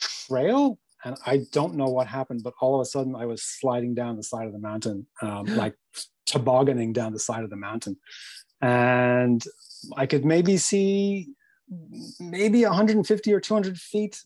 trail 0.00 0.78
and 1.04 1.16
I 1.24 1.42
don't 1.50 1.74
know 1.74 1.86
what 1.86 2.06
happened, 2.06 2.42
but 2.44 2.54
all 2.60 2.74
of 2.74 2.82
a 2.82 2.84
sudden 2.84 3.16
I 3.16 3.26
was 3.26 3.42
sliding 3.42 3.94
down 3.94 4.16
the 4.16 4.22
side 4.22 4.46
of 4.46 4.52
the 4.52 4.58
mountain, 4.58 5.06
um, 5.22 5.44
like 5.56 5.74
tobogganing 6.26 6.92
down 6.92 7.12
the 7.12 7.18
side 7.18 7.42
of 7.42 7.50
the 7.50 7.56
mountain. 7.56 7.96
And 8.60 9.42
I 9.96 10.06
could 10.06 10.24
maybe 10.24 10.56
see 10.58 11.28
maybe 12.18 12.64
150 12.64 13.32
or 13.32 13.40
200 13.40 13.78
feet 13.78 14.20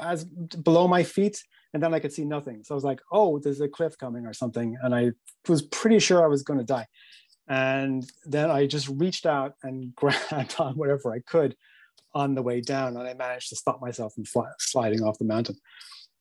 as 0.00 0.24
below 0.24 0.88
my 0.88 1.02
feet 1.02 1.42
and 1.76 1.82
then 1.82 1.92
i 1.92 1.98
could 2.00 2.12
see 2.12 2.24
nothing. 2.24 2.64
So 2.64 2.74
i 2.74 2.76
was 2.76 2.84
like 2.84 3.00
oh 3.12 3.38
there's 3.38 3.60
a 3.60 3.68
cliff 3.68 3.98
coming 3.98 4.24
or 4.24 4.32
something. 4.32 4.78
And 4.82 4.94
i 4.94 5.12
was 5.46 5.60
pretty 5.60 5.98
sure 5.98 6.24
i 6.24 6.26
was 6.26 6.42
going 6.42 6.58
to 6.58 6.64
die. 6.64 6.86
And 7.48 8.10
then 8.24 8.50
i 8.50 8.66
just 8.66 8.88
reached 8.88 9.26
out 9.26 9.52
and 9.62 9.94
grabbed 10.00 10.56
on 10.58 10.74
whatever 10.74 11.12
i 11.12 11.18
could 11.18 11.54
on 12.14 12.34
the 12.34 12.42
way 12.42 12.62
down 12.62 12.96
and 12.96 13.06
i 13.06 13.12
managed 13.12 13.50
to 13.50 13.56
stop 13.56 13.78
myself 13.82 14.14
from 14.14 14.24
sliding 14.58 15.02
off 15.02 15.18
the 15.18 15.26
mountain. 15.26 15.56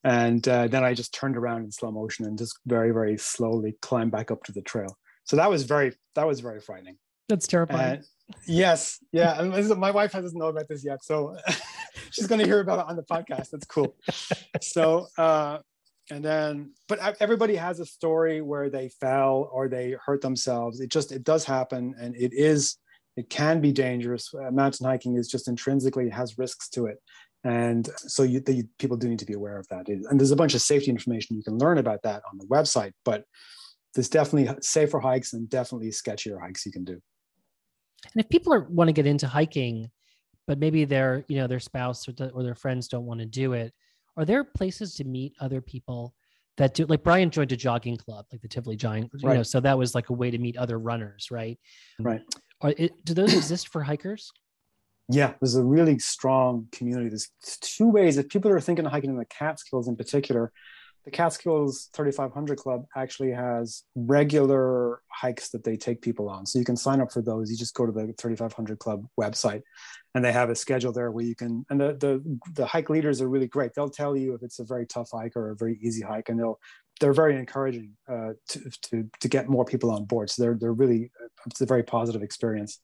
And 0.03 0.45
uh, 0.45 0.67
then 0.67 0.83
i 0.83 0.93
just 0.93 1.13
turned 1.13 1.37
around 1.37 1.63
in 1.63 1.71
slow 1.71 1.91
motion 1.91 2.25
and 2.25 2.37
just 2.37 2.59
very 2.65 2.91
very 2.91 3.17
slowly 3.17 3.77
climbed 3.81 4.11
back 4.11 4.31
up 4.31 4.43
to 4.43 4.51
the 4.51 4.61
trail. 4.61 4.97
So 5.23 5.37
that 5.37 5.49
was 5.49 5.63
very 5.63 5.93
that 6.15 6.27
was 6.27 6.41
very 6.41 6.59
frightening. 6.59 6.97
That's 7.27 7.47
terrifying. 7.47 8.03
yes, 8.47 8.99
yeah. 9.11 9.39
And 9.39 9.79
my 9.79 9.91
wife 9.91 10.11
doesn't 10.11 10.37
know 10.37 10.47
about 10.47 10.67
this 10.67 10.83
yet, 10.83 11.03
so 11.03 11.35
she's 12.11 12.27
going 12.27 12.39
to 12.39 12.45
hear 12.45 12.59
about 12.59 12.79
it 12.79 12.85
on 12.89 12.95
the 12.95 13.03
podcast. 13.03 13.49
That's 13.51 13.65
cool. 13.65 13.95
so, 14.61 15.07
uh, 15.17 15.59
and 16.11 16.23
then, 16.23 16.71
but 16.87 17.17
everybody 17.19 17.55
has 17.55 17.79
a 17.79 17.85
story 17.85 18.41
where 18.41 18.69
they 18.69 18.89
fell 18.89 19.49
or 19.51 19.67
they 19.67 19.95
hurt 20.05 20.21
themselves. 20.21 20.79
It 20.79 20.91
just 20.91 21.11
it 21.11 21.23
does 21.23 21.45
happen, 21.45 21.95
and 21.99 22.15
it 22.15 22.31
is 22.33 22.77
it 23.17 23.29
can 23.29 23.59
be 23.61 23.71
dangerous. 23.71 24.29
Mountain 24.33 24.85
hiking 24.85 25.15
is 25.15 25.27
just 25.27 25.47
intrinsically 25.47 26.09
has 26.09 26.37
risks 26.37 26.69
to 26.69 26.85
it, 26.85 26.97
and 27.45 27.87
so 27.97 28.23
you, 28.23 28.39
the, 28.39 28.63
people 28.79 28.97
do 28.97 29.07
need 29.07 29.19
to 29.19 29.25
be 29.25 29.33
aware 29.33 29.57
of 29.57 29.67
that. 29.69 29.87
And 29.87 30.19
there's 30.19 30.31
a 30.31 30.35
bunch 30.35 30.55
of 30.55 30.61
safety 30.61 30.89
information 30.89 31.35
you 31.35 31.43
can 31.43 31.57
learn 31.59 31.77
about 31.77 32.01
that 32.01 32.23
on 32.31 32.39
the 32.39 32.45
website, 32.47 32.93
but 33.03 33.23
there's 33.93 34.09
definitely 34.09 34.53
safer 34.61 34.99
hikes 34.99 35.33
and 35.33 35.49
definitely 35.49 35.89
sketchier 35.89 36.39
hikes 36.41 36.65
you 36.65 36.71
can 36.71 36.83
do. 36.83 36.99
And 38.13 38.23
if 38.23 38.29
people 38.29 38.53
are, 38.53 38.61
want 38.69 38.87
to 38.87 38.93
get 38.93 39.05
into 39.05 39.27
hiking, 39.27 39.89
but 40.47 40.59
maybe 40.59 40.85
their 40.85 41.25
you 41.27 41.37
know 41.37 41.47
their 41.47 41.59
spouse 41.59 42.07
or, 42.07 42.13
or 42.33 42.43
their 42.43 42.55
friends 42.55 42.87
don't 42.87 43.05
want 43.05 43.19
to 43.19 43.25
do 43.25 43.53
it, 43.53 43.73
are 44.17 44.25
there 44.25 44.43
places 44.43 44.95
to 44.95 45.03
meet 45.03 45.33
other 45.39 45.61
people 45.61 46.13
that 46.57 46.73
do 46.73 46.85
like 46.85 47.03
Brian 47.03 47.29
joined 47.29 47.51
a 47.51 47.57
jogging 47.57 47.97
club, 47.97 48.25
like 48.31 48.41
the 48.41 48.47
Tivoli 48.47 48.77
Giant, 48.77 49.11
you 49.13 49.27
Right. 49.27 49.35
know, 49.35 49.43
so 49.43 49.59
that 49.59 49.77
was 49.77 49.93
like 49.93 50.09
a 50.09 50.13
way 50.13 50.31
to 50.31 50.37
meet 50.37 50.57
other 50.57 50.79
runners, 50.79 51.29
right? 51.31 51.59
Right. 51.99 52.21
Are 52.61 52.73
it, 52.77 52.93
do 53.03 53.13
those 53.13 53.33
exist 53.33 53.67
for 53.67 53.83
hikers? 53.83 54.31
Yeah, 55.09 55.33
there's 55.41 55.55
a 55.55 55.63
really 55.63 55.99
strong 55.99 56.67
community. 56.71 57.09
There's 57.09 57.29
two 57.61 57.89
ways. 57.89 58.17
If 58.17 58.29
people 58.29 58.49
are 58.51 58.59
thinking 58.61 58.85
of 58.85 58.91
hiking 58.91 59.09
in 59.09 59.17
the 59.17 59.25
Catskills 59.25 59.87
in 59.87 59.95
particular, 59.95 60.51
the 61.05 61.11
Catskills 61.11 61.89
3500 61.93 62.57
Club 62.57 62.85
actually 62.95 63.31
has 63.31 63.83
regular 63.95 65.01
hikes 65.09 65.49
that 65.49 65.63
they 65.63 65.77
take 65.77 66.01
people 66.01 66.27
on. 66.27 66.47
So 66.47 66.57
you 66.57 66.65
can 66.65 66.75
sign 66.75 66.99
up 66.99 67.11
for 67.11 67.21
those. 67.21 67.51
You 67.51 67.57
just 67.57 67.75
go 67.75 67.85
to 67.85 67.91
the 67.91 68.11
3500 68.17 68.79
Club 68.79 69.05
website 69.19 69.61
and 70.15 70.25
they 70.25 70.31
have 70.31 70.49
a 70.49 70.55
schedule 70.55 70.91
there 70.91 71.11
where 71.11 71.23
you 71.23 71.35
can, 71.35 71.63
and 71.69 71.79
the, 71.79 71.93
the, 71.93 72.39
the 72.53 72.65
hike 72.65 72.89
leaders 72.89 73.21
are 73.21 73.29
really 73.29 73.47
great. 73.47 73.73
They'll 73.75 73.89
tell 73.89 74.17
you 74.17 74.33
if 74.33 74.41
it's 74.41 74.59
a 74.59 74.65
very 74.65 74.87
tough 74.87 75.09
hike 75.13 75.35
or 75.35 75.51
a 75.51 75.55
very 75.55 75.77
easy 75.81 76.01
hike, 76.01 76.29
and 76.29 76.39
they'll, 76.39 76.59
they're 76.99 77.13
very 77.13 77.37
encouraging 77.37 77.91
uh, 78.09 78.31
to, 78.49 78.71
to, 78.89 79.09
to 79.19 79.27
get 79.27 79.49
more 79.49 79.65
people 79.65 79.91
on 79.91 80.05
board. 80.05 80.29
So 80.29 80.41
they're, 80.41 80.57
they're 80.59 80.73
really, 80.73 81.11
it's 81.45 81.61
a 81.61 81.65
very 81.65 81.83
positive 81.83 82.23
experience. 82.23 82.79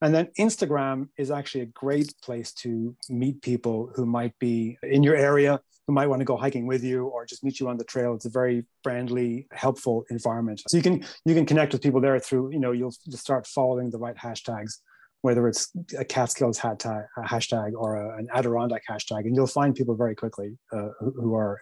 And 0.00 0.14
then 0.14 0.28
Instagram 0.38 1.08
is 1.16 1.30
actually 1.30 1.62
a 1.62 1.66
great 1.66 2.14
place 2.22 2.52
to 2.54 2.94
meet 3.08 3.42
people 3.42 3.90
who 3.94 4.06
might 4.06 4.38
be 4.38 4.78
in 4.82 5.02
your 5.02 5.16
area, 5.16 5.60
who 5.86 5.92
might 5.92 6.06
want 6.06 6.20
to 6.20 6.24
go 6.24 6.36
hiking 6.36 6.66
with 6.66 6.84
you 6.84 7.06
or 7.06 7.26
just 7.26 7.42
meet 7.42 7.58
you 7.58 7.68
on 7.68 7.78
the 7.78 7.84
trail. 7.84 8.14
It's 8.14 8.26
a 8.26 8.30
very 8.30 8.64
friendly, 8.84 9.48
helpful 9.52 10.04
environment. 10.10 10.62
So 10.68 10.76
you 10.76 10.82
can 10.82 11.04
you 11.24 11.34
can 11.34 11.46
connect 11.46 11.72
with 11.72 11.82
people 11.82 12.00
there 12.00 12.18
through, 12.20 12.52
you 12.52 12.60
know, 12.60 12.72
you'll, 12.72 12.92
start 13.10 13.46
following 13.46 13.90
the 13.90 13.98
right 13.98 14.16
hashtags, 14.16 14.78
whether 15.22 15.48
it's 15.48 15.72
a 15.98 16.04
Catskills 16.04 16.58
hashtag, 16.60 17.04
a 17.16 17.22
hashtag 17.22 17.72
or 17.74 17.96
a, 17.96 18.18
an 18.18 18.28
Adirondack 18.32 18.82
hashtag, 18.88 19.20
and 19.26 19.34
you'll 19.34 19.46
find 19.46 19.74
people 19.74 19.96
very 19.96 20.14
quickly 20.14 20.56
uh, 20.72 20.90
who, 21.00 21.10
who 21.20 21.34
are 21.34 21.60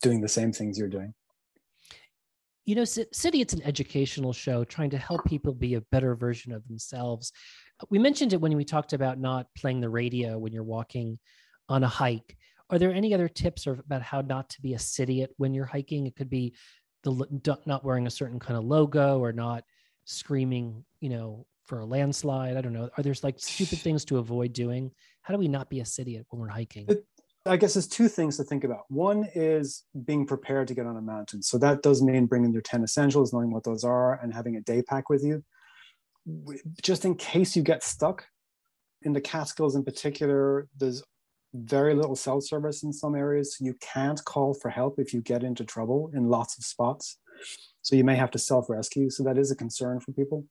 doing 0.00 0.20
the 0.22 0.28
same 0.28 0.52
things 0.52 0.78
you're 0.78 0.88
doing. 0.88 1.12
You 2.64 2.74
know, 2.76 2.84
City, 2.84 3.40
it's 3.42 3.52
an 3.52 3.62
educational 3.62 4.32
show 4.32 4.64
trying 4.64 4.90
to 4.90 4.98
help 4.98 5.24
people 5.26 5.52
be 5.52 5.74
a 5.74 5.82
better 5.82 6.14
version 6.14 6.52
of 6.52 6.66
themselves. 6.66 7.30
We 7.90 7.98
mentioned 7.98 8.32
it 8.32 8.40
when 8.40 8.56
we 8.56 8.64
talked 8.64 8.94
about 8.94 9.18
not 9.18 9.48
playing 9.56 9.80
the 9.80 9.90
radio 9.90 10.38
when 10.38 10.52
you're 10.52 10.62
walking 10.62 11.18
on 11.68 11.84
a 11.84 11.88
hike. 11.88 12.36
Are 12.70 12.78
there 12.78 12.92
any 12.92 13.12
other 13.12 13.28
tips 13.28 13.66
or 13.66 13.72
about 13.72 14.00
how 14.00 14.22
not 14.22 14.48
to 14.50 14.62
be 14.62 14.72
a 14.72 14.78
cidiot 14.78 15.34
when 15.36 15.52
you're 15.52 15.66
hiking? 15.66 16.06
It 16.06 16.16
could 16.16 16.30
be 16.30 16.54
the 17.02 17.58
not 17.66 17.84
wearing 17.84 18.06
a 18.06 18.10
certain 18.10 18.40
kind 18.40 18.56
of 18.56 18.64
logo 18.64 19.18
or 19.18 19.32
not 19.32 19.64
screaming, 20.06 20.84
you 21.00 21.10
know, 21.10 21.46
for 21.64 21.80
a 21.80 21.84
landslide. 21.84 22.56
I 22.56 22.62
don't 22.62 22.72
know. 22.72 22.88
Are 22.96 23.02
there 23.02 23.14
like 23.22 23.38
stupid 23.38 23.80
things 23.80 24.06
to 24.06 24.18
avoid 24.18 24.54
doing? 24.54 24.90
How 25.20 25.34
do 25.34 25.38
we 25.38 25.48
not 25.48 25.68
be 25.68 25.80
a 25.80 25.84
cidiot 25.84 26.24
when 26.30 26.40
we're 26.40 26.48
hiking? 26.48 26.88
I 27.46 27.56
guess 27.58 27.74
there's 27.74 27.86
two 27.86 28.08
things 28.08 28.38
to 28.38 28.44
think 28.44 28.64
about. 28.64 28.84
One 28.88 29.28
is 29.34 29.84
being 30.04 30.26
prepared 30.26 30.68
to 30.68 30.74
get 30.74 30.86
on 30.86 30.96
a 30.96 31.02
mountain. 31.02 31.42
So 31.42 31.58
that 31.58 31.82
does 31.82 32.02
mean 32.02 32.24
bringing 32.24 32.52
your 32.52 32.62
10 32.62 32.82
essentials, 32.82 33.32
knowing 33.34 33.50
what 33.50 33.64
those 33.64 33.84
are, 33.84 34.18
and 34.22 34.32
having 34.32 34.56
a 34.56 34.62
day 34.62 34.82
pack 34.82 35.10
with 35.10 35.22
you. 35.22 35.44
Just 36.82 37.04
in 37.04 37.16
case 37.16 37.54
you 37.54 37.62
get 37.62 37.82
stuck, 37.82 38.24
in 39.04 39.12
the 39.12 39.20
Catskills 39.20 39.76
in 39.76 39.84
particular, 39.84 40.66
there's 40.78 41.02
very 41.52 41.94
little 41.94 42.16
cell 42.16 42.40
service 42.40 42.82
in 42.82 42.92
some 42.92 43.14
areas. 43.14 43.58
You 43.60 43.74
can't 43.80 44.22
call 44.24 44.54
for 44.54 44.70
help 44.70 44.98
if 44.98 45.14
you 45.14 45.20
get 45.20 45.44
into 45.44 45.64
trouble 45.64 46.10
in 46.14 46.28
lots 46.28 46.58
of 46.58 46.64
spots. 46.64 47.18
So 47.82 47.94
you 47.94 48.04
may 48.04 48.16
have 48.16 48.30
to 48.32 48.38
self 48.38 48.68
rescue. 48.68 49.10
So 49.10 49.22
that 49.24 49.38
is 49.38 49.50
a 49.50 49.56
concern 49.56 50.00
for 50.00 50.12
people. 50.12 50.46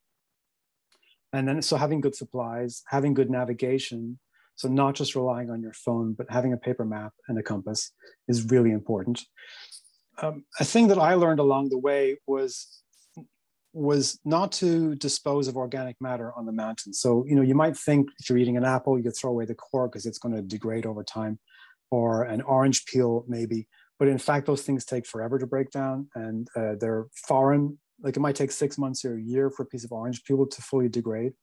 And 1.34 1.47
then, 1.47 1.62
so 1.63 1.77
having 1.77 1.99
good 1.99 2.15
supplies, 2.15 2.84
having 2.88 3.15
good 3.15 3.32
navigation, 3.32 4.19
so 4.56 4.68
not 4.68 4.96
just 4.96 5.16
relying 5.16 5.50
on 5.50 5.62
your 5.62 5.74
phone, 5.74 6.13
but 6.13 6.28
having 6.30 6.54
a 6.54 6.58
paper 6.58 6.86
map 6.86 7.13
and 7.28 7.38
a 7.38 7.44
compass 7.44 7.92
is 8.28 8.46
really 8.46 8.72
important. 8.72 9.22
Um, 10.22 10.46
a 10.60 10.66
thing 10.66 10.88
that 10.88 11.00
I 11.00 11.16
learned 11.16 11.39
along 11.39 11.70
the 11.70 11.78
way 11.78 12.18
was 12.28 12.68
was 13.76 14.20
not 14.24 14.52
to 14.52 14.94
dispose 14.96 15.48
of 15.48 15.58
organic 15.58 16.00
matter 16.00 16.32
on 16.38 16.46
the 16.46 16.52
mountain. 16.52 16.94
So 16.94 17.26
you 17.28 17.36
know 17.36 17.42
you 17.42 17.56
might 17.56 17.76
think 17.76 18.10
if 18.20 18.30
you're 18.30 18.38
eating 18.38 18.58
an 18.58 18.66
apple, 18.66 18.98
you 18.98 19.04
could 19.04 19.18
throw 19.18 19.32
away 19.32 19.46
the 19.46 19.56
core 19.56 19.88
because 19.88 20.06
it's 20.06 20.20
going 20.20 20.36
to 20.36 20.42
degrade 20.42 20.86
over 20.86 21.04
time, 21.04 21.39
or 21.89 22.24
an 22.24 22.42
orange 22.42 22.86
peel 22.86 23.26
maybe. 23.28 23.68
But 23.98 24.08
in 24.08 24.18
fact, 24.18 24.46
those 24.46 24.63
things 24.63 24.86
take 24.86 25.08
forever 25.08 25.39
to 25.39 25.48
break 25.48 25.72
down, 25.72 26.10
and 26.13 26.48
uh, 26.56 26.74
they're 26.80 27.08
foreign. 27.28 27.80
Like 28.02 28.18
it 28.18 28.20
might 28.20 28.36
take 28.36 28.52
six 28.52 28.78
months 28.78 29.06
or 29.06 29.16
a 29.16 29.22
year 29.22 29.50
for 29.50 29.63
a 29.63 29.66
piece 29.66 29.86
of 29.86 29.92
orange 29.92 30.24
peel 30.24 30.46
to 30.46 30.62
fully 30.62 30.89
degrade. 30.89 31.34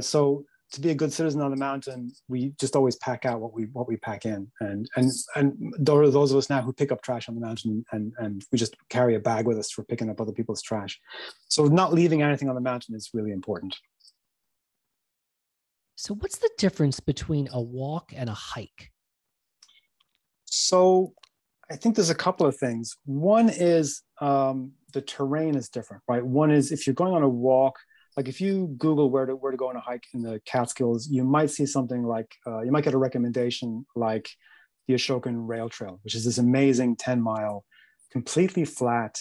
So 0.00 0.44
to 0.74 0.80
be 0.80 0.90
a 0.90 0.94
good 0.94 1.12
citizen 1.12 1.40
on 1.40 1.50
the 1.50 1.56
mountain, 1.56 2.12
we 2.28 2.52
just 2.60 2.76
always 2.76 2.96
pack 2.96 3.24
out 3.24 3.40
what 3.40 3.54
we 3.54 3.64
what 3.72 3.88
we 3.88 3.96
pack 3.96 4.26
in, 4.26 4.50
and 4.60 4.88
and 4.96 5.10
and 5.36 5.74
there 5.78 5.96
are 5.96 6.10
those 6.10 6.30
of 6.30 6.38
us 6.38 6.50
now 6.50 6.62
who 6.62 6.72
pick 6.72 6.92
up 6.92 7.02
trash 7.02 7.28
on 7.28 7.34
the 7.34 7.40
mountain, 7.40 7.84
and 7.92 8.12
and 8.18 8.44
we 8.52 8.58
just 8.58 8.76
carry 8.88 9.14
a 9.14 9.20
bag 9.20 9.46
with 9.46 9.58
us 9.58 9.70
for 9.70 9.84
picking 9.84 10.10
up 10.10 10.20
other 10.20 10.32
people's 10.32 10.62
trash. 10.62 11.00
So 11.48 11.66
not 11.66 11.92
leaving 11.92 12.22
anything 12.22 12.48
on 12.48 12.54
the 12.54 12.60
mountain 12.60 12.94
is 12.94 13.10
really 13.14 13.32
important. 13.32 13.76
So, 15.96 16.14
what's 16.14 16.38
the 16.38 16.50
difference 16.58 17.00
between 17.00 17.48
a 17.52 17.60
walk 17.60 18.12
and 18.14 18.28
a 18.28 18.34
hike? 18.34 18.92
So 20.44 21.14
I 21.70 21.76
think 21.76 21.96
there's 21.96 22.10
a 22.10 22.14
couple 22.14 22.46
of 22.46 22.56
things. 22.56 22.96
One 23.04 23.48
is 23.48 24.02
um, 24.20 24.72
the 24.92 25.00
terrain 25.00 25.56
is 25.56 25.68
different, 25.68 26.02
right? 26.08 26.24
One 26.24 26.50
is 26.50 26.72
if 26.72 26.86
you're 26.86 26.94
going 26.94 27.14
on 27.14 27.22
a 27.22 27.28
walk, 27.28 27.78
like 28.16 28.28
if 28.28 28.40
you 28.40 28.74
Google 28.78 29.10
where 29.10 29.26
to 29.26 29.36
where 29.36 29.50
to 29.50 29.56
go 29.56 29.68
on 29.68 29.76
a 29.76 29.80
hike 29.80 30.04
in 30.12 30.22
the 30.22 30.40
Catskills, 30.44 31.08
you 31.08 31.24
might 31.24 31.50
see 31.50 31.66
something 31.66 32.04
like 32.04 32.34
uh, 32.46 32.60
you 32.60 32.70
might 32.70 32.84
get 32.84 32.94
a 32.94 32.98
recommendation 32.98 33.86
like 33.96 34.28
the 34.86 34.94
Ashokan 34.94 35.48
Rail 35.48 35.68
Trail, 35.68 35.98
which 36.02 36.14
is 36.14 36.24
this 36.24 36.38
amazing 36.38 36.96
10 36.96 37.20
mile, 37.20 37.64
completely 38.12 38.64
flat 38.64 39.18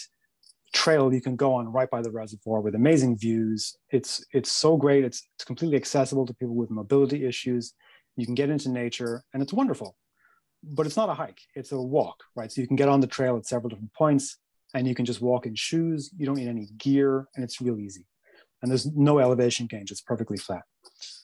trail 0.73 1.13
you 1.13 1.21
can 1.21 1.35
go 1.35 1.53
on 1.53 1.71
right 1.71 1.89
by 1.91 2.01
the 2.01 2.09
reservoir 2.09 2.59
with 2.59 2.73
amazing 2.75 3.17
views. 3.17 3.75
It's 3.91 4.25
it's 4.33 4.51
so 4.51 4.77
great. 4.77 5.03
It's, 5.03 5.27
it's 5.35 5.45
completely 5.45 5.77
accessible 5.77 6.25
to 6.25 6.33
people 6.33 6.55
with 6.55 6.71
mobility 6.71 7.25
issues. 7.25 7.73
You 8.15 8.25
can 8.25 8.35
get 8.35 8.49
into 8.49 8.69
nature, 8.69 9.23
and 9.33 9.41
it's 9.41 9.53
wonderful 9.53 9.95
but 10.63 10.85
it's 10.85 10.95
not 10.95 11.09
a 11.09 11.13
hike 11.13 11.41
it's 11.55 11.71
a 11.71 11.81
walk 11.81 12.23
right 12.35 12.51
so 12.51 12.61
you 12.61 12.67
can 12.67 12.75
get 12.75 12.89
on 12.89 13.01
the 13.01 13.07
trail 13.07 13.35
at 13.37 13.45
several 13.45 13.69
different 13.69 13.93
points 13.93 14.37
and 14.73 14.87
you 14.87 14.95
can 14.95 15.05
just 15.05 15.21
walk 15.21 15.45
in 15.45 15.53
shoes 15.55 16.09
you 16.17 16.25
don't 16.25 16.37
need 16.37 16.47
any 16.47 16.67
gear 16.77 17.27
and 17.35 17.43
it's 17.43 17.61
real 17.61 17.79
easy 17.79 18.05
and 18.63 18.71
there's 18.71 18.87
no 18.95 19.19
elevation 19.19 19.67
change 19.67 19.91
it's 19.91 20.01
perfectly 20.01 20.37
flat. 20.37 20.63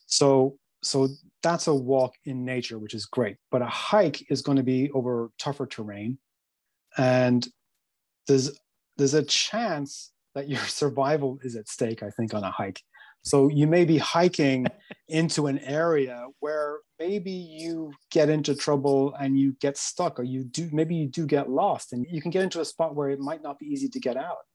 So 0.05 0.57
so 0.83 1.07
that's 1.41 1.67
a 1.67 1.73
walk 1.73 2.13
in 2.25 2.45
nature 2.45 2.79
which 2.79 2.93
is 2.93 3.05
great 3.05 3.35
but 3.51 3.61
a 3.61 3.65
hike 3.65 4.25
is 4.31 4.41
going 4.41 4.57
to 4.57 4.63
be 4.63 4.91
over 4.91 5.31
tougher 5.39 5.65
terrain. 5.65 6.19
And 6.97 7.47
there's 8.27 8.51
there's 8.97 9.15
a 9.15 9.23
chance 9.23 10.11
that 10.35 10.47
your 10.47 10.59
survival 10.81 11.39
is 11.41 11.55
at 11.55 11.67
stake 11.67 12.03
i 12.03 12.11
think 12.11 12.35
on 12.35 12.43
a 12.43 12.51
hike. 12.51 12.81
So 13.21 13.49
you 13.49 13.67
may 13.67 13.83
be 13.83 13.97
hiking 13.97 14.67
into 15.07 15.47
an 15.47 15.59
area 15.59 16.25
where 16.39 16.79
maybe 16.99 17.31
you 17.31 17.91
get 18.11 18.29
into 18.29 18.55
trouble 18.55 19.13
and 19.19 19.37
you 19.37 19.55
get 19.59 19.77
stuck 19.77 20.19
or 20.19 20.23
you 20.23 20.43
do 20.43 20.69
maybe 20.71 20.95
you 20.95 21.07
do 21.07 21.25
get 21.25 21.49
lost 21.49 21.93
and 21.93 22.05
you 22.09 22.21
can 22.21 22.31
get 22.31 22.43
into 22.43 22.61
a 22.61 22.65
spot 22.65 22.95
where 22.95 23.09
it 23.09 23.19
might 23.19 23.41
not 23.41 23.59
be 23.59 23.65
easy 23.65 23.89
to 23.89 23.99
get 23.99 24.17
out 24.17 24.45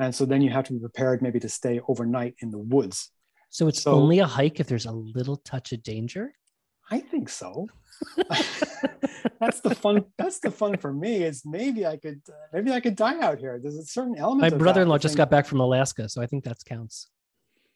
and 0.00 0.12
so 0.14 0.24
then 0.24 0.40
you 0.42 0.50
have 0.50 0.64
to 0.64 0.72
be 0.72 0.78
prepared 0.80 1.22
maybe 1.22 1.38
to 1.38 1.48
stay 1.48 1.80
overnight 1.86 2.34
in 2.42 2.50
the 2.50 2.58
woods 2.58 3.10
So, 3.50 3.68
it's 3.68 3.82
So- 3.82 3.92
only 3.94 4.18
a 4.20 4.26
hike 4.26 4.58
if 4.60 4.66
there's 4.66 4.86
a 4.86 4.92
little 5.18 5.36
touch 5.36 5.72
of 5.72 5.82
danger? 5.82 6.32
i 6.90 6.98
think 6.98 7.28
so 7.28 7.68
that's 9.40 9.60
the 9.60 9.74
fun 9.74 10.04
that's 10.18 10.40
the 10.40 10.50
fun 10.50 10.76
for 10.76 10.92
me 10.92 11.22
is 11.22 11.42
maybe 11.44 11.86
i 11.86 11.96
could 11.96 12.20
uh, 12.28 12.32
maybe 12.52 12.72
i 12.72 12.80
could 12.80 12.96
die 12.96 13.18
out 13.20 13.38
here 13.38 13.58
there's 13.62 13.76
a 13.76 13.84
certain 13.84 14.16
element 14.16 14.40
My 14.42 14.48
of 14.48 14.58
brother 14.58 14.82
in 14.82 14.88
law 14.88 14.96
I 14.96 14.98
just 14.98 15.16
got 15.16 15.30
back 15.30 15.46
from 15.46 15.60
Alaska, 15.60 16.08
so 16.08 16.20
I 16.22 16.26
think 16.26 16.42
that 16.44 16.56
counts. 16.64 17.08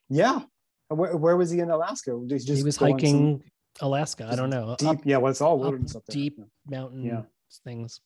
yeah 0.09 0.41
where, 0.89 1.17
where 1.17 1.37
was 1.37 1.51
he 1.51 1.59
in 1.61 1.71
alaska 1.71 2.11
he, 2.29 2.39
he 2.39 2.63
was 2.63 2.79
go 2.79 2.87
on 2.87 2.91
some 2.91 2.99
hiking 2.99 3.43
Alaska. 3.81 4.29
I 4.31 4.37
don't 4.37 4.51
know. 4.51 4.77
deep 4.79 4.89
up 4.89 4.99
yeah 5.05 5.17
well 5.19 5.31
it's 5.31 5.41
all 5.41 5.59
wilderness 5.59 5.95
up, 5.97 6.03
there 6.07 6.15
deep 6.15 6.39
mountain 6.67 7.05
Yeah. 7.05 7.23
things. 7.65 8.01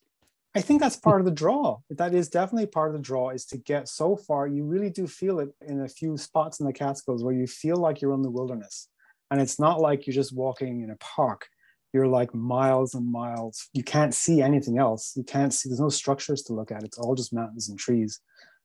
I 0.58 0.60
think 0.60 0.80
that's 0.80 0.96
hmm. 0.96 1.08
part 1.08 1.20
of 1.20 1.24
the 1.24 1.30
draw. 1.30 1.78
That 1.88 2.14
is 2.14 2.28
definitely 2.28 2.66
part 2.66 2.90
of 2.90 2.96
the 2.96 3.02
draw 3.02 3.30
is 3.30 3.46
to 3.46 3.56
get 3.56 3.88
so 3.88 4.16
far. 4.16 4.48
You 4.48 4.64
really 4.64 4.90
do 4.90 5.06
feel 5.06 5.38
it 5.38 5.50
in 5.64 5.82
a 5.82 5.88
few 5.88 6.16
spots 6.16 6.58
in 6.58 6.66
the 6.66 6.72
Catskills 6.72 7.22
where 7.22 7.32
you 7.32 7.46
feel 7.46 7.76
like 7.76 8.00
you're 8.00 8.12
in 8.12 8.22
the 8.22 8.30
wilderness. 8.30 8.88
And 9.30 9.40
it's 9.40 9.60
not 9.60 9.80
like 9.80 10.06
you're 10.06 10.14
just 10.14 10.34
walking 10.34 10.82
in 10.82 10.90
a 10.90 10.96
park. 10.96 11.46
You're 11.92 12.08
like 12.08 12.34
miles 12.34 12.94
and 12.94 13.10
miles. 13.10 13.68
You 13.72 13.84
can't 13.84 14.12
see 14.12 14.42
anything 14.42 14.78
else. 14.78 15.12
You 15.16 15.22
can't 15.22 15.54
see, 15.54 15.68
there's 15.68 15.80
no 15.80 15.90
structures 15.90 16.42
to 16.44 16.54
look 16.54 16.72
at. 16.72 16.82
It's 16.82 16.98
all 16.98 17.14
just 17.14 17.32
mountains 17.32 17.68
and 17.68 17.78
trees. 17.78 18.20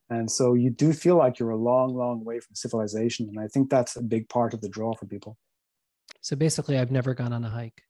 And 0.10 0.30
so 0.30 0.56
you 0.56 0.72
do 0.72 0.94
feel 0.94 1.16
like 1.16 1.38
you're 1.38 1.52
a 1.52 1.58
long, 1.58 1.96
long 1.96 2.26
way 2.26 2.40
from 2.40 2.56
civilization. 2.56 3.30
And 3.30 3.40
I 3.40 3.48
think 3.48 3.70
that's 3.70 3.96
a 3.96 4.02
big 4.02 4.30
part 4.30 4.56
of 4.56 4.62
the 4.62 4.70
draw 4.70 4.96
for 4.96 5.06
people. 5.06 5.38
So 6.22 6.36
basically, 6.36 6.80
I've 6.80 6.92
never 6.92 7.14
gone 7.14 7.34
on 7.34 7.46
a 7.46 7.50
hike. 7.50 7.84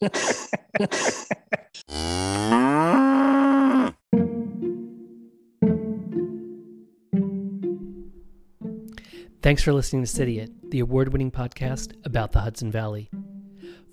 Thanks 9.42 9.62
for 9.62 9.72
listening 9.72 10.02
to 10.02 10.06
Cidiot, 10.06 10.50
the 10.70 10.80
award 10.80 11.12
winning 11.12 11.30
podcast 11.30 11.94
about 12.04 12.32
the 12.32 12.40
Hudson 12.40 12.70
Valley. 12.70 13.08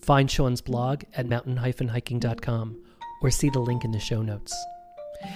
Find 0.01 0.29
Sean's 0.29 0.59
blog 0.59 1.03
at 1.13 1.25
mountain-hiking.com 1.25 2.83
or 3.21 3.31
see 3.31 3.49
the 3.49 3.59
link 3.59 3.85
in 3.85 3.91
the 3.91 3.99
show 3.99 4.21
notes. 4.21 4.53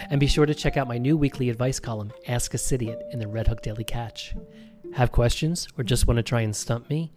And 0.09 0.19
be 0.19 0.27
sure 0.27 0.45
to 0.45 0.53
check 0.53 0.75
out 0.75 0.89
my 0.89 0.97
new 0.97 1.15
weekly 1.15 1.49
advice 1.49 1.79
column, 1.79 2.11
Ask 2.27 2.53
a 2.53 2.57
Cidiot, 2.57 3.01
in 3.13 3.19
the 3.19 3.27
Red 3.27 3.47
Hook 3.47 3.61
Daily 3.61 3.85
Catch. 3.85 4.35
Have 4.93 5.13
questions 5.13 5.69
or 5.77 5.83
just 5.85 6.07
want 6.07 6.17
to 6.17 6.23
try 6.23 6.41
and 6.41 6.53
stump 6.53 6.89
me? 6.89 7.13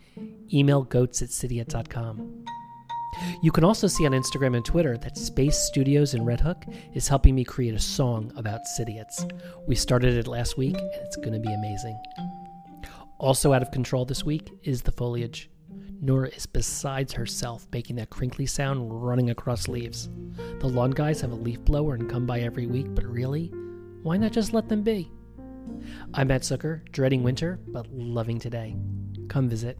Email 0.52 0.82
goats 0.82 1.20
at 1.20 1.30
cidiot.com. 1.30 2.44
You 3.42 3.50
can 3.50 3.64
also 3.64 3.88
see 3.88 4.06
on 4.06 4.12
Instagram 4.12 4.54
and 4.54 4.64
Twitter 4.64 4.96
that 4.98 5.18
Space 5.18 5.58
Studios 5.58 6.14
in 6.14 6.24
Red 6.24 6.40
Hook 6.40 6.64
is 6.94 7.08
helping 7.08 7.34
me 7.34 7.42
create 7.42 7.74
a 7.74 7.80
song 7.80 8.32
about 8.36 8.60
Cidiots. 8.78 9.28
We 9.66 9.74
started 9.74 10.16
it 10.16 10.28
last 10.28 10.56
week 10.56 10.76
and 10.76 10.90
it's 11.02 11.16
going 11.16 11.32
to 11.32 11.40
be 11.40 11.52
amazing. 11.52 12.00
Also 13.18 13.52
out 13.52 13.62
of 13.62 13.70
control 13.70 14.04
this 14.04 14.24
week 14.24 14.50
is 14.62 14.82
the 14.82 14.92
foliage. 14.92 15.50
Nora 16.00 16.28
is 16.28 16.46
besides 16.46 17.12
herself 17.12 17.66
making 17.72 17.96
that 17.96 18.10
crinkly 18.10 18.46
sound 18.46 19.04
running 19.04 19.30
across 19.30 19.68
leaves. 19.68 20.10
The 20.60 20.68
lawn 20.68 20.90
guys 20.90 21.20
have 21.20 21.32
a 21.32 21.36
leaf 21.36 21.60
blower 21.60 21.94
and 21.94 22.10
come 22.10 22.26
by 22.26 22.40
every 22.40 22.66
week, 22.66 22.86
but 22.90 23.04
really, 23.04 23.52
why 24.02 24.16
not 24.16 24.32
just 24.32 24.52
let 24.52 24.68
them 24.68 24.82
be? 24.82 25.10
I'm 26.12 26.28
Matt 26.28 26.42
Zucker, 26.42 26.82
dreading 26.90 27.22
winter, 27.22 27.58
but 27.68 27.86
loving 27.90 28.38
today. 28.38 28.76
Come 29.28 29.48
visit. 29.48 29.78